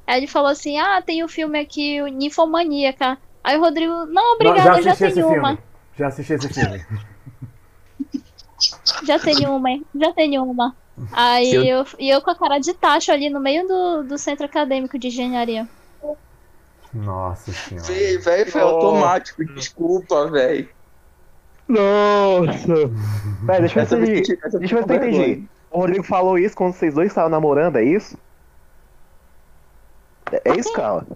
[0.06, 3.16] Aí ele falou assim: Ah, tem o filme aqui, o Ninfomaníaca.
[3.44, 5.48] Aí o Rodrigo, não, Não, obrigado, já eu já tenho uma.
[5.48, 5.58] filme.
[5.98, 6.84] Já assisti esse filme.
[9.04, 10.76] Já tenho uma, já tenho uma.
[11.10, 14.16] Aí Eu- eu, e eu com a cara de tacho ali no meio do, do
[14.18, 15.68] centro acadêmico de engenharia.
[16.94, 17.86] Nossa senhora.
[17.88, 18.66] Véi, velho, foi Oh.
[18.68, 20.68] automático, desculpa, velho.
[21.66, 22.66] Nossa.
[23.46, 25.48] Pera, deixa eu ver se eu entendi.
[25.70, 28.16] O Rodrigo falou isso quando vocês dois estavam namorando, é isso?
[30.32, 31.06] É é isso, cara?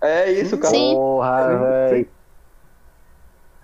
[0.00, 0.74] É isso, cara.
[0.74, 0.94] Sim.
[0.94, 1.58] Porra,
[1.90, 2.08] véi.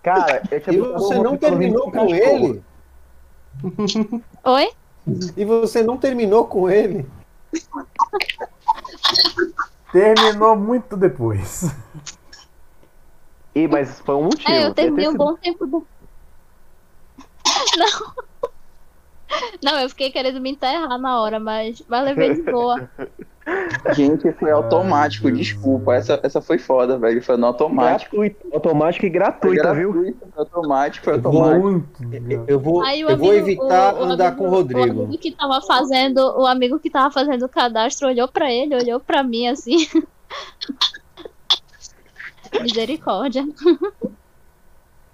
[0.02, 2.62] Cara, eu tinha E você não terminou com ele?
[4.44, 4.70] Oi?
[5.36, 7.06] E você não terminou com ele?
[9.92, 11.64] Terminou muito depois.
[13.54, 14.50] Ih, mas foi um motivo.
[14.50, 15.86] É, eu terminei um bom tempo do...
[17.76, 18.28] Não.
[19.62, 22.88] Não, eu fiquei querendo me enterrar na hora, mas, mas levei de boa.
[23.94, 25.94] Gente, foi automático, desculpa.
[25.94, 27.22] Essa, essa foi foda, velho.
[27.22, 28.16] Foi no automático.
[28.16, 29.92] Gratuito, automático e gratuito, viu?
[29.92, 31.68] gratuito, foi automático, foi automático.
[31.68, 31.88] Muito.
[32.46, 34.50] Eu vou, Aí o eu vou amigo- evitar o- o andar amigo- com o O
[34.50, 35.02] Rodrigo.
[35.04, 39.00] amigo que tava fazendo, o amigo que tava fazendo o cadastro olhou pra ele, olhou
[39.00, 39.76] pra mim assim.
[42.62, 43.46] Misericórdia.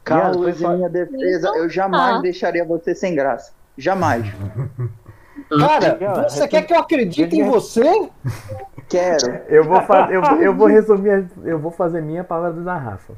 [0.02, 2.20] Carlos, em minha defesa, eu jamais Ah.
[2.20, 3.52] deixaria você sem graça.
[3.76, 4.24] Jamais.
[5.58, 7.82] Cara, você quer que eu acredite em você?
[8.88, 9.26] Quero.
[9.48, 13.14] Eu vou, fa- eu, eu vou resumir, eu vou fazer minha palavra da Rafa.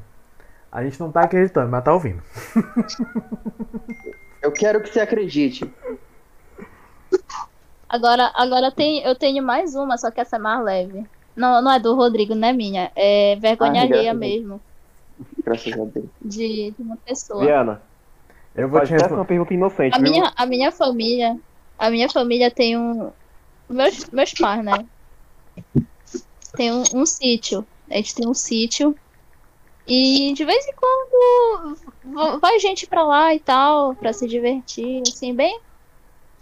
[0.71, 2.21] A gente não tá acreditando, mas tá ouvindo.
[4.41, 5.69] Eu quero que você acredite.
[7.89, 11.05] Agora, agora tem, eu tenho mais uma, só que essa é mais leve.
[11.35, 12.91] Não, não é do Rodrigo, não é minha.
[12.95, 14.61] É vergonha Ah, alheia mesmo.
[15.43, 16.05] Graças a Deus.
[16.21, 17.45] De, de uma pessoa.
[17.45, 17.81] Viana,
[18.55, 19.19] Eu vou faz te responder.
[19.21, 20.11] uma pergunta inocente, A viu?
[20.11, 21.37] minha, a minha família,
[21.77, 23.11] a minha família tem um,
[23.69, 24.85] meus, meus pais, né?
[26.55, 27.65] Tem um, um sítio.
[27.89, 28.95] A gente tem um sítio.
[29.87, 31.77] E de vez em quando
[32.13, 35.57] va- vai gente pra lá e tal, pra se divertir, assim, bem,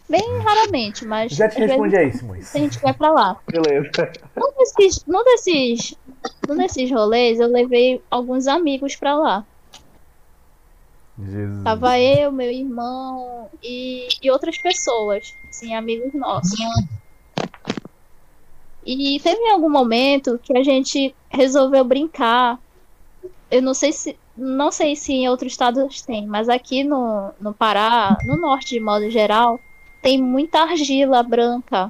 [0.10, 2.56] bem raramente, mas Já te respondi aí, Simões.
[2.56, 3.40] a gente vai pra lá.
[3.52, 4.12] Beleza.
[4.36, 5.96] Num desses, num desses,
[6.48, 9.46] num desses rolês, eu levei alguns amigos pra lá.
[11.18, 11.64] Jesus.
[11.64, 16.60] Tava eu, meu irmão e, e outras pessoas, assim, amigos nossos.
[18.86, 22.60] E teve algum momento que a gente resolveu brincar.
[23.50, 27.54] Eu não sei se não sei se em outros estados tem, mas aqui no, no
[27.54, 29.58] Pará, no norte de modo geral,
[30.02, 31.90] tem muita argila branca.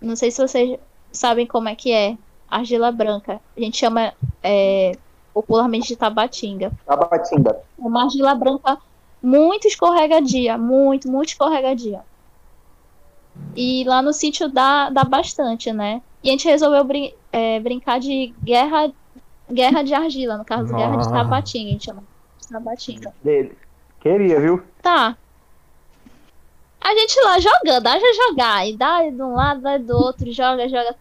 [0.00, 0.78] Não sei se vocês
[1.10, 2.16] sabem como é que é.
[2.48, 3.40] Argila branca.
[3.56, 4.12] A gente chama
[4.42, 4.92] é,
[5.32, 6.72] popularmente de tabatinga.
[6.86, 7.56] Tabatinga.
[7.78, 8.78] Uma argila branca
[9.22, 12.00] muito escorregadia, muito, muito escorregadia.
[13.56, 16.02] E lá no sítio dá, dá bastante, né?
[16.22, 18.92] E a gente resolveu brin é, brincar de guerra,
[19.50, 22.02] guerra de argila, no caso, guerra de tabatinga, a gente chama
[22.40, 23.14] de tabatinga.
[23.22, 23.56] Dele.
[24.00, 24.62] Queria, viu?
[24.82, 25.16] Tá.
[26.80, 30.68] A gente lá jogando, haja jogar, e dá de um lado, dá do outro, joga,
[30.68, 30.96] joga,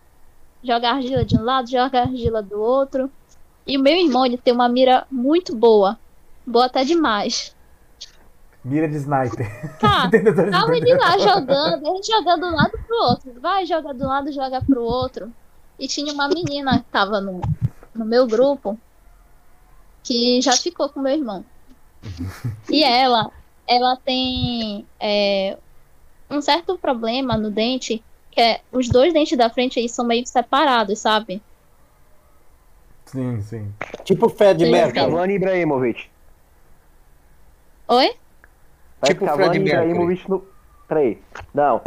[0.63, 3.11] joga argila de um lado, joga argila do outro.
[3.71, 5.97] E o meu irmão, ele tem uma mira muito boa.
[6.45, 7.55] Boa até demais.
[8.65, 9.47] Mira de sniper.
[9.79, 10.11] Tá,
[10.51, 10.97] tava ele entender.
[10.97, 13.39] lá jogando, a gente jogando de um lado pro outro.
[13.39, 15.31] Vai, joga de um lado, joga pro outro.
[15.79, 17.39] E tinha uma menina que tava no,
[17.95, 18.77] no meu grupo
[20.03, 21.45] que já ficou com meu irmão.
[22.69, 23.31] E ela,
[23.65, 25.57] ela tem é,
[26.29, 30.27] um certo problema no dente, que é os dois dentes da frente aí são meio
[30.27, 31.41] separados, sabe?
[33.11, 33.73] Sim, sim.
[34.05, 34.93] Tipo Fred Sim, Mercury.
[35.05, 36.09] Cavani e Ibrahimovic.
[37.89, 38.15] Oi?
[39.01, 40.45] Parece Tipo Cavani Fred e Ibrahimovic no.
[40.87, 41.21] Peraí.
[41.53, 41.81] Não.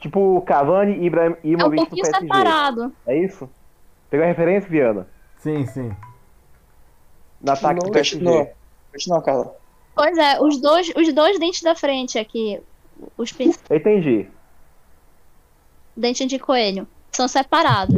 [0.00, 2.20] Tipo Cavani e É um Ibrahimovic no pouquinho PSG.
[2.20, 2.92] separado.
[3.06, 3.48] É isso?
[4.10, 5.06] Pegou a referência, Viana?
[5.38, 5.94] Sim, sim.
[7.40, 8.18] No ataque do PSG.
[8.18, 8.50] Continua.
[8.92, 9.56] Continua, Carla.
[9.94, 12.60] Pois é, os dois, os dois dentes da frente aqui,
[13.16, 13.32] os
[13.70, 14.28] entendi.
[15.96, 17.96] dente de coelho, são separados.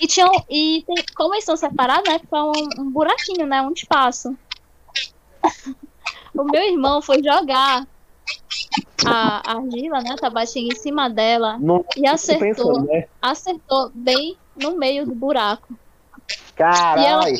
[0.00, 0.30] E tinham.
[0.48, 2.18] E tem- como eles são separados, né?
[2.18, 3.62] Fica um, um buraquinho, né?
[3.62, 4.36] Um espaço.
[6.34, 7.86] o meu irmão foi jogar
[9.04, 10.10] a, a argila, né?
[10.12, 11.58] A tabatinga em cima dela.
[11.58, 12.46] Não e acertou.
[12.46, 13.06] pensando, né?
[13.20, 15.74] Acertou bem no meio do buraco.
[16.54, 17.02] Caralho.
[17.02, 17.30] E ela,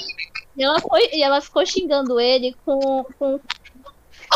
[0.56, 3.40] e ela, foi, e ela ficou xingando ele com, com,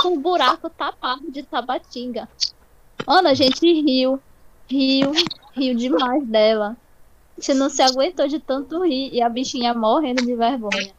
[0.03, 2.29] com um buraco tapado de tabatinga.
[3.07, 4.21] Mano, a gente riu,
[4.69, 5.13] riu,
[5.61, 6.77] riu demais dela.
[7.37, 10.93] A gente não se aguentou de tanto rir e a bichinha morrendo de vergonha.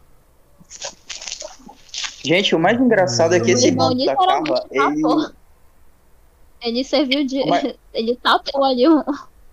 [2.23, 5.01] Gente, o mais engraçado é que esse Irmão, irmão da Carla, literalmente ele.
[5.01, 5.31] tapou.
[6.61, 7.43] Ele serviu de.
[7.45, 9.03] Mas- Ele tapou ali o,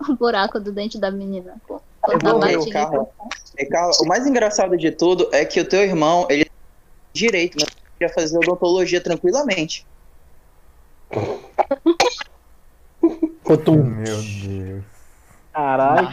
[0.08, 1.56] o buraco do dente da menina.
[1.66, 2.70] Com, com Eu vou ver o.
[2.70, 3.08] Carla.
[3.56, 6.48] É, Carla, o mais engraçado de tudo é que o teu irmão, ele
[7.12, 9.84] direito, mas ele ia fazer odontologia tranquilamente.
[13.86, 14.84] Meu Deus.
[15.58, 16.08] Caralho.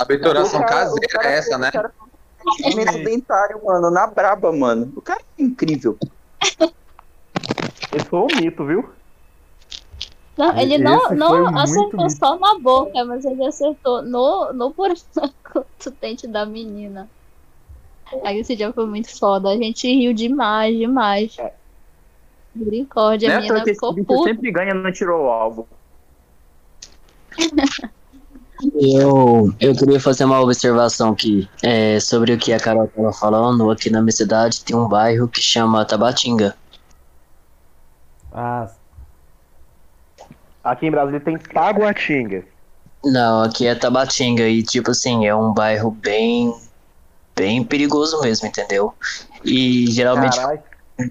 [0.00, 1.70] O cara- caseira cara- é essa, o né?
[1.70, 4.92] Tratamento dentário, mano, na braba, mano.
[4.96, 5.96] O cara é incrível.
[7.92, 8.90] Esse foi um mito, viu?
[10.36, 12.18] Não, ele Esse não, não acertou mito.
[12.18, 15.04] só na boca, mas ele acertou no, no buraco
[15.84, 17.08] do dente da menina.
[18.24, 19.50] Aí esse dia foi muito foda.
[19.50, 21.36] A gente riu demais, demais.
[22.52, 23.36] Misericórdia, a Né?
[23.38, 24.30] menina Porque esse ficou puta.
[24.30, 25.68] sempre ganha, não tirou o alvo.
[28.74, 33.70] Eu, eu queria fazer uma observação aqui é, sobre o que a Carol estava falando.
[33.70, 36.56] Aqui na minha cidade tem um bairro que chama Tabatinga.
[38.32, 38.68] Ah,
[40.64, 42.42] Aqui em Brasília tem Taguatinga.
[43.04, 46.54] Não, aqui é Tabatinga e tipo assim, é um bairro bem
[47.36, 48.94] bem perigoso mesmo, entendeu?
[49.44, 50.62] E geralmente Caralho.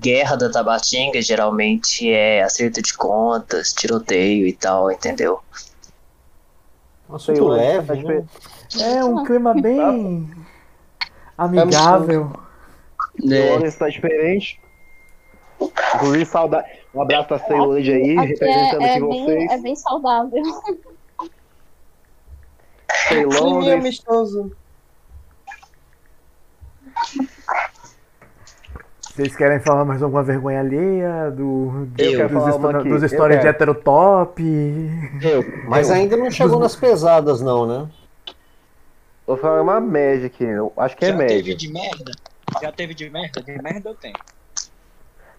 [0.02, 5.40] guerra da Tabatinga geralmente é acerto de contas, tiroteio e tal, entendeu?
[7.20, 8.26] Sei lá, leve, acho né?
[8.82, 10.30] é um clima bem
[11.38, 12.32] amigável.
[13.32, 13.58] É.
[13.58, 14.60] O está diferente.
[15.96, 16.68] Inclusive, saudade.
[16.94, 19.52] Um abraço pra Ceilândia aí, Aqui representando é, é, aqui bem, vocês.
[19.52, 20.44] é bem saudável.
[23.08, 23.76] Ceilândia.
[23.76, 24.52] amistoso.
[29.14, 33.44] Vocês querem falar mais alguma vergonha alheia do, Eu dos, aqui, dos eu stories de
[33.44, 33.56] quero.
[33.56, 34.42] heterotop?
[35.22, 35.96] Eu, Mas eu.
[35.96, 37.88] ainda não chegou nas pesadas, não, né?
[39.28, 41.56] Vou falar uma média aqui, eu acho que é Já teve média.
[41.56, 42.12] de merda?
[42.60, 43.42] Já teve de merda?
[43.44, 44.16] De merda eu tenho.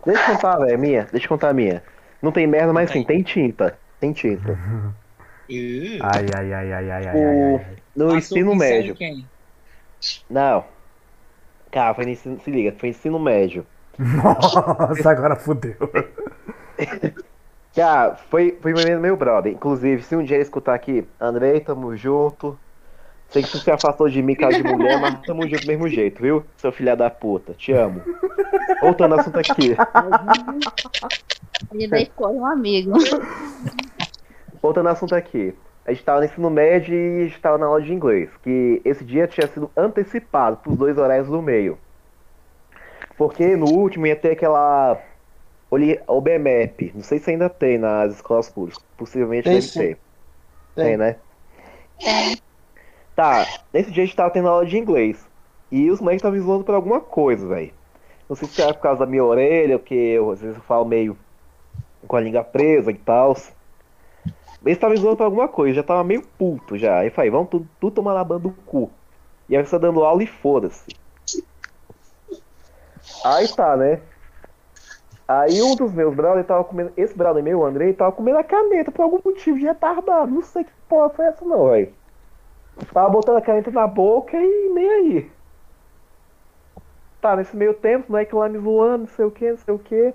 [0.06, 1.08] Deixa eu contar, velho, minha.
[1.10, 1.82] Deixa eu contar a minha.
[2.22, 3.76] Não tem merda, mas sim, tem tinta.
[3.98, 4.56] Tem tinta.
[5.50, 7.66] Ai, ai, ai, ai, ai, ai, ai, ai.
[7.96, 8.94] no Passou ensino médio.
[8.94, 9.26] quem?
[10.30, 10.64] Não.
[11.74, 13.66] Cara, foi no ensino, se liga, foi ensino médio.
[13.98, 15.74] Nossa, agora fudeu.
[17.74, 19.52] Cara, foi, foi meu, meu brother.
[19.52, 22.56] Inclusive, se um dia ele escutar aqui, Andrei, tamo junto.
[23.28, 25.88] Sei que tu se afastou de mim, cara de mulher, mas tamo junto do mesmo
[25.88, 26.44] jeito, viu?
[26.58, 28.00] Seu filho da puta, te amo.
[28.80, 29.76] Voltando ao assunto aqui.
[31.72, 32.92] Ele deixou um amigo.
[34.62, 35.52] Voltando ao assunto aqui.
[35.86, 38.30] A gente tava no ensino médio e a gente tava na aula de inglês.
[38.42, 41.78] Que esse dia tinha sido antecipado pros dois horários do meio.
[43.16, 44.98] Porque no último ia ter aquela
[45.70, 46.92] OBMAP.
[46.94, 48.82] Não sei se ainda tem nas escolas públicas.
[48.96, 49.78] Possivelmente Tem deve sim.
[49.78, 49.98] ter.
[50.74, 51.16] Tem, né?
[53.14, 55.28] Tá, nesse dia a gente tava tendo aula de inglês.
[55.70, 57.72] E os moleques estavam me zoando por alguma coisa, velho.
[58.28, 60.84] Não sei se era por causa da minha orelha, porque eu, às vezes eu falo
[60.84, 61.16] meio
[62.06, 63.36] com a língua presa e tal.
[64.64, 66.98] Eles estavam zoando por alguma coisa, já tava meio puto já.
[66.98, 68.90] Aí falei, vamos tudo, tudo tomar na banda do cu.
[69.48, 70.96] E aí você dando aula e foda-se.
[73.24, 74.00] Aí tá, né?
[75.28, 76.92] Aí um dos meus brothers tava comendo.
[76.96, 80.30] Esse brother meu, o Andrei, tava comendo a caneta por algum motivo de retardado.
[80.30, 81.92] Não sei que porra foi essa não, velho.
[82.92, 85.30] Tava botando a caneta na boca e nem aí.
[87.20, 89.74] Tá, nesse meio tempo, o moleque lá me zoando, não sei o que, não sei
[89.74, 90.14] o que.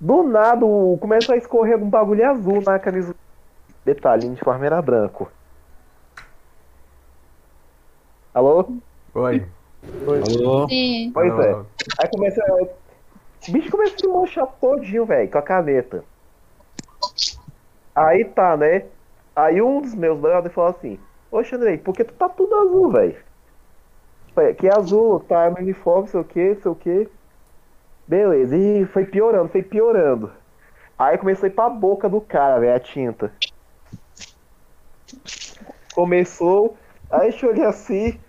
[0.00, 0.64] Do nada,
[1.00, 3.14] começa a escorrer algum bagulho azul na camisa.
[3.88, 5.32] Detalhe, o uniforme era branco.
[8.34, 8.68] Alô?
[9.14, 9.46] Oi.
[10.06, 10.68] Alô?
[10.68, 11.10] Sim.
[11.14, 11.52] Pois é.
[11.52, 11.66] Alô.
[11.98, 12.44] Aí começa.
[12.52, 16.04] O bicho começa a se manchar todinho, velho, com a caneta.
[17.94, 18.84] Aí tá, né?
[19.34, 21.00] Aí um dos meus brothers falou assim:
[21.32, 23.16] Oxe, Andrei, por que tu tá tudo azul, velho?
[24.58, 27.08] Que azul, tá no uniforme, sei o que, sei o que.
[28.06, 30.30] Beleza, e foi piorando, foi piorando.
[30.98, 33.32] Aí começou a ir pra boca do cara, velho, a tinta.
[35.98, 36.76] Começou,
[37.10, 38.20] aí eu olhei assim.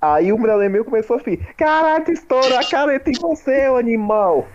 [0.00, 4.46] Aí o brother meu começou assim: Caralho, tu estourou a caneta em você, ô animal.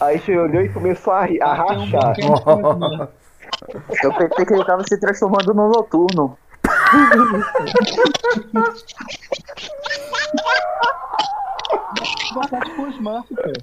[0.00, 2.16] Aí você olhou e começou a, a rachar.
[4.02, 6.38] Eu pensei que ele tava se transformando no noturno.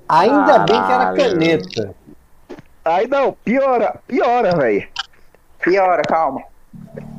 [0.10, 1.96] Ainda bem que era caneta.
[2.86, 4.88] Aí não, piora, piora, velho.
[5.60, 6.44] Piora, calma.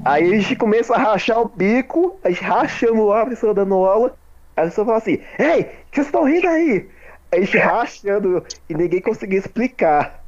[0.05, 3.75] Aí a gente começa a rachar o bico, a gente rachando lá, a pessoa dando
[3.75, 4.15] aula.
[4.57, 6.89] Aí a pessoa fala assim: Ei, o que vocês estão rindo aí?
[7.33, 10.23] Aí a gente rachando e ninguém conseguia explicar.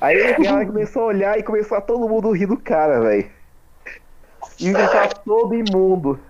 [0.00, 3.30] Aí a galera começou a olhar e começou a todo mundo rir do cara, velho.
[4.60, 6.20] E ele tá todo imundo.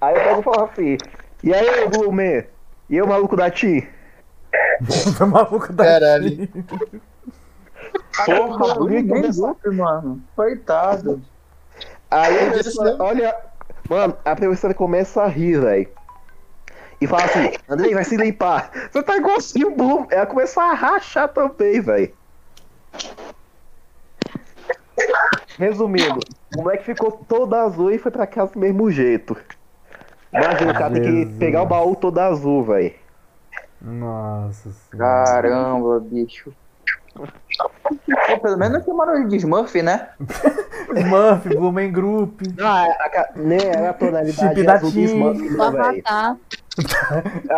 [0.00, 0.98] Aí eu pego e falo assim:
[1.42, 2.44] E aí, Blue Man?
[2.88, 3.82] E eu, maluco da Tim?
[5.18, 6.48] Tá maluco da Caralho.
[8.24, 10.22] Porra, Blue Man nem começou- mano.
[10.34, 11.20] Coitado.
[12.10, 13.36] Aí a Eu disse professora, olha.
[13.88, 15.88] Mano, a professora começa a rir, velho.
[17.00, 18.70] E fala assim, Andrei, vai se limpar.
[18.90, 20.06] Você tá igualzinho o Bloom.
[20.10, 22.12] Ela começou a rachar também, velho.
[25.58, 26.20] Resumindo,
[26.54, 29.36] o moleque ficou todo azul e foi pra casa do mesmo jeito.
[30.32, 32.94] Imagina, o cara tem que pegar o baú todo azul, velho.
[33.80, 35.24] Nossa senhora.
[35.24, 36.52] Caramba, bicho.
[37.58, 40.08] Pô, pelo menos tem barulho de Smurf, né?
[40.96, 42.40] Smurf, Blumen Group.
[42.56, 45.04] Não, a, a, né, era a tonalidade Chip da azul do Tim.
[45.04, 45.64] Smurf, O né.
[45.64, 46.36] Avatar.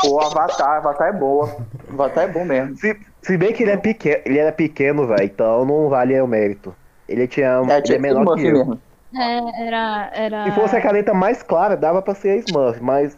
[0.00, 1.56] Pô, Avatar, Avatar é boa.
[1.92, 2.76] Avatar é bom mesmo.
[2.76, 6.26] Se, se bem que ele é pequeno, ele era pequeno, velho, então não vale o
[6.26, 6.74] mérito.
[7.08, 8.52] Ele tinha É, ele tinha é menor Smurf que eu.
[8.58, 8.80] mesmo.
[9.14, 10.10] É, era.
[10.14, 10.44] era...
[10.44, 13.16] Se fosse a caneta mais clara, dava pra ser Smurf, mas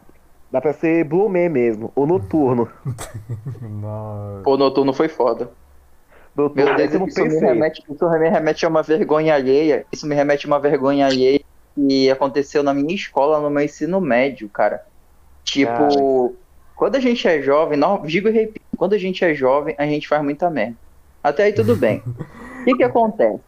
[0.50, 2.68] dá pra ser Blue Man mesmo, o noturno.
[3.62, 4.42] Nossa.
[4.44, 5.50] Pô, Noturno foi foda.
[6.38, 7.48] Noturno, Meu Deus, isso me, pensei.
[7.48, 9.84] remete, isso me remete a uma vergonha alheia.
[9.92, 11.40] Isso me remete a uma vergonha alheia
[11.74, 14.80] que aconteceu na minha escola, no meu ensino médio, cara.
[15.44, 16.36] Tipo,
[16.76, 19.86] quando a gente é jovem, não, digo e repito, quando a gente é jovem, a
[19.86, 20.76] gente faz muita merda.
[21.22, 22.02] Até aí tudo bem.
[22.60, 23.40] O que que acontece?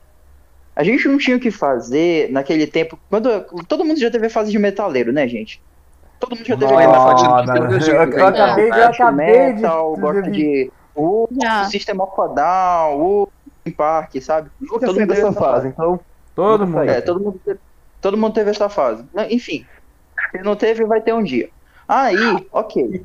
[0.74, 2.98] A gente não tinha o que fazer naquele tempo.
[3.10, 5.60] Quando todo mundo já teve a fase de metaleiro, né, gente?
[6.18, 7.22] Todo mundo já teve a fase
[7.84, 11.64] de eu- eu acabei de- eu acabei de- metal, gosta de o Já.
[11.64, 13.28] Sistema Fodal, o
[13.76, 14.50] Park, sabe?
[14.60, 16.00] Nunca Todo mundo teve fase, então.
[16.34, 16.90] Todo mundo.
[16.90, 17.60] É, todo mundo, teve,
[18.00, 19.04] todo mundo teve essa fase.
[19.28, 19.66] Enfim,
[20.30, 21.48] se não teve, vai ter um dia.
[21.88, 23.04] Aí, ok.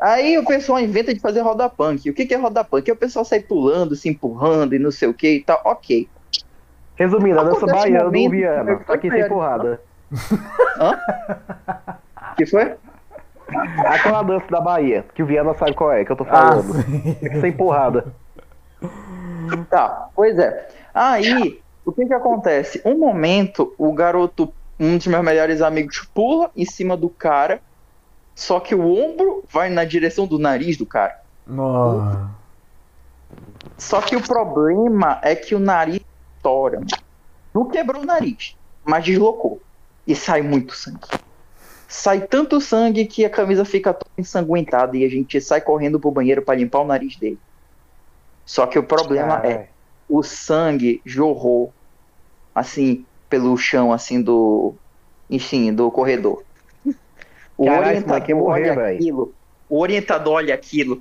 [0.00, 2.10] Aí o pessoal inventa de fazer roda punk.
[2.10, 2.88] O que, que é roda punk?
[2.88, 5.60] É o pessoal sair pulando, se empurrando e não sei o que e tal.
[5.64, 6.08] Ok.
[6.96, 9.80] Resumindo, a dança baiana Viana, só que sem porrada.
[12.32, 12.74] O que foi?
[13.86, 16.72] Aquela dança da Bahia, que o Viana sabe qual é, que eu tô Ah, falando.
[16.82, 17.40] sim.
[17.40, 18.12] sem porrada.
[19.70, 20.68] Tá, pois é.
[20.92, 22.80] Aí, o que que acontece?
[22.84, 27.60] Um momento, o garoto, um dos meus melhores amigos, pula em cima do cara,
[28.34, 31.20] só que o ombro vai na direção do nariz do cara.
[31.46, 32.30] Nossa.
[33.76, 36.00] Só que o problema é que o nariz
[36.36, 36.76] estoura.
[36.78, 36.86] mano.
[37.52, 39.60] Não quebrou o nariz, mas deslocou.
[40.06, 40.98] E sai muito sangue.
[41.96, 46.10] Sai tanto sangue que a camisa fica toda ensanguentada e a gente sai correndo pro
[46.10, 47.38] banheiro pra limpar o nariz dele.
[48.44, 49.68] Só que o problema é,
[50.08, 51.72] o sangue jorrou
[52.52, 54.74] assim, pelo chão, assim, do.
[55.30, 56.42] Enfim, do corredor.
[57.56, 59.34] O Caralho, orientador morrer, olha aquilo.
[59.68, 61.00] O orientador olha aquilo.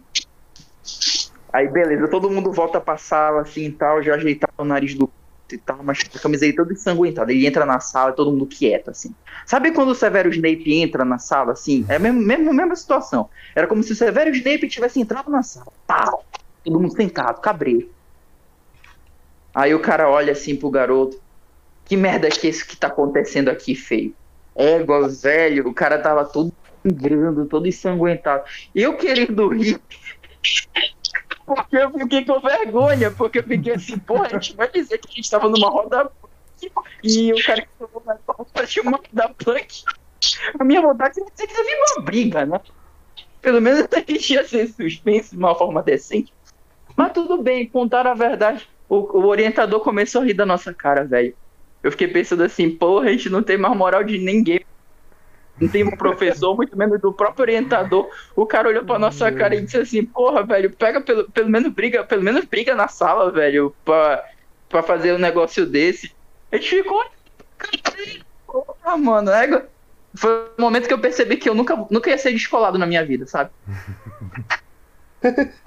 [1.52, 5.10] Aí, beleza, todo mundo volta pra sala, assim e tal, já ajeitava o nariz do
[5.52, 7.32] e tal, mas a camisa aí toda ensanguentada.
[7.32, 9.14] Ele entra na sala todo mundo quieto, assim.
[9.46, 11.86] Sabe quando o Severo Snape entra na sala, assim?
[11.90, 13.30] É a mesma, mesma, situação.
[13.56, 15.72] Era como se o Severo Snape tivesse entrado na sala.
[15.86, 16.26] Pau!
[16.64, 17.90] Todo mundo sentado, cabreiro.
[19.54, 21.22] Aí o cara olha assim pro garoto.
[21.86, 24.16] Que merda que é isso que tá acontecendo aqui, feio?
[24.56, 28.44] Égua, velho, o cara tava todo sangrando, todo ensanguentado.
[28.74, 29.80] Eu querendo rir.
[31.46, 35.10] Porque eu fiquei com vergonha, porque eu fiquei assim, porra, a gente vai dizer que
[35.10, 36.10] a gente tava numa roda
[37.04, 39.84] e o cara que falou na pauta tinha uma da punk.
[40.58, 42.62] A minha vontade é dizer que teve uma briga, né?
[43.42, 46.34] Pelo menos a gente ia ser suspenso de uma forma decente.
[46.96, 48.68] Mas tudo bem, contaram a verdade.
[48.88, 51.36] O, o orientador começou a rir da nossa cara, velho.
[51.82, 54.66] Eu fiquei pensando assim, porra, a gente não tem mais moral de ninguém.
[55.60, 58.10] Não tem um professor, muito menos do próprio orientador.
[58.36, 61.72] O cara olhou pra nossa cara e disse assim, porra, velho, pega pelo, pelo menos
[61.72, 64.24] briga, pelo menos briga na sala, velho, pra,
[64.68, 66.12] pra fazer um negócio desse.
[66.52, 67.06] A gente ficou.
[68.48, 69.66] Porra, mano, é...
[70.16, 73.06] Foi o momento que eu percebi que eu nunca, nunca ia ser descolado na minha
[73.06, 73.50] vida, sabe?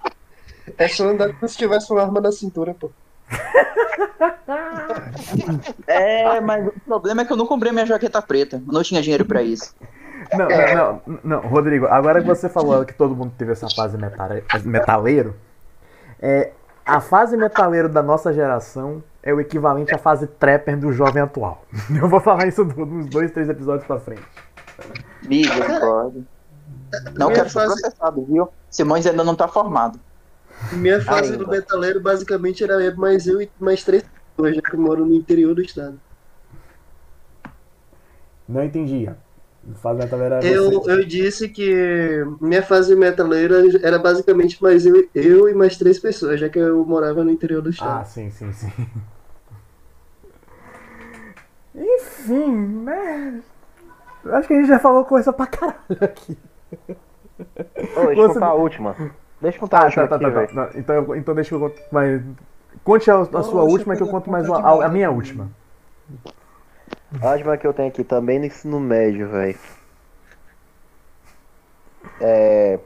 [0.76, 2.90] É só andar como se tivesse uma arma na cintura, pô.
[5.86, 8.62] É, mas o problema é que eu não comprei minha jaqueta preta.
[8.66, 9.74] Não tinha dinheiro pra isso.
[10.32, 13.96] Não, não, não, não, Rodrigo, agora que você falou que todo mundo teve essa fase
[14.64, 15.36] metaleiro,
[16.20, 16.52] é,
[16.84, 21.64] a fase metaleiro da nossa geração é o equivalente à fase trapper do jovem atual.
[21.90, 24.22] Eu vou falar isso nos dois, três episódios pra frente.
[25.22, 26.22] Misericórdia.
[27.14, 28.48] Não quero ser processado, viu?
[28.70, 29.98] Simões ainda não tá formado.
[30.72, 31.44] Minha fase Ainda.
[31.44, 34.02] do metaleiro basicamente era mais eu e mais três
[34.36, 36.00] pessoas, já que eu moro no interior do estado.
[38.48, 39.08] Não entendi.
[39.74, 40.92] Fase metaleiro era Eu, você.
[40.92, 46.38] eu disse que minha fase metaleira era basicamente mais eu, eu e mais três pessoas,
[46.38, 48.00] já que eu morava no interior do estado.
[48.00, 48.70] Ah, sim, sim, sim.
[51.74, 53.42] Enfim, né?
[54.24, 56.36] Eu acho que a gente já falou coisa pra caralho aqui.
[57.96, 58.96] Ô, deixa eu contar a última.
[59.40, 60.78] Deixa eu contar a Ah, última tá, tá, aqui, tá, tá.
[60.78, 61.82] Então, então deixa eu contar.
[61.92, 62.22] Mas...
[62.84, 65.50] Conte a, a sua última que eu conto mais uma, a, a minha última.
[67.20, 69.58] A última que eu tenho aqui também no ensino médio, velho.
[72.20, 72.78] É.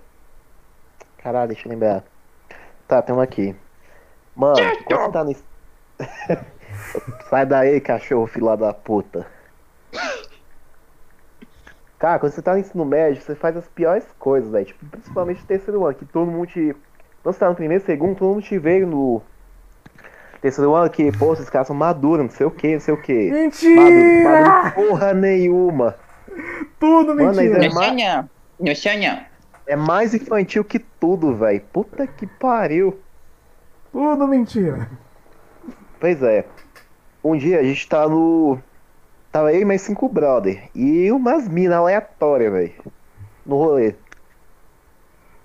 [1.19, 2.05] Caralho, deixa eu lembrar.
[2.89, 3.55] Tá, tem uma aqui.
[4.35, 5.35] Mano, quando você tá no.
[7.29, 9.27] Sai daí, cachorro, filha da puta.
[12.01, 14.65] Cara, quando você tá no ensino médio, você faz as piores coisas, velho.
[14.65, 16.75] Tipo, principalmente no terceiro ano, que todo mundo te.
[17.23, 19.23] Quando você tá no primeiro, segundo, todo mundo te veio no.
[20.41, 22.97] Terceiro ano que, pô, esses caras são maduros, não sei o que, não sei o
[22.97, 23.31] que.
[23.31, 23.77] Mentira!
[23.83, 25.95] Maduro, maduro porra nenhuma.
[26.79, 27.59] Tudo Mano, mentira.
[27.59, 27.69] é
[28.59, 29.27] Não sonha.
[29.67, 31.61] É mais infantil que tudo, velho.
[31.71, 32.99] Puta que pariu.
[33.93, 34.89] Tudo mentira.
[36.01, 36.47] Pois é.
[37.23, 38.59] Um dia a gente tá no.
[39.33, 40.69] Tava eu e mais cinco brother.
[40.75, 42.73] E umas minas aleatórias, velho.
[43.47, 43.95] No rolê.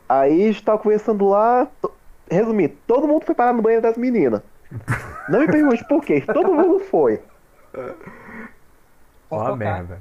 [0.09, 1.67] Aí a gente tava conversando lá.
[1.81, 1.91] to-
[2.29, 4.41] Resumindo, todo mundo foi parar no banheiro das meninas.
[5.29, 7.21] Não me pergunte por quê, todo mundo foi.
[9.29, 9.99] Ó a merda.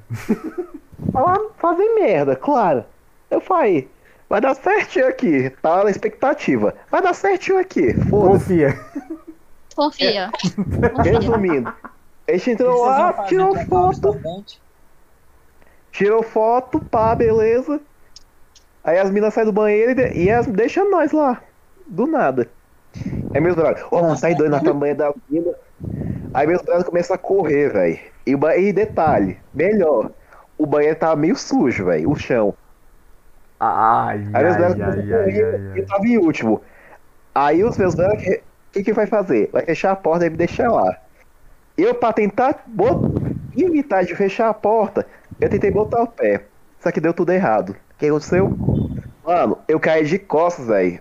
[1.12, 2.84] Falar, fazer merda, claro.
[3.30, 3.90] Eu falei,
[4.28, 5.50] vai dar certinho aqui.
[5.60, 6.74] Tava na expectativa.
[6.90, 7.92] Vai dar certinho aqui.
[8.08, 8.44] Foda-se.
[8.64, 8.80] Confia.
[9.76, 10.30] Confia.
[11.04, 11.72] Resumindo,
[12.26, 14.20] a gente entrou lá, tirou foto.
[15.92, 17.80] Tirou foto, pá, beleza.
[18.82, 21.40] Aí as minas saem do banheiro e, e deixam nós lá.
[21.86, 22.48] Do nada.
[23.34, 25.52] Aí meus brothers, ó, vamos sair dois na tamanha da mina.
[26.32, 27.98] Aí meus brothers começam a correr, velho.
[28.26, 30.10] E, e detalhe, melhor,
[30.56, 32.54] o banheiro tava meio sujo, velho, o chão.
[33.60, 36.62] Ai, Aí meus ai, começam a correr e eu tava em último.
[37.34, 38.42] Aí os meus brothers, o
[38.72, 39.50] que, que vai fazer?
[39.52, 41.03] Vai fechar a porta e me deixar lá.
[41.76, 43.12] Eu, pra tentar bot-
[43.56, 45.06] evitar de fechar a porta,
[45.40, 46.44] eu tentei botar o pé.
[46.80, 47.70] Só que deu tudo errado.
[47.70, 48.56] O que aconteceu?
[49.24, 51.00] Mano, eu caí de costas, velho.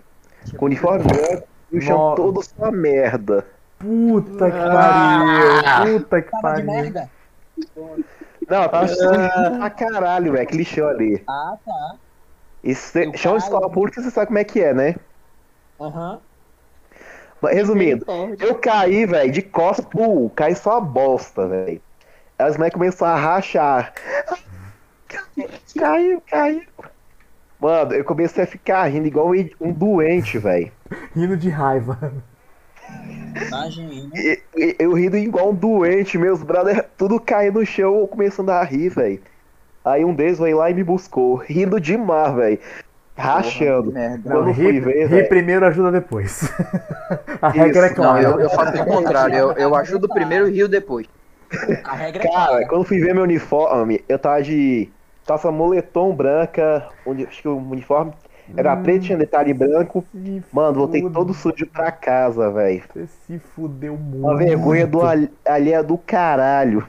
[0.57, 2.15] Com o uniforme branco e o chão Nossa.
[2.15, 3.45] todo só merda.
[3.79, 5.79] Puta que Ah.
[5.79, 5.99] pariu.
[5.99, 6.65] Puta que pariu.
[6.65, 7.09] merda.
[8.49, 10.47] Não, tava sujo pra caralho, velho.
[10.47, 11.23] Que lixão ali.
[11.27, 11.95] Ah, tá.
[12.63, 14.95] E cê- chão de escola pública, você sabe como é que é, né?
[15.79, 16.13] Aham.
[16.13, 16.32] Mas,
[17.51, 18.05] Resumindo,
[18.39, 21.81] eu caí, velho, de costas, pum, caí só a bosta, velho.
[22.37, 23.93] As mulheres começaram a rachar.
[25.77, 26.61] Caiu, caiu.
[27.59, 30.71] Mano, eu comecei a ficar rindo igual um doente, velho.
[31.15, 32.13] Rindo de raiva.
[33.47, 34.09] Imagina.
[34.15, 38.49] E- e- Eu rindo igual um doente, meus brothers tudo caindo no chão, eu começando
[38.49, 39.21] a rir, velho.
[39.85, 42.59] Aí um deles veio lá e me buscou, rindo demais, velho.
[43.15, 43.91] Rachando.
[43.91, 44.29] merda.
[44.29, 46.49] Não, Quando fui ri, ver, ri primeiro, ajuda depois.
[47.41, 48.23] A regra é Isso, Não, clara.
[48.23, 49.35] eu, eu faço o contrário.
[49.35, 51.05] Eu, eu ajudo primeiro e rio depois.
[51.83, 52.67] A regra é Cara, clara.
[52.67, 54.89] quando fui ver meu uniforme, eu tava de
[55.27, 58.11] calça moletom branca, uni- acho que o uniforme
[58.57, 60.03] era preto, tinha detalhe branco.
[60.51, 62.81] Mano, voltei todo sujo pra casa, velho.
[62.91, 64.17] Você se fudeu muito.
[64.25, 66.87] Uma vergonha do al- alheia do caralho.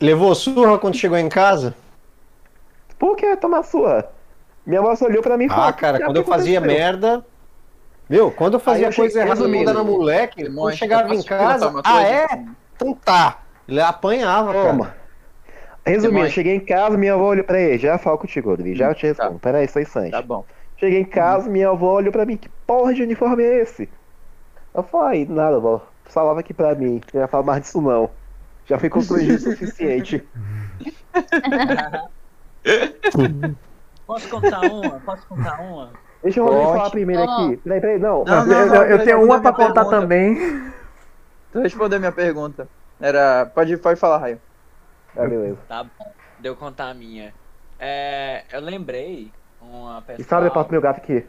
[0.00, 1.74] Levou surra quando chegou em casa?
[2.98, 4.10] Por que tomar surra?
[4.68, 5.64] Minha avó só olhou pra mim e falou.
[5.64, 7.26] Ah, cara, "O que quando eu fazia aconteceu?" merda.
[8.08, 11.68] Meu, quando eu fazia eu coisa errada quando era moleque, quando chegava em casa.
[11.70, 12.08] uma Ah, coisa?
[12.08, 12.26] é?
[12.76, 13.38] Então tá.
[13.66, 14.84] Ele apanhava, Toma.
[14.86, 14.98] cara.
[15.86, 17.78] Resumindo, cheguei em casa, minha avó olhou pra ele.
[17.78, 18.76] Já falo contigo, Rodrigo.
[18.76, 19.38] Já te respondo.
[19.38, 20.10] Peraí, só instante.
[20.10, 20.44] Tá bom.
[20.76, 22.36] Cheguei em casa, minha avó olhou pra mim.
[22.36, 23.88] Que porra de uniforme é esse?
[24.74, 25.80] Eu falei, nada, avó.
[26.04, 27.00] Falava aqui pra mim.
[27.12, 28.10] Não ia falar mais disso, não.
[28.66, 30.22] Já fui constrangido o suficiente.
[34.08, 35.00] Posso contar uma?
[35.00, 35.92] Posso contar uma?
[36.22, 36.78] Deixa o Rodrigo Pode.
[36.78, 37.24] falar primeiro Ó.
[37.46, 37.56] aqui.
[37.58, 38.24] Peraí, peraí, não.
[38.24, 40.00] Não, eu, eu- eu tenho uma pra contar pergunta.
[40.00, 40.72] também.
[41.52, 42.66] Tu respondeu minha pergunta.
[42.98, 43.44] Era.
[43.46, 44.40] Pode, pode falar, Raio.
[45.14, 45.58] Ah, beleza.
[45.68, 46.12] Tá bom.
[46.40, 47.34] Deu contar a minha.
[47.78, 49.30] É, eu lembrei
[49.60, 50.20] uma pessoa.
[50.20, 51.26] E sabe a parte do meu gato aqui?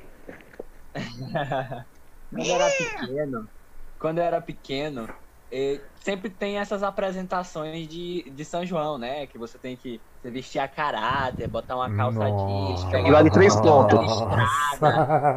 [2.31, 3.47] quando eu era pequeno,
[3.99, 5.09] quando eu era pequeno,
[5.51, 9.25] eh, sempre tem essas apresentações de, de São João, né?
[9.27, 13.33] Que você tem que vestir a caráter, botar uma calça jeans, pegar E vale uma
[13.33, 13.99] três pontos.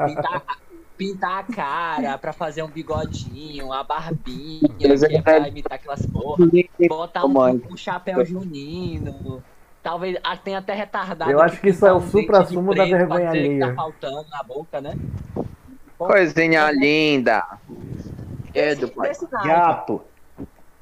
[0.06, 0.42] pintar,
[0.96, 5.78] pintar a cara pra fazer um bigodinho, uma barbinha, é que é pra tá- imitar
[5.78, 6.46] aquelas porra,
[6.88, 9.42] botar um, um chapéu junino.
[9.82, 11.30] Talvez ah, tenha até retardado.
[11.30, 13.68] Eu acho que isso é o um supra-sumo de da pra vergonha alheia.
[13.68, 14.94] Tá faltando na boca, né?
[15.98, 17.44] Coisinha linda.
[18.54, 19.08] É do pai.
[19.08, 19.48] Nesse naipe.
[19.48, 20.04] Gato.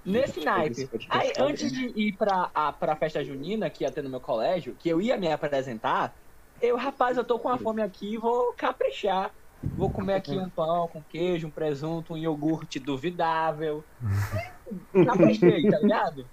[0.05, 0.91] Nesse naipe.
[1.09, 4.75] Aí, antes de ir pra, a, pra festa junina que ia ter no meu colégio,
[4.75, 6.15] que eu ia me apresentar,
[6.61, 9.31] eu, rapaz, eu tô com uma fome aqui, vou caprichar.
[9.63, 13.85] Vou comer aqui um pão com queijo, um presunto, um iogurte duvidável.
[15.07, 16.27] Caprichei, tá ligado?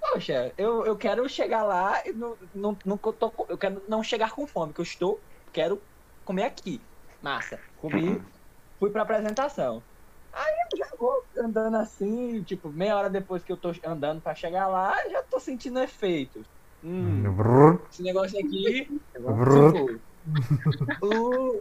[0.00, 4.30] Poxa, eu, eu quero chegar lá e não, não, não tô, eu quero não chegar
[4.32, 5.20] com fome, que eu estou,
[5.52, 5.80] quero
[6.24, 6.80] comer aqui.
[7.20, 7.58] Massa.
[7.76, 8.20] Comi,
[8.78, 9.82] fui pra apresentação.
[10.32, 14.34] Aí eu já vou andando assim, tipo, meia hora depois que eu tô andando pra
[14.34, 16.42] chegar lá, já tô sentindo efeito.
[16.82, 17.22] Hum,
[17.90, 18.88] esse negócio aqui.
[19.12, 20.00] Tipo,
[21.02, 21.60] o...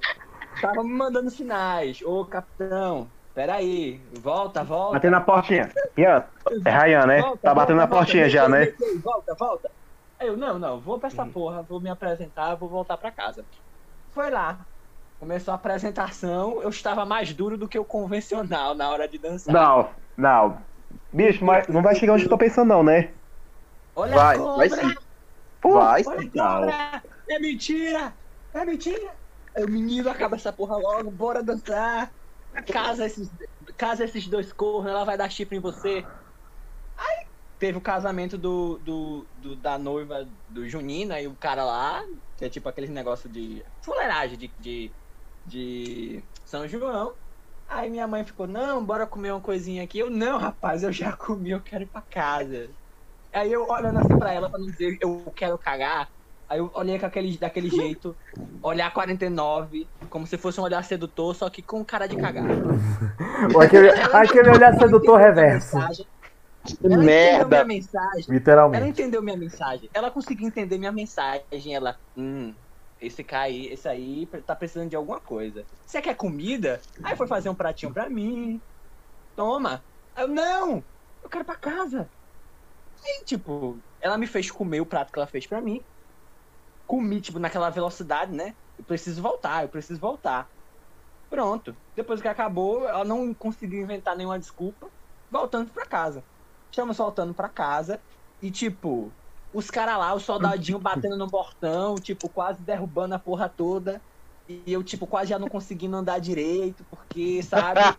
[0.59, 2.01] Tava me mandando sinais.
[2.01, 4.01] Ô, capitão, peraí.
[4.21, 4.93] Volta, volta.
[4.93, 5.71] Batendo na portinha.
[5.97, 6.25] Ian,
[6.65, 7.21] é Ryan, né?
[7.21, 8.65] Volta, Tá batendo na volta, portinha volta, já, né?
[9.03, 9.71] Volta, volta.
[10.19, 13.45] Aí eu, não, não, vou pra essa porra, vou me apresentar, vou voltar pra casa.
[14.11, 14.65] Foi lá.
[15.21, 19.53] Começou a apresentação, eu estava mais duro do que o convencional na hora de dançar.
[19.53, 20.65] Não, não.
[21.13, 23.13] Bicho, mas não vai chegar onde eu tô pensando, não, né?
[23.95, 24.67] Olha Vai, a cobra!
[24.69, 24.95] vai sim.
[25.61, 26.29] Pô, Vai Olha sim.
[26.29, 27.03] a cobra!
[27.29, 28.19] É mentira!
[28.53, 29.19] É mentira!
[29.55, 32.13] Aí o menino acaba essa porra logo, bora dançar!
[32.71, 33.29] Casa esses,
[33.77, 36.09] casa esses dois cornos, ela vai dar chifre em você.
[36.97, 37.27] Aí
[37.59, 42.01] teve o casamento do, do, do- da noiva do Junina e o cara lá,
[42.37, 44.95] que é tipo aquele negócio de fuleiragem de, de,
[45.45, 47.13] de São João.
[47.67, 49.99] Aí minha mãe ficou, não, bora comer uma coisinha aqui.
[49.99, 52.69] Eu, não, rapaz, eu já comi, eu quero ir pra casa.
[53.33, 56.09] Aí eu olhando assim pra ela pra não dizer eu quero cagar.
[56.49, 58.13] Aí eu olhei com aquele, daquele jeito,
[58.61, 62.45] olhar 49, como se fosse um olhar sedutor, só que com cara de cagar.
[63.63, 65.77] Aquele, aquele olhar sedutor reverso.
[65.77, 65.89] Ela
[66.69, 67.47] entendeu Merda.
[67.47, 68.25] minha mensagem.
[68.27, 68.89] Ela Literalmente.
[68.89, 69.89] entendeu minha mensagem.
[69.93, 71.73] Ela conseguiu entender minha mensagem.
[71.73, 72.53] Ela, hum,
[73.01, 75.65] esse aí, esse aí tá precisando de alguma coisa.
[75.85, 76.79] Você quer comida?
[77.03, 78.61] Aí foi fazer um pratinho pra mim.
[79.35, 79.83] Toma.
[80.15, 80.83] Eu, não!
[81.23, 82.07] Eu quero pra casa.
[83.03, 85.83] Aí, tipo, ela me fez comer o prato que ela fez pra mim.
[86.85, 88.55] Comi, tipo, naquela velocidade, né?
[88.77, 90.47] Eu preciso voltar, eu preciso voltar.
[91.29, 91.75] Pronto.
[91.95, 94.91] Depois que acabou, ela não conseguiu inventar nenhuma desculpa.
[95.29, 96.23] Voltando pra casa.
[96.69, 98.03] Estamos voltando pra casa.
[98.41, 99.11] E, tipo,
[99.53, 104.03] os caras lá, o soldadinho batendo no portão, tipo, quase derrubando a porra toda.
[104.47, 107.97] E eu, tipo, quase já não conseguindo andar direito, porque, sabe?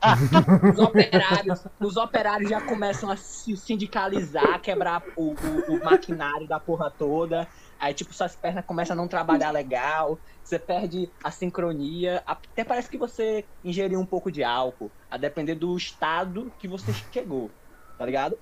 [0.60, 6.60] Os operários, os operários já começam a se sindicalizar, quebrar o, o- o maquinário da
[6.60, 7.48] porra toda.
[7.78, 10.20] Aí, tipo, suas pernas começam a não trabalhar legal.
[10.42, 12.22] Você perde a sincronia.
[12.26, 14.92] Até parece que você ingeriu um pouco de álcool.
[15.10, 17.56] A depender do estado que você chegou.
[17.96, 18.36] Tá ligado?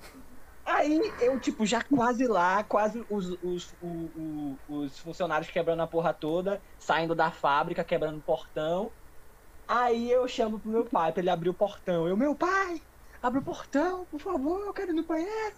[0.65, 5.87] Aí eu, tipo, já quase lá, quase os, os, o- o- os funcionários quebrando a
[5.87, 8.93] porra toda, saindo da fábrica, quebrando o portão.
[9.67, 12.07] Aí eu chamo pro meu pai pra ele abrir o portão.
[12.07, 12.81] Eu, meu pai,
[13.21, 15.55] abre o portão, por favor, eu quero ir no banheiro.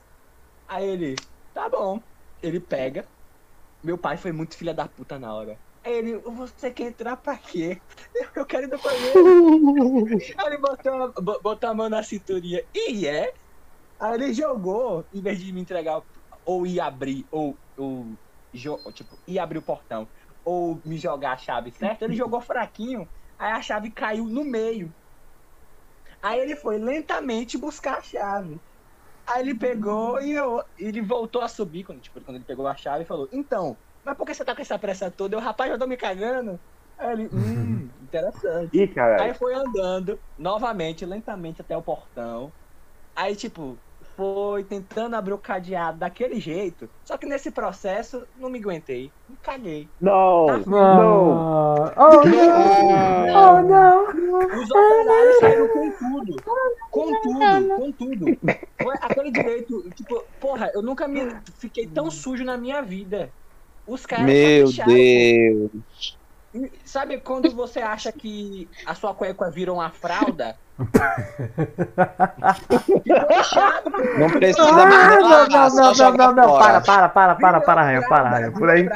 [0.67, 1.15] Aí ele,
[1.53, 1.99] tá bom.
[2.41, 3.09] Ele pega.
[3.83, 5.59] Meu pai foi muito filha da puta na hora.
[5.83, 7.81] Aí ele, você quer entrar pra quê?
[8.35, 9.13] Eu, quero ir no banheiro.
[10.39, 12.61] Aí ele botou, botou a mão na cinturinha.
[12.73, 13.33] E é?
[14.03, 16.03] Aí ele jogou, em vez de me entregar,
[16.45, 18.19] ou ir abrir, ou, ou
[18.93, 20.11] tipo, ir abrir o portão,
[20.43, 24.93] ou me jogar a chave certa, ele jogou fraquinho, aí a chave caiu no meio.
[26.21, 28.61] Aí ele foi lentamente buscar a chave.
[29.27, 32.75] Aí ele pegou e eu, ele voltou a subir, quando, tipo, quando ele pegou a
[32.75, 35.35] chave e falou, então, mas por que você tá com essa pressa toda?
[35.37, 36.61] Eu, rapaz, eu tô me cagando.
[36.97, 38.83] Aí ele, hum, interessante.
[38.83, 38.95] Ih.
[39.17, 42.55] Aí foi andando, novamente, lentamente até o portão.
[43.15, 43.83] Aí, tipo,
[44.15, 46.89] foi tentando abrir o cadeado daquele jeito.
[47.03, 49.11] Só que nesse processo, não me aguentei.
[49.27, 49.87] Me caguei.
[49.99, 51.93] Não, Tá não.
[51.95, 53.57] Oh, não!
[53.57, 54.03] Oh, não!
[54.45, 56.35] Os operários saíram com tudo.
[56.91, 58.25] Com tudo, com tudo.
[58.81, 63.29] Foi aquele direito, tipo, porra, eu nunca me fiquei tão sujo na minha vida.
[63.85, 64.71] Os caras Meu.
[64.85, 66.17] Deus.
[66.85, 70.55] Sabe quando você acha que a sua cueca virou uma fralda?
[74.17, 76.81] Não precisa Ah, mais não, lavar, não, não, não, não, não, fora.
[76.81, 78.89] para, para, para, para, para, Raia, para, Raia, por aí.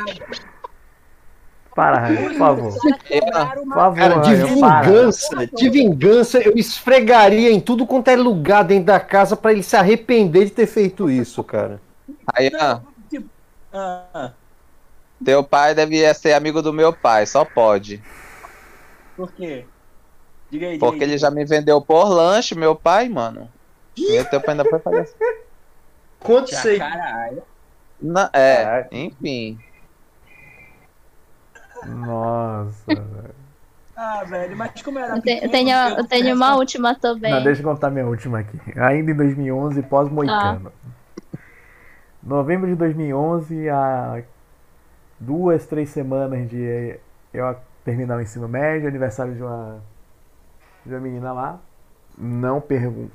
[1.75, 2.73] Para, Raia, por favor.
[2.73, 8.85] Por favor, Cara, de vingança, de vingança, eu esfregaria em tudo quanto é lugar dentro
[8.85, 11.79] da casa pra ele se arrepender de ter feito isso, cara.
[12.33, 12.79] Aí, ó,
[13.73, 14.31] Ah,
[15.23, 18.01] teu pai devia ser amigo do meu pai, só pode.
[19.15, 19.65] por quê?
[20.49, 21.09] Diga aí, diga Porque aí.
[21.09, 23.49] ele já me vendeu por lanche, meu pai, mano.
[23.97, 25.15] E teu pai ainda foi fazer assim.
[26.19, 26.77] Quanto Já, sei?
[26.79, 27.41] caralho.
[28.01, 29.57] Na- é, enfim.
[31.85, 33.35] Nossa, velho.
[33.95, 37.31] Ah, velho, mas como era Eu, te- eu tenho, eu tenho uma última também.
[37.31, 38.59] Não, deixa eu contar minha última aqui.
[38.79, 40.71] Ainda em 2011, pós-Moicano.
[42.21, 44.21] Novembro de 2011, há
[45.19, 46.99] duas, três semanas de
[47.33, 49.81] eu terminar o ensino médio, aniversário de uma,
[50.87, 51.59] de uma menina lá.
[52.17, 53.11] Não pergunto.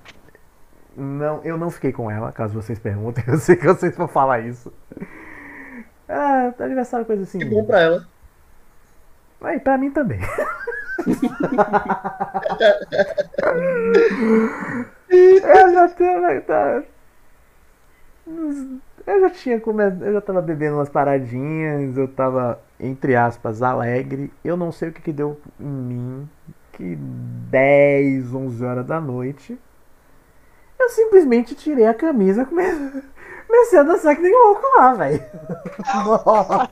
[0.97, 3.25] Não, eu não fiquei com ela, caso vocês perguntem.
[3.27, 4.73] Eu sei que vocês vão falar isso.
[6.09, 7.39] Ah, aniversário, coisa assim.
[7.39, 8.07] Que bom pra ela.
[9.41, 10.21] Aí, pra mim também.
[15.09, 16.43] eu já tenho.
[16.43, 16.83] Tá,
[19.07, 20.05] eu já tinha começado.
[20.05, 24.33] Eu já tava bebendo umas paradinhas, eu tava, entre aspas, alegre.
[24.45, 26.29] Eu não sei o que, que deu em mim.
[26.73, 29.59] Que 10, 11 horas da noite.
[30.79, 33.03] Eu simplesmente tirei a camisa e comecei,
[33.47, 35.23] comecei a dançar que nem louco lá, velho.
[35.95, 36.71] Nossa.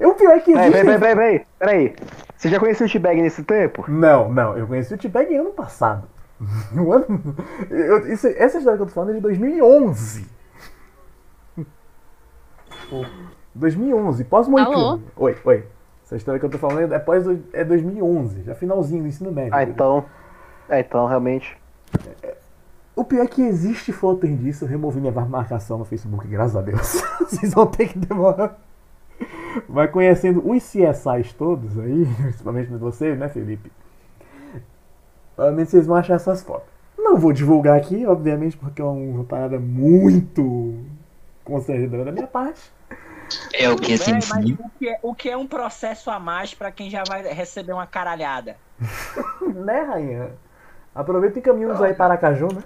[0.00, 0.70] O pior é que existe.
[0.72, 1.96] peraí, peraí, peraí, peraí.
[2.36, 3.84] Você já conhecia o T-Bag nesse tempo?
[3.88, 6.08] Não, não, eu conheci o T-Bag ano passado.
[6.72, 7.36] No ano-
[7.70, 10.26] eu- isso- essa história que eu tô falando é de 2011.
[13.54, 15.02] 2011, pós-Moicano.
[15.16, 15.64] Oi, oi.
[16.14, 19.52] Essa história que eu tô falando é, pós, é 2011, já finalzinho do ensino médio.
[19.52, 20.04] Ah, então.
[20.68, 21.58] É, então, realmente.
[22.94, 26.62] O pior é que existe foto disso, eu removi minha marcação no Facebook, graças a
[26.62, 27.02] Deus.
[27.18, 28.56] Vocês vão ter que demorar.
[29.68, 33.72] Vai conhecendo os CSIs todos aí, principalmente você, né, Felipe?
[35.34, 36.68] Provavelmente vocês vão achar essas fotos.
[36.96, 40.74] Não vou divulgar aqui, obviamente, porque é uma parada muito
[41.42, 42.72] constrangedora da minha parte.
[43.52, 44.52] É o que Véi, mas assim.
[44.52, 47.72] o que, é, o que é um processo a mais pra quem já vai receber
[47.72, 48.56] uma caralhada?
[49.54, 50.32] né, rainha?
[50.94, 52.62] Aproveita e caminhamos aí para Aracaju, né?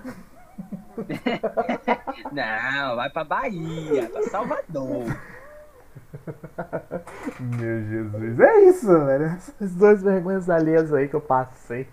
[2.32, 5.04] Não, vai pra Bahia, pra Salvador.
[7.40, 8.40] Meu Jesus.
[8.40, 9.24] É isso, velho.
[9.26, 11.86] Essas duas vergonhas alheias aí que eu passei.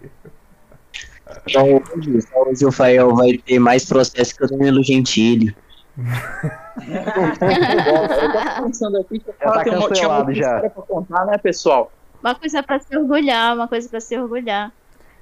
[1.48, 5.56] Só hoje o Fael vai ter mais processo que o Danilo Gentili.
[5.98, 10.46] Eu tava pensando aqui que Já tá tem uma- tinha cancelado muita já.
[10.48, 11.92] história pra contar, né, pessoal?
[12.24, 14.72] Uma coisa pra se orgulhar, uma coisa pra se orgulhar.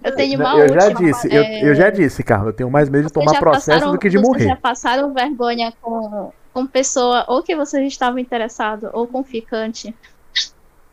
[0.03, 2.69] Eu tenho uma eu já última, disse, eu, é, eu já disse, Carlos, eu tenho
[2.69, 4.47] mais medo de vocês tomar já processo passaram- do que de vocês morrer.
[4.47, 9.95] já passaram vergonha com, com pessoa ou que vocês estavam interessados ou com ficante?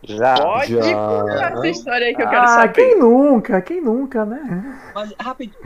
[0.03, 0.35] Já.
[0.41, 0.81] Pode já.
[0.95, 2.73] contar essa história aí que eu quero Ah, saber.
[2.73, 3.61] quem nunca?
[3.61, 4.79] Quem nunca, né?
[4.95, 5.59] Mas, rapidinho,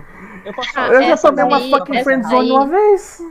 [0.44, 0.88] eu posso Ah.
[0.88, 3.22] Eu já tomei uma fucking friendzone daí- uma vez.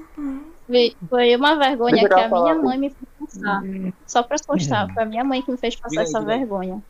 [1.10, 3.62] Foi- uma vergonha que a minha mãe me fez passar.
[4.08, 6.26] Só pra constar, foi a minha mãe que me fez passar essa aí.
[6.26, 6.82] vergonha.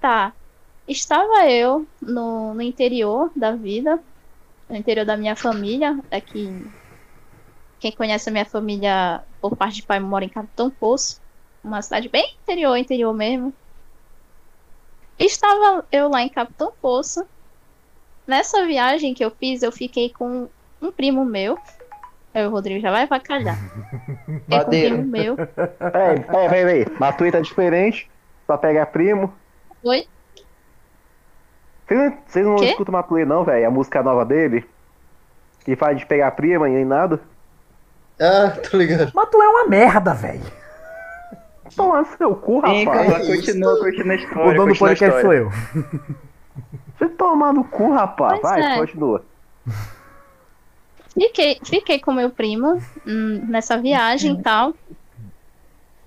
[0.00, 0.32] Tá.
[0.86, 4.02] Estava eu no, no interior da vida,
[4.68, 6.48] no interior da minha família, aqui.
[7.78, 11.20] Quem conhece a minha família por parte de pai mora em Capitão Poço,
[11.62, 13.54] uma cidade bem interior, interior mesmo.
[15.18, 17.24] estava eu lá em Capitão Poço.
[18.26, 20.48] Nessa viagem que eu fiz, eu fiquei com
[20.80, 21.58] um primo meu.
[22.32, 23.56] Aí o Rodrigo já vai avacalhar.
[23.56, 25.36] Fiquei com um primo meu.
[25.36, 26.86] Peraí, peraí, peraí.
[26.98, 28.10] Matuí tá diferente.
[28.46, 29.32] Só pega primo.
[29.82, 30.06] Oi?
[31.86, 32.64] Vocês não, vocês não Quê?
[32.66, 33.66] escutam Matuí não, velho?
[33.66, 34.64] A música nova dele?
[35.64, 37.20] Que faz de pegar prima e nem nada?
[38.20, 39.10] Ah, tô ligado.
[39.14, 40.60] Mas tu é uma merda, velho.
[41.76, 43.08] Toma seu cu, Sim, rapaz.
[43.08, 44.50] Carla, continua, continua a história.
[44.50, 45.50] O dono do podcast sou eu.
[46.98, 48.40] Você toma no cu, rapaz.
[48.40, 48.78] Pois Vai, é.
[48.78, 49.24] continua.
[51.14, 54.74] Fiquei, fiquei com meu primo hum, nessa viagem e tal.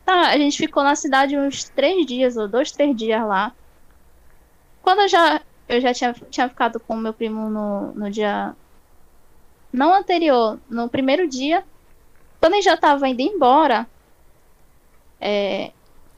[0.05, 3.53] Tá, a gente ficou na cidade uns três dias, ou dois, três dias lá.
[4.81, 8.55] Quando eu já, eu já tinha, tinha ficado com meu primo no, no dia.
[9.71, 11.63] Não anterior, no primeiro dia.
[12.39, 13.88] Quando ele já tava indo embora.
[15.19, 15.71] é,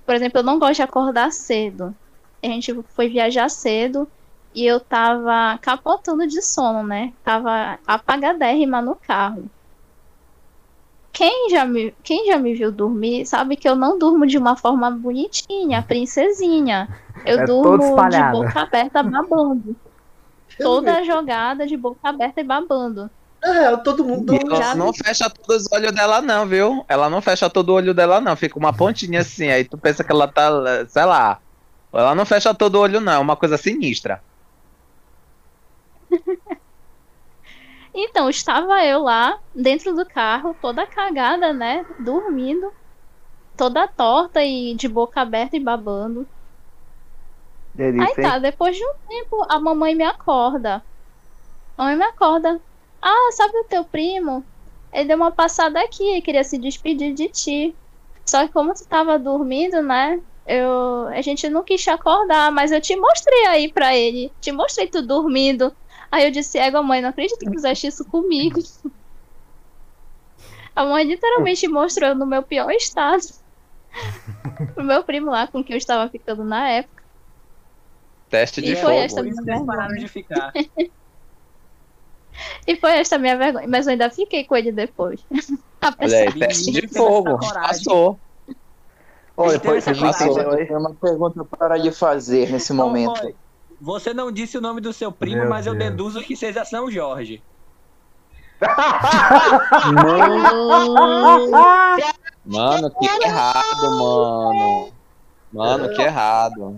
[0.05, 1.95] por exemplo, eu não gosto de acordar cedo.
[2.41, 4.07] A gente foi viajar cedo
[4.55, 7.11] e eu tava capotando de sono, né?
[7.23, 9.49] Tava apagadérrima no carro.
[11.11, 14.55] Quem já, me, quem já me viu dormir sabe que eu não durmo de uma
[14.55, 16.87] forma bonitinha, princesinha.
[17.25, 19.75] Eu É durmo de boca aberta babando.
[20.57, 23.09] Toda jogada de boca aberta e babando.
[23.43, 26.83] É, todo mundo ela não fecha todos os olhos dela, não, viu?
[26.87, 28.35] Ela não fecha todo o olho dela, não.
[28.35, 29.49] Fica uma pontinha assim.
[29.49, 30.49] Aí tu pensa que ela tá,
[30.87, 31.39] sei lá.
[31.93, 33.13] Ela não fecha todo o olho, não.
[33.13, 34.21] É uma coisa sinistra.
[37.97, 41.85] Então, estava eu lá, dentro do carro, toda cagada, né?
[41.97, 42.69] Dormindo.
[43.55, 46.27] Toda torta e de boca aberta e babando.
[47.73, 48.41] Delícia, Aí tá, hein?
[48.41, 50.83] depois de um tempo, a mamãe me acorda.
[51.77, 52.59] A mamãe me acorda.
[53.01, 54.43] Ah, sabe o teu primo?
[54.91, 57.75] Ele deu uma passada aqui queria se despedir de ti.
[58.25, 60.19] Só que como tu tava dormindo, né?
[60.45, 64.31] Eu, a gente não quis te acordar, mas eu te mostrei aí pra ele.
[64.41, 65.73] Te mostrei tu dormindo.
[66.11, 68.61] Aí eu disse, égua mãe, não acredito que fizeste isso comigo.
[70.75, 73.23] A mãe literalmente mostrou no meu pior estado.
[74.73, 77.03] Pro meu primo lá, com quem eu estava ficando na época.
[78.29, 78.87] Teste de E fogo.
[78.87, 79.99] foi esta minha pararam vergonha.
[79.99, 80.51] de ficar.
[82.67, 83.67] E foi esta minha vergonha.
[83.67, 85.23] Mas eu ainda fiquei com ele depois.
[86.01, 87.37] Olha aí, teste de fogo.
[87.37, 88.19] Passou.
[89.37, 90.55] Olha, essa passou.
[90.55, 93.23] tenho uma pergunta para lhe fazer nesse momento.
[93.23, 93.35] Oi,
[93.85, 95.91] Você não disse o nome do seu primo, Meu mas eu Deus.
[95.91, 97.39] deduzo que seja São Jorge.
[102.43, 104.89] Mano, que errado, mano.
[105.53, 106.77] Mano, que errado.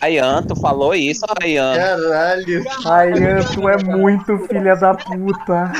[0.00, 1.74] Rayan, tu falou isso, Rayan.
[1.76, 2.64] Caralho.
[2.82, 5.72] Ryan, tu é muito filha da puta.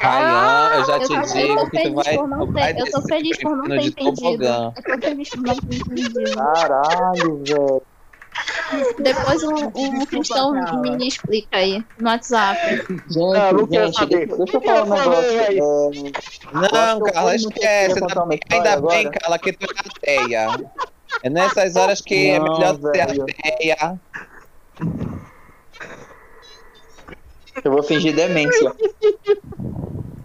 [0.00, 2.80] Rayan, eu já Eu te digo que tu vai, por não tu vai ter.
[2.80, 4.44] Eu tô feliz por não no ter entendido.
[4.44, 6.34] Eu tô feliz por não ter entendido.
[6.34, 7.82] Caralho, velho.
[9.00, 10.52] Depois um, um cristão
[10.96, 12.58] me explica aí no WhatsApp.
[12.88, 14.26] Gente, Não, não gente, saber.
[14.26, 15.38] deixa, eu falar um negócio.
[15.40, 15.50] é,
[16.54, 17.94] Não, eu Carla, esquece.
[17.94, 19.10] Ainda, história ainda bem.
[19.10, 20.46] Carla, que tu é ateia.
[21.22, 23.24] É nessas horas que é Não, melhor tu ser velho.
[23.24, 24.00] ateia.
[27.64, 28.72] Eu vou fingir demência.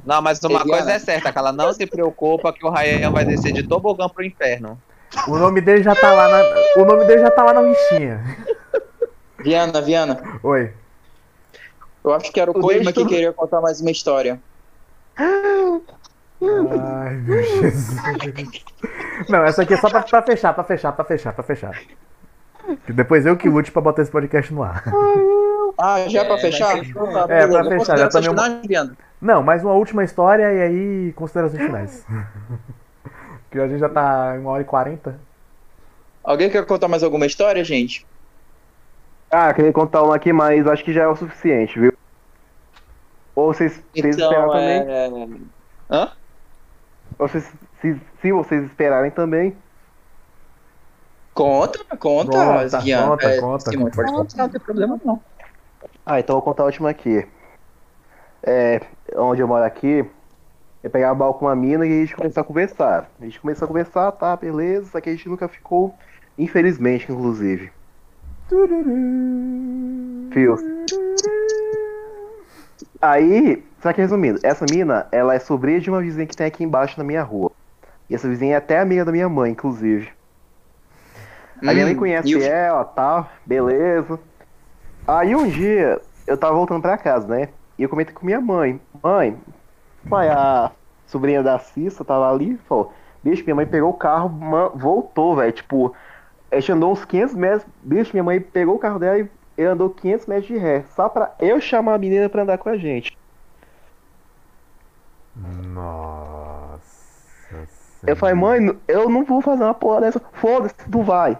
[0.05, 0.69] Não, mas uma Viviana.
[0.77, 4.23] coisa é certa, Carla, não se preocupa que o Rayan vai descer de tobogã pro
[4.23, 4.79] inferno.
[5.27, 6.81] O nome dele já tá lá na.
[6.81, 8.21] O nome dele já tá lá na listinha.
[9.39, 10.71] Viana, Viana, Oi.
[12.03, 14.39] eu acho que era o Coima que queria contar mais uma história.
[15.17, 17.99] Ai, meu Jesus.
[19.29, 21.79] Não, essa aqui é só pra, pra fechar, pra fechar, pra fechar, pra fechar.
[22.85, 24.83] Que depois eu que lute pra botar esse podcast no ar.
[25.77, 26.77] Ah, já É, pra fechar?
[26.77, 28.91] Então tá, É, pra fechar, já tomei uma- finais?
[29.21, 32.05] Não, mais uma última história e aí considerações finais.
[33.51, 35.17] Que a gente já tá em uma hora e quarenta.
[36.21, 38.05] Alguém quer contar mais alguma história, gente?
[39.31, 41.93] Ah, queria contar uma aqui, mas acho que já é o suficiente, viu?
[43.33, 45.39] Ou vocês, vocês esperaram Então, também?
[45.89, 45.95] é...
[45.95, 46.11] Hã?
[47.17, 47.49] Ou vocês,
[47.81, 49.55] se, se vocês esperarem também.
[51.33, 53.71] Conta, conta, Conta, conta, É, conta.
[53.71, 55.21] Simão, pode contar, não tem problema não.
[56.05, 57.25] Ah, então eu vou contar a última aqui.
[58.45, 58.79] É,
[59.17, 60.05] onde eu moro aqui,
[60.83, 63.11] eu pegava balão com uma mina e a gente começou a conversar.
[63.19, 65.97] A gente começou a conversar, tá, beleza, só que a gente nunca ficou,
[66.37, 67.71] infelizmente, inclusive.
[70.31, 70.55] Fio.
[73.01, 76.63] Aí, só que resumindo, essa mina, ela é sobrinha de uma vizinha que tem aqui
[76.63, 77.51] embaixo na minha rua.
[78.09, 80.11] E essa vizinha é até amiga da minha mãe, inclusive.
[81.65, 84.19] A minha Hum, mãe conhece e o- ela, tal, beleza.
[85.07, 87.49] Aí um dia, eu tava voltando pra casa, né?
[87.77, 88.79] E eu comentei com minha mãe.
[89.03, 89.37] Mãe,
[90.09, 90.71] pai, a
[91.05, 92.91] sobrinha da Cissa tava ali, falou,
[93.23, 94.29] bicho, minha mãe pegou o carro,
[94.75, 95.95] voltou, velho, tipo,
[96.51, 97.65] A gente andou uns 500 metros.
[97.83, 100.83] Bicho, minha mãe pegou o carro dela e ele andou 500 metros de ré.
[100.95, 103.17] Só pra eu chamar a menina pra andar com a gente.
[105.35, 106.79] Nossa.
[108.07, 110.21] Eu falei, mãe, eu não vou fazer uma porra dessa.
[110.33, 111.37] Foda-se, tu vai.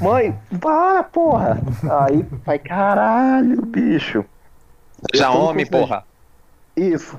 [0.00, 1.60] Mãe, para, porra.
[2.06, 4.24] Aí, pai, caralho, bicho.
[5.14, 6.04] Já tô homem, porra.
[6.76, 7.18] Isso.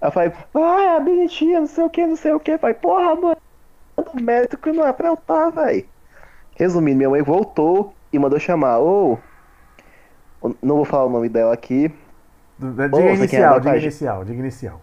[0.00, 2.58] Aí falei, vai, é bonitinha, não sei o que, não sei o que.
[2.58, 3.36] Falei, porra, mãe,
[3.96, 5.84] do mérito que não é pra eu estar, velho.
[6.56, 8.78] Resumindo, minha mãe voltou e mandou chamar.
[8.80, 9.18] Ô,
[10.62, 11.92] não vou falar o nome dela aqui.
[12.58, 14.80] Diga você quer inicial, diga inicial, diga inicial.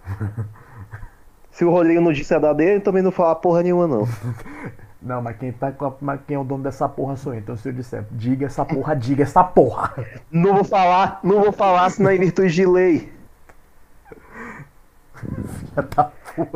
[1.51, 4.07] Se o Rodrigo não disse a da dele, também não fala porra nenhuma, não.
[5.05, 5.71] Não, mas quem, tá,
[6.01, 7.39] mas quem é o dono dessa porra sou eu.
[7.39, 9.93] Então se eu disser, diga essa porra, diga essa porra.
[10.31, 13.13] Não vou falar, não vou falar, senão é em virtude de lei.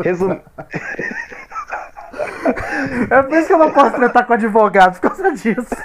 [0.03, 0.39] Resum...
[3.11, 5.76] É por isso que eu não posso tratar com advogado, por causa disso.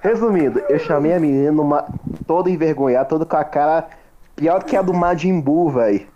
[0.00, 1.86] Resumindo, eu chamei a menina numa...
[2.26, 3.88] toda envergonhada, toda com a cara
[4.36, 6.06] pior que a do Majin Buu, velho.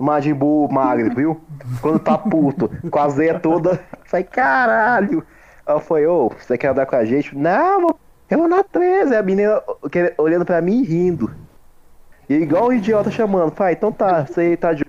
[0.00, 1.40] Majin Buu magro, viu?
[1.80, 3.78] Quando tá puto, com a zeia toda.
[4.04, 5.24] Falei, caralho.
[5.66, 7.36] Ela foi, ô, você quer andar com a gente?
[7.36, 7.96] Não,
[8.28, 9.14] eu vou na 13.
[9.14, 9.62] A menina
[10.18, 11.30] olhando pra mim e rindo.
[12.28, 13.52] E igual um idiota chamando.
[13.52, 14.84] Falei, então tá, você tá de.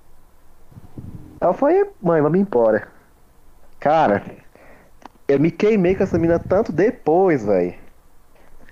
[1.40, 2.88] Ela foi, mãe, vamos embora.
[3.78, 4.22] Cara,
[5.28, 7.74] eu me queimei com essa menina tanto depois, velho.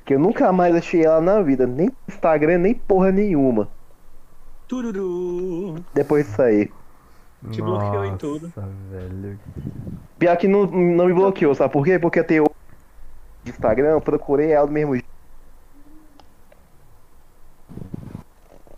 [0.05, 1.67] Que eu nunca mais achei ela na vida.
[1.67, 3.69] Nem Instagram, nem porra nenhuma.
[4.71, 5.85] Tururu.
[5.93, 6.71] Depois disso aí.
[7.51, 8.53] Te bloqueou em tudo.
[8.55, 9.37] Nossa, velho.
[10.17, 11.99] Pior que não, não me bloqueou, sabe por quê?
[11.99, 12.45] Porque eu tenho
[13.45, 15.09] Instagram, eu procurei ela do mesmo jeito.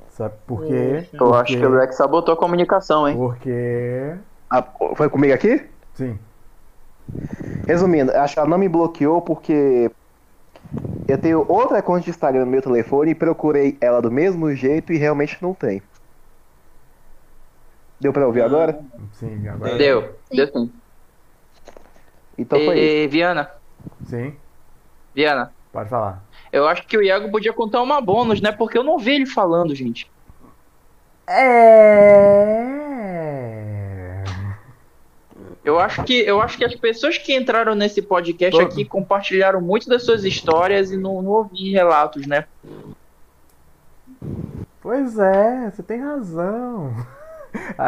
[0.09, 1.07] Sabe por quê?
[1.13, 3.15] Eu acho que o Rex sabotou a comunicação, hein?
[3.15, 4.15] Porque.
[4.49, 4.65] Ah,
[4.97, 5.63] foi comigo aqui?
[5.93, 6.19] Sim.
[7.67, 9.91] Resumindo, acho que ela não me bloqueou porque
[11.09, 14.93] eu tenho outra conta de Instagram no meu telefone e procurei ela do mesmo jeito
[14.93, 15.83] e realmente não tem.
[18.01, 18.81] Deu pra ouvir agora?
[19.13, 19.77] Sim, agora.
[19.77, 20.73] Deu, deu sim.
[22.37, 22.85] Então foi isso.
[22.85, 23.51] E, Viana,
[24.07, 24.35] Sim,
[25.15, 26.23] Viana, pode falar.
[26.53, 28.51] eu acho que o Iago podia contar uma bônus, né?
[28.51, 30.11] Porque eu não vi ele falando, gente.
[31.29, 32.63] É.
[35.65, 39.61] Eu acho que eu acho que as pessoas que entraram nesse podcast Todo- aqui compartilharam
[39.61, 42.47] muito das suas histórias e não, não ouvi relatos, né?
[44.81, 46.93] Pois é, você tem razão.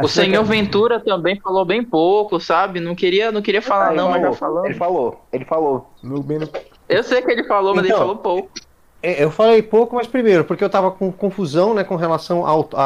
[0.03, 2.81] O senhor que- Ventura também falou bem pouco, sabe?
[2.81, 4.37] Não queria, não queria falar Ah, não, mas já falou.
[4.37, 4.65] falou.
[4.67, 5.91] Ele falou, ele falou.
[6.03, 6.23] No,
[6.87, 8.51] Eu sei que ele falou, mas Então, ele falou pouco.
[9.03, 12.69] É, Eu falei pouco, mas primeiro, porque eu tava com confusão né, com relação ao,
[12.75, 12.83] a-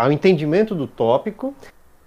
[0.00, 1.54] a- ao entendimento do tópico.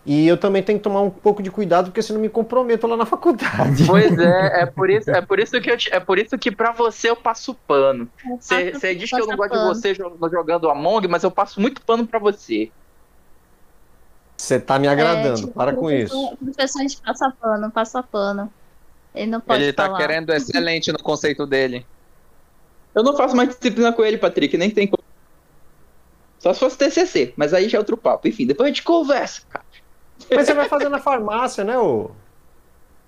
[0.06, 2.86] E eu também tenho que tomar um pouco de cuidado, porque senão eu me comprometo
[2.86, 3.86] lá na faculdade.
[3.88, 6.52] Pois é, é por isso, é por isso que eu te- é por isso que
[6.52, 8.08] pra você eu passo pano.
[8.40, 9.74] Você você diz que eu não gosto de pano.
[9.74, 12.72] você jo- jogando Among, mas eu passo muito pano pra você.
[14.38, 16.38] Você tá me agradando, É, tipo, para com isso.
[16.38, 18.52] Professor de passa pano, passa pano.
[19.16, 19.98] Ele não pode Ele tá falar.
[19.98, 21.86] querendo excelente no conceito dele.
[22.94, 25.04] Eu não faço mais disciplina com ele, Patrick, nem tem como.
[26.40, 28.28] Só se fosse TCC, mas aí já é outro papo.
[28.28, 29.65] Enfim, depois a gente conversa, cara.
[30.30, 32.12] Mas você vai fazer na farmácia, né, ô?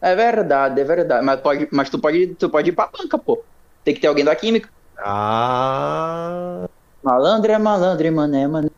[0.01, 1.25] É verdade, é verdade.
[1.25, 3.43] Mas, pode, mas tu, pode, tu pode ir pra banca, pô.
[3.83, 4.69] Tem que ter alguém da química.
[4.97, 6.67] Ah.
[7.01, 8.69] Malandro é malandro, mané, mané.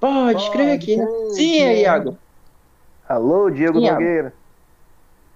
[0.00, 1.06] Pode escrever aqui, né?
[1.30, 2.16] Sim, é, Iago.
[3.08, 4.00] Alô, Diego Iago.
[4.00, 4.34] Nogueira.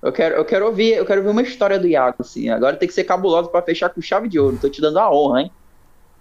[0.02, 2.48] Eu quero, eu quero ouvir, eu quero ouvir uma história do Iago, assim.
[2.48, 4.58] Agora tem que ser cabuloso pra fechar com chave de ouro.
[4.60, 5.52] Tô te dando a honra, hein?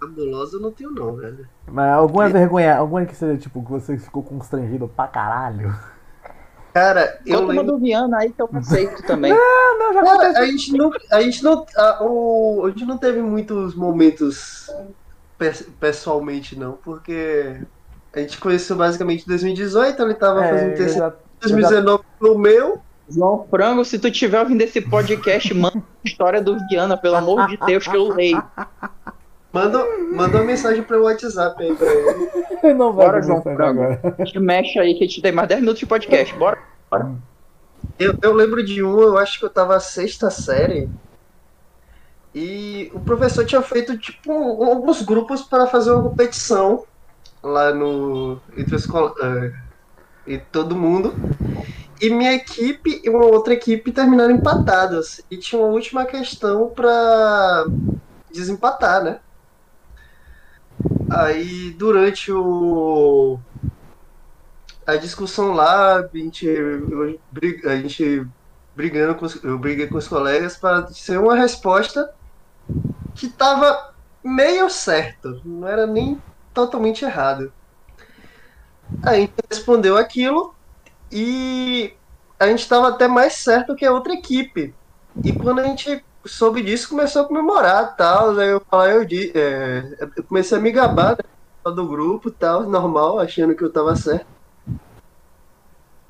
[0.01, 1.47] Cabuloso eu não tenho não, velho.
[1.71, 5.73] Mas alguma vergonha, alguma que seja, tipo, que você ficou constrangido pra caralho.
[6.73, 7.77] Cara, eu Conta uma lembro...
[7.77, 9.31] do Viana aí que eu aceito também.
[9.35, 12.97] Não, não, já Cara, a gente não, a gente não, a, o, a gente não
[12.97, 14.69] teve muitos momentos
[15.37, 17.59] pe- pessoalmente não, porque
[18.13, 22.37] a gente conheceu basicamente em 2018, ele tava É, fazendo terceiro já- em 2019 no
[22.37, 22.79] meu.
[23.09, 27.47] João Frango, se tu tiver ouvindo esse podcast, manda a história do Viana, pelo amor
[27.47, 28.41] de Deus, que eu leio.
[29.53, 32.29] Manda, manda uma mensagem pro WhatsApp aí pra ele.
[32.73, 33.61] Não vai Bora, João Frango.
[33.83, 34.01] agora.
[34.25, 36.33] Te mexe aí que a gente tem mais 10 minutos de podcast.
[36.35, 36.57] Bora.
[36.89, 37.11] Bora.
[37.99, 40.89] Eu, eu lembro de um, eu acho que eu tava na sexta série.
[42.33, 46.85] E o professor tinha feito tipo um- alguns grupos para fazer uma competição
[47.43, 48.87] lá no entre os
[49.21, 49.51] eh,
[50.27, 51.13] e todo mundo.
[52.01, 57.65] E minha equipe e uma outra equipe terminaram empatadas e tinha uma última questão para
[58.31, 59.19] desempatar, né?
[61.09, 63.39] Aí durante o
[64.85, 66.47] a discussão lá, a gente,
[67.65, 68.27] a gente
[68.75, 72.13] brigando com eu briguei com os colegas para ser uma resposta
[73.15, 73.93] que tava
[74.23, 76.21] meio certa, não era nem
[76.53, 77.51] totalmente errado.
[79.03, 80.53] A gente respondeu aquilo
[81.11, 81.93] e
[82.39, 84.73] a gente estava até mais certo que a outra equipe.
[85.23, 88.37] E quando a gente soube disso, começou a comemorar tal.
[88.39, 89.03] Aí eu falei, eu,
[89.41, 89.83] é,
[90.17, 94.27] eu comecei a me gabar né, do grupo tal, normal, achando que eu tava certo.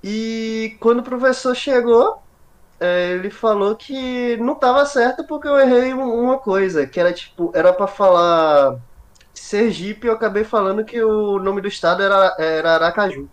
[0.04, 2.16] E quando o professor chegou,
[2.82, 7.14] é, ele falou que não tava certo porque eu errei um- uma coisa, que era
[7.14, 8.76] tipo, era para falar
[9.36, 13.30] Sergipe, eu acabei falando que o nome do estado era, era Aracaju.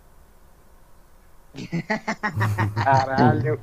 [2.83, 3.61] Caralho.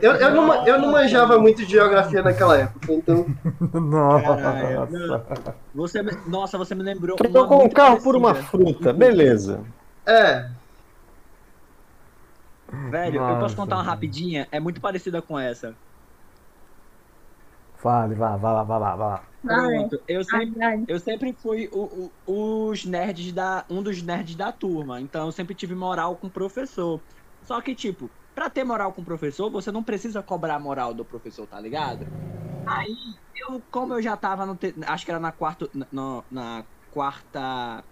[0.00, 3.26] Eu, eu, não, eu não manjava muito de geografia naquela época, então.
[4.22, 4.90] Caralho.
[4.90, 5.24] Nossa.
[5.74, 7.16] Você me- Nossa, você me lembrou.
[7.16, 8.50] Trocou um carro por uma parecida.
[8.50, 9.60] fruta, beleza.
[10.06, 10.48] É,
[12.90, 14.48] Velho, eu posso Nossa, contar uma rapidinha?
[14.50, 15.74] É muito parecida com essa.
[17.76, 19.22] Fale, vá, vá lá, vá lá, vá lá.
[19.42, 20.84] Pronto, eu sempre, Ai, ai.
[20.86, 23.64] eu sempre fui o, o- os nerds da.
[23.68, 25.00] um dos nerds da turma.
[25.00, 27.00] Então eu sempre tive moral com o professor.
[27.42, 30.94] Só que, tipo, pra ter moral com o professor, você não precisa cobrar a moral
[30.94, 32.08] do professor, tá ligado?
[32.66, 32.96] Aí,
[33.50, 34.56] eu, como eu já tava no.
[34.56, 35.68] te- Acho que era na quarta.
[35.92, 37.86] Na, na quarta.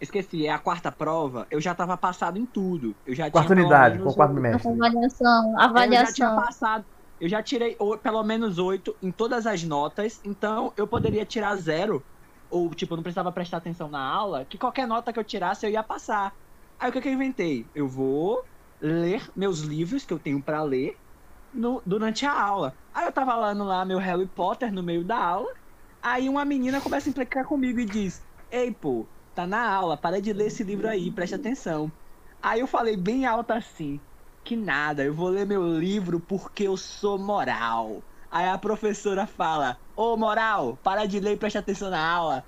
[0.00, 2.98] Esqueci, é a quarta prova, eu já tava passado em tudo.
[3.06, 4.72] Eu já Quarta tinha unidade, menos por quarto o- bimestre.
[4.72, 5.54] Avaliação,
[5.86, 6.30] eu já tinha avaliação.
[6.30, 6.86] passado.
[7.18, 11.56] Eu já tirei o- pelo menos oito em todas as notas, então eu poderia tirar
[11.56, 12.04] zero.
[12.50, 15.66] Ou, tipo, eu não precisava prestar atenção na aula, que qualquer nota que eu tirasse
[15.66, 16.34] eu ia passar.
[16.78, 17.70] Aí o que, que eu inventei?
[17.74, 18.42] Eu vou
[18.80, 21.00] ler meus livros que eu tenho pra ler
[21.52, 22.78] no- durante a aula.
[22.92, 25.50] Aí eu tava lendo lá meu Harry Potter no meio da aula.
[26.02, 30.20] Aí uma menina começa a implicar comigo e diz: Ei, pô, tá na aula, para
[30.20, 31.96] de ler esse livro aí, preste atenção.
[32.42, 34.06] Aí eu falei bem alto assim:
[34.42, 38.06] Que nada, eu vou ler meu livro porque eu sou moral.
[38.30, 42.46] Aí a professora fala: Ô moral, para de ler e preste atenção na aula.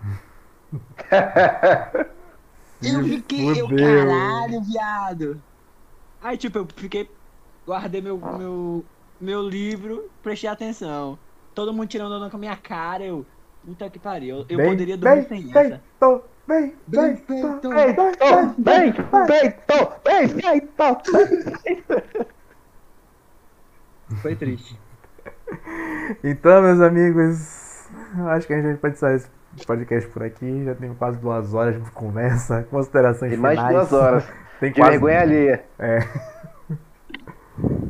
[2.83, 5.45] Eu fiquei, eu caralho, viado.
[6.27, 7.09] Aí, tipo, eu fiquei,
[7.65, 8.85] guardei meu, meu,
[9.21, 11.17] meu livro, prestei atenção.
[11.55, 13.25] Todo mundo tirando onda com a minha cara, eu.
[13.65, 15.83] Puta que pariu, eu Bem, poderia dormir bem, sem bem, essa.
[16.01, 17.95] tô, bem, Bem bem, feito, tô, bem
[18.59, 18.93] bem,
[19.25, 19.55] bem,
[20.05, 21.95] bem feito.
[24.21, 24.77] Foi triste.
[26.25, 27.89] Então, meus amigos,
[28.31, 29.31] acho que a gente pode encerrar esse
[29.65, 30.65] podcast por aqui.
[30.65, 33.89] Já tem quase duas horas de conversa, considerações Tem mais de finais.
[33.89, 34.29] duas horas.
[34.61, 34.93] Tem De quase...
[34.93, 35.65] vergonha alheia.
[35.79, 35.99] É.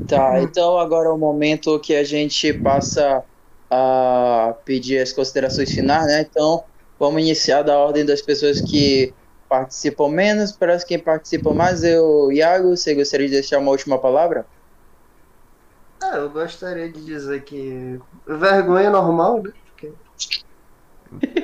[0.06, 3.24] Tá, então agora é o momento que a gente passa
[3.68, 6.26] a pedir as considerações finais, né?
[6.28, 6.62] Então,
[6.98, 9.12] vamos iniciar da ordem das pessoas que
[9.48, 11.82] participam menos para as que participam mais.
[11.82, 14.46] Eu, Iago, você gostaria de deixar uma última palavra?
[16.00, 19.52] Ah, eu gostaria de dizer que vergonha é normal, né?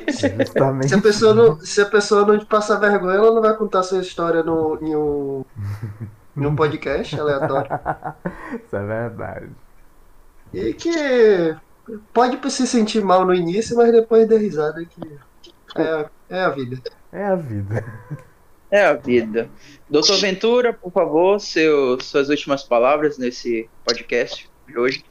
[0.09, 0.89] Justamente.
[0.89, 3.82] se a pessoa não, se a pessoa não te passar vergonha, ela não vai contar
[3.82, 5.44] sua história no, em um,
[6.36, 7.70] em um podcast aleatório.
[8.64, 9.51] Isso é verdade.
[10.52, 11.56] E que
[12.12, 15.01] pode se sentir mal no início, mas depois dê risada que
[15.76, 16.80] é, é a vida.
[17.12, 17.84] É a vida.
[18.70, 19.51] É a vida.
[19.89, 25.05] Doutor Ventura, por favor, seu, suas últimas palavras nesse podcast de hoje.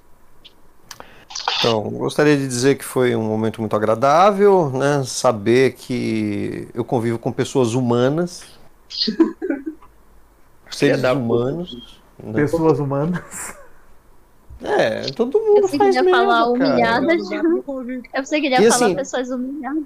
[1.59, 5.03] Então, gostaria de dizer que foi um momento muito agradável, né?
[5.05, 8.43] Saber que eu convivo com pessoas humanas,
[10.69, 11.99] seres humanos.
[12.21, 12.33] né?
[12.33, 13.55] Pessoas humanas.
[14.63, 16.99] É, todo mundo Você faz queria falar merda, cara.
[17.01, 17.31] humilhadas?
[18.13, 19.83] Eu você queria E falar assim- pessoas humilhadas.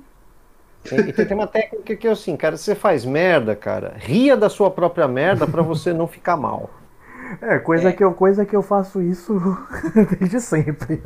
[0.92, 4.50] E tem, tem uma técnica que é assim, cara, você faz merda, cara, ria da
[4.50, 6.70] sua própria merda pra você não ficar mal.
[7.42, 9.40] É, coisa, Que eu, coisa que eu faço isso
[10.20, 11.02] desde sempre.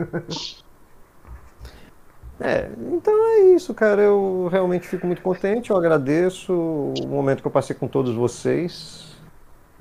[2.39, 4.01] É, então é isso, cara.
[4.01, 9.17] Eu realmente fico muito contente, eu agradeço o momento que eu passei com todos vocês,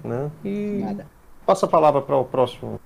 [0.02, 0.30] né?
[0.44, 0.84] E
[1.46, 2.80] passo a palavra para o próximo.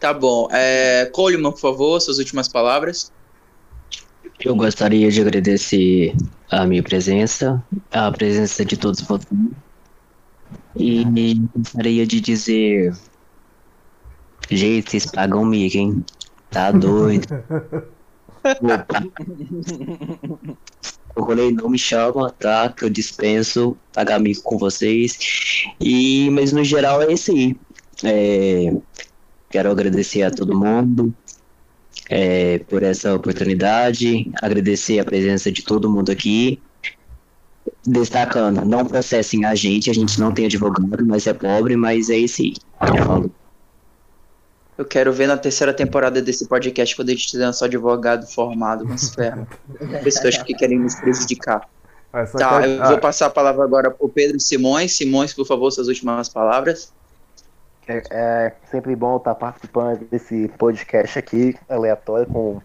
[0.00, 0.48] Tá bom.
[0.50, 3.12] É, Coleman, por favor, suas últimas palavras.
[4.40, 6.14] Eu gostaria de agradecer
[6.50, 9.28] a minha presença, a presença de todos vocês.
[10.76, 12.96] E gostaria de dizer.
[14.50, 16.04] Gente, vocês pagam mico, hein?
[16.50, 17.26] Tá doido.
[18.44, 19.04] Opa.
[21.16, 22.68] Eu falei, não me chama, tá?
[22.68, 25.18] Que eu dispenso pagar mico com vocês.
[25.80, 27.56] E, mas no geral é isso aí.
[28.04, 28.72] É,
[29.50, 31.12] quero agradecer a todo mundo
[32.08, 36.60] é, por essa oportunidade, agradecer a presença de todo mundo aqui.
[37.86, 42.16] Destacando, não processem a gente, a gente não tem advogado, mas é pobre, mas é
[42.16, 42.54] isso aí.
[44.76, 48.84] Eu quero ver na terceira temporada desse podcast quando a gente tiver só advogado formado
[48.84, 49.48] nos ferros.
[50.04, 51.68] Pessoas que querem nos prejudicar.
[52.12, 54.96] Ah, Tá, que- eu ah, vou passar a palavra agora pro Pedro Simões.
[54.96, 56.92] Simões, por favor, suas últimas palavras.
[57.88, 62.60] É, é sempre bom estar participando desse podcast aqui, aleatório, com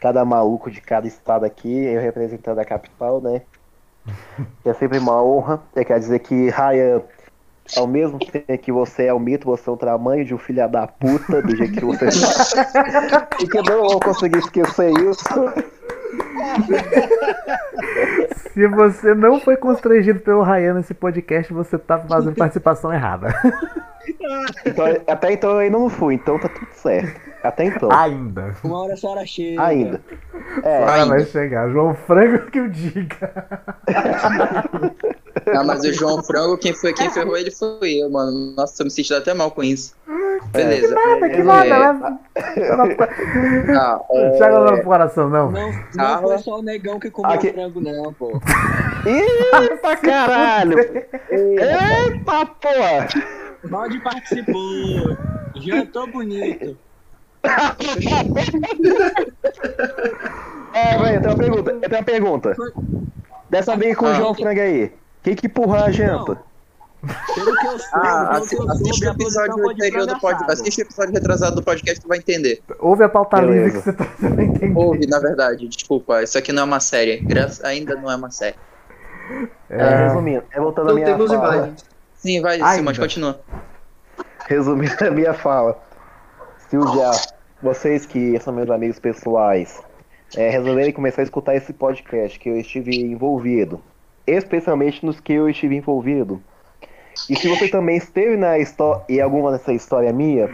[0.00, 3.42] cada maluco de cada estado aqui, eu representando a capital, né?
[4.64, 5.62] É sempre uma honra.
[5.74, 7.02] Eu quero dizer que, Ryan,
[7.76, 10.68] ao mesmo tempo que você é um mito, você é um tamanho de um filho
[10.68, 12.06] da puta, do jeito que você
[13.40, 15.24] E que eu não vou conseguir esquecer isso.
[18.52, 23.34] Se você não foi constrangido pelo Ryan nesse podcast, você tá fazendo participação errada.
[24.66, 27.20] Então, até então eu ainda não fui, então tá tudo certo.
[27.42, 27.90] Até então.
[27.92, 28.54] Ainda.
[28.64, 29.62] Uma hora só hora chega.
[29.62, 30.00] Ainda.
[30.62, 31.68] É, Agora vai chegar.
[31.70, 33.48] João Frango que o diga.
[35.52, 38.54] Ah, mas o João Frango, quem foi quem ferrou ele foi eu, mano.
[38.56, 39.94] Nossa, tô me sentindo até mal com isso.
[40.52, 40.94] Beleza.
[40.94, 42.18] Nada, que É, nada, leva.
[43.72, 45.50] tá, é, Joga no meu coração, não.
[45.50, 48.40] Não, não foi só o negão que comeu Aqui- frango, não, pô.
[49.06, 50.78] Eita caralho!
[51.30, 53.08] Eita porra!
[53.64, 55.16] Balde participou.
[55.56, 56.76] Jantou bonito.
[60.72, 61.70] É, velho, eu tenho uma pergunta.
[61.70, 62.56] Eu tenho uma pergunta.
[63.50, 64.14] Dessa vez com o Ah.
[64.14, 64.92] João Frango aí.
[65.24, 66.38] Quem que empurra a janta?
[67.34, 70.52] Pelo que eu soube, Ah, pelo assi- que eu assiste o episódio anterior do podcast.
[70.62, 72.62] Assiste o episódio retrasado do podcast, tu vai entender.
[72.78, 73.78] Ouve a pauta livre Beleza.
[73.78, 74.78] que você tá você vai entender.
[74.78, 76.22] Ouve, na verdade, desculpa.
[76.22, 77.16] Isso aqui não é uma série.
[77.18, 78.54] Graças, ainda não é uma série.
[79.68, 81.56] É, resumindo, é voltando a Não minha temos fala.
[81.56, 81.84] imagens.
[82.14, 82.74] Sim, vai, Ainda.
[82.76, 83.40] Simões, continua.
[84.46, 85.78] Resumindo a minha fala.
[86.68, 87.10] Se o já,
[87.62, 89.82] vocês que são meus amigos pessoais,
[90.36, 93.82] é, resolverem começar a escutar esse podcast que eu estive envolvido,
[94.26, 96.42] especialmente nos que eu estive envolvido,
[97.28, 100.50] e se você também esteve na história em alguma dessa história minha,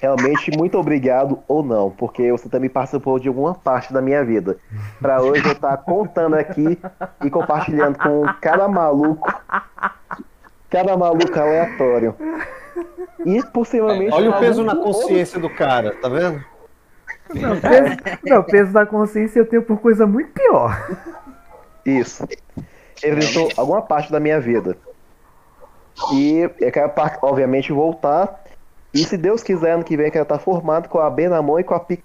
[0.00, 4.56] realmente muito obrigado ou não, porque você também participou de alguma parte da minha vida.
[5.00, 6.78] Pra hoje eu estar contando aqui
[7.24, 9.32] e compartilhando com cada maluco,
[10.70, 12.14] cada maluco aleatório.
[13.26, 14.14] E possivelmente.
[14.14, 16.42] Olha o peso na consciência do cara, tá vendo?
[17.34, 20.98] Não, peso, não, peso da consciência eu tenho por coisa muito pior.
[21.84, 22.26] Isso.
[23.02, 24.76] Representou alguma parte da minha vida.
[26.12, 28.42] E eu quero, obviamente, voltar.
[28.92, 31.40] E se Deus quiser, ano que vem, eu quero estar formado com a B na
[31.42, 32.00] mão e com a P.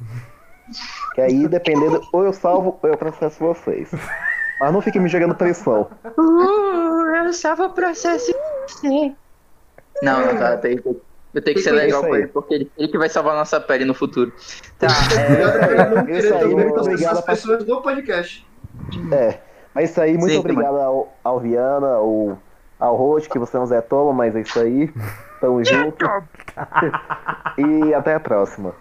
[1.13, 3.89] Que aí, dependendo, ou eu salvo ou eu processo vocês.
[4.59, 5.89] Mas não fiquem me jogando pressão.
[6.17, 8.33] Uh, eu salvo o processo.
[10.01, 10.57] Não, não, tá.
[10.57, 10.79] Tem,
[11.33, 13.37] eu tenho que ser É legal com ele, porque ele, ele que vai salvar a
[13.39, 14.31] nossa pele no futuro.
[14.79, 14.87] Tá,
[15.69, 18.47] Eu não Isso queria aí, também muito processar obrigado as pra- pessoas do podcast.
[19.11, 19.39] É.
[19.75, 22.37] Mas isso aí, muito Sim, obrigado ao, ao Viana, ao,
[22.79, 24.89] ao Roche, que você é um Zé Toma, mas é isso aí.
[25.41, 26.05] Tamo junto.
[27.59, 28.73] e até a próxima.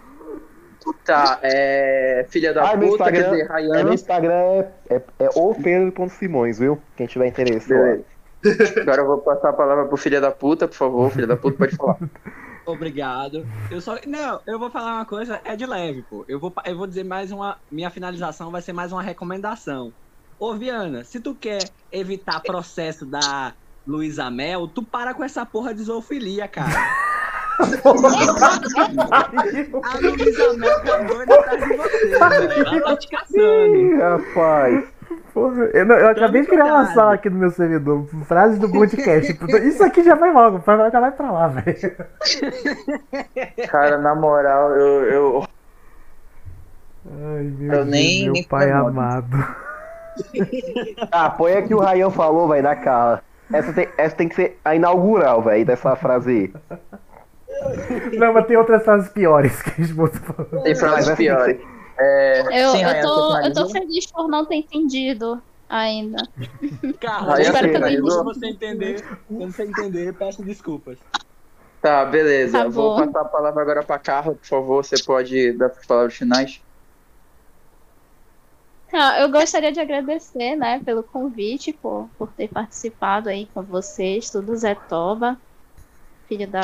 [1.03, 1.37] tá.
[1.43, 3.83] É, filha da Ah, meu puta, quer Instagram, dizer, é, Rayana.
[3.83, 6.81] meu Instagram é, é, é o Pedro.simões, viu?
[6.95, 7.67] Quem tiver interesse.
[7.67, 8.05] Beleza.
[8.81, 11.11] Agora eu vou passar a palavra pro filho da puta, por favor.
[11.11, 11.97] Filho da puta, pode falar.
[12.65, 13.45] Obrigado.
[13.69, 13.95] Eu só.
[14.07, 16.25] Não, eu vou falar uma coisa, é de leve, pô.
[16.27, 17.57] Eu vou, eu vou dizer mais uma.
[17.71, 19.91] Minha finalização vai ser mais uma recomendação.
[20.39, 21.59] Ô, Viana, se tu quer
[21.91, 23.53] evitar processo da
[23.87, 26.69] Luísa Mel, tu para com essa porra de zoofilia, cara.
[29.83, 32.07] A Luísa Mel tá doida atrás de você,
[32.47, 32.67] velho.
[32.67, 33.75] Ela tá te caçando.
[33.75, 34.85] Ih, rapaz.
[35.33, 38.05] Porra, eu, não- eu acabei de criar uma sala aqui no meu servidor.
[38.25, 39.37] Frases do podcast.
[39.65, 41.95] Isso aqui já vai logo, vai- já vai pra lá, velho.
[43.69, 45.03] Cara, na moral, eu.
[45.05, 45.47] eu...
[47.07, 49.37] Ai, meu Eu Deus, nem- meu nem pai amado.
[51.11, 53.23] Ah, põe a que o Rayan falou, vai da cara.
[53.51, 56.53] Essa tem, essa tem que ser a inaugural, velho, dessa frase aí.
[58.17, 60.63] Não, mas tem outras frases piores que a gente botou falando.
[60.63, 61.57] Tem frases Mas piores.
[61.97, 66.17] É, Eu, sim, eu, tô, eu tô feliz por não ter entendido ainda.
[66.99, 69.03] Carla, Aí eu espero que eu quando você entender.
[69.27, 70.97] Quando você entender, peço desculpas.
[71.81, 72.63] Tá, beleza.
[72.63, 74.83] Tá Vou passar a palavra agora pra Carla, por favor.
[74.83, 76.61] Você pode dar as palavras finais?
[78.93, 84.29] Ah, eu gostaria de agradecer, né, pelo convite, por, por ter participado aí com vocês,
[84.29, 85.37] tudo Zé Toba,
[86.27, 86.61] filho da,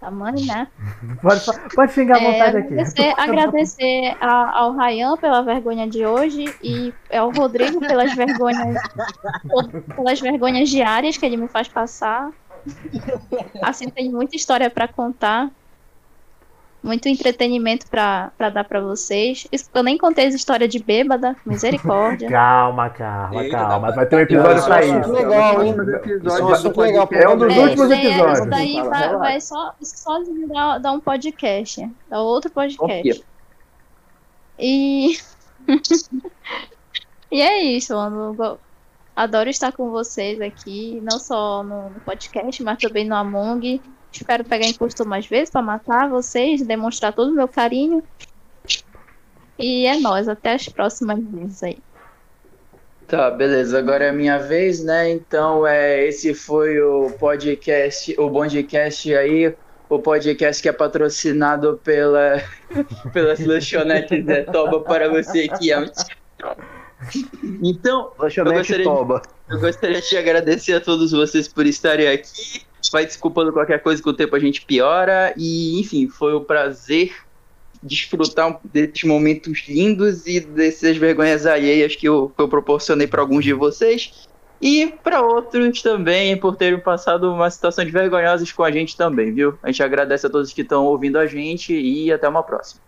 [0.00, 0.68] da mãe, né?
[1.22, 1.40] Pode,
[1.74, 2.74] pode xingar à É, vontade aqui.
[2.74, 8.80] agradecer agradecer a- ao Rayan pela vergonha de hoje e ao Rodrigo pelas vergonhas
[9.94, 12.30] pelas vergonhas diárias que ele me faz passar.
[13.62, 15.50] Assim, tem muita história para contar.
[16.82, 19.46] Muito entretenimento pra, pra dar pra vocês.
[19.72, 22.28] Eu nem contei as histórias de bêbada, misericórdia.
[22.30, 23.92] Calma, Carla, Eita, calma.
[23.92, 25.12] Vai ter um dá- episódio pra isso.
[25.12, 25.74] legal, hein?
[26.26, 28.38] Isso é um pra É um dos É, últimos isso daí- episódios.
[28.38, 31.88] Isso daí vai, vai só, sozinho dar, dar um podcast.
[32.10, 32.96] Dar outro podcast.
[32.98, 33.22] Confia.
[34.58, 35.16] E.
[37.30, 38.58] e é isso, mano.
[39.14, 43.80] Adoro estar com vocês aqui, não só no, no podcast, mas também no Among.
[44.12, 48.02] Espero pegar imposto mais vezes pra matar vocês, demonstrar todo o meu carinho.
[49.58, 51.78] E é nóis, até as próximas vezes aí.
[53.06, 53.78] Tá, beleza.
[53.78, 55.10] Agora é a minha vez, né?
[55.10, 59.54] Então, é, esse foi o podcast, o Bondcast aí,
[59.88, 62.42] o podcast que é patrocinado pela,
[63.12, 65.90] pelas lanchonetes Toba para você que ama.
[67.62, 69.22] Então, eu Lanchonete gostaria, Toba.
[69.50, 72.62] eu gostaria de agradecer a todos vocês por estarem aqui.
[72.90, 75.32] Vai desculpando qualquer coisa que o tempo a gente piora.
[75.36, 77.14] E, enfim, foi um prazer
[77.82, 83.44] desfrutar desses momentos lindos e dessas vergonhas alheias que eu, que eu proporcionei para alguns
[83.44, 84.28] de vocês.
[84.60, 89.32] E para outros também, por terem passado uma situação de vergonhosas com a gente também,
[89.32, 89.58] viu?
[89.60, 92.80] A gente agradece a todos que estão ouvindo a gente e até uma próxima.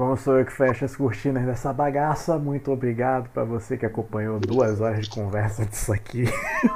[0.00, 4.40] Como sou eu que fecho as cortinas dessa bagaça, muito obrigado pra você que acompanhou
[4.40, 6.24] duas horas de conversa disso aqui.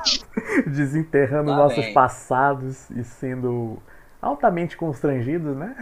[0.68, 3.78] Desenterrando Tá nossos passados e sendo
[4.20, 5.74] altamente constrangidos, né?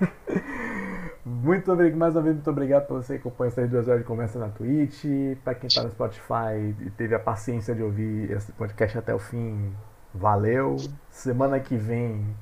[1.24, 4.06] Muito obrigado, mais uma vez, muito obrigado por você que acompanha essas duas horas de
[4.06, 5.04] conversa na Twitch.
[5.44, 9.18] Pra quem tá no Spotify e teve a paciência de ouvir esse podcast até o
[9.18, 9.72] fim,
[10.12, 10.76] valeu.
[11.10, 12.34] Semana que vem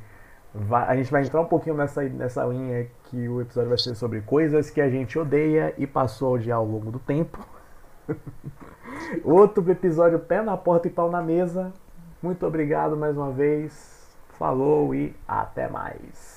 [0.57, 3.95] vai- a gente vai entrar um pouquinho nessa, nessa linha que o episódio vai ser
[3.95, 7.39] sobre coisas que a gente odeia e passou a odiar ao longo do tempo.
[9.25, 11.73] Outro episódio pé na porta e pau na mesa.
[12.23, 13.95] Muito obrigado mais uma vez.
[14.39, 16.36] Falou e até mais.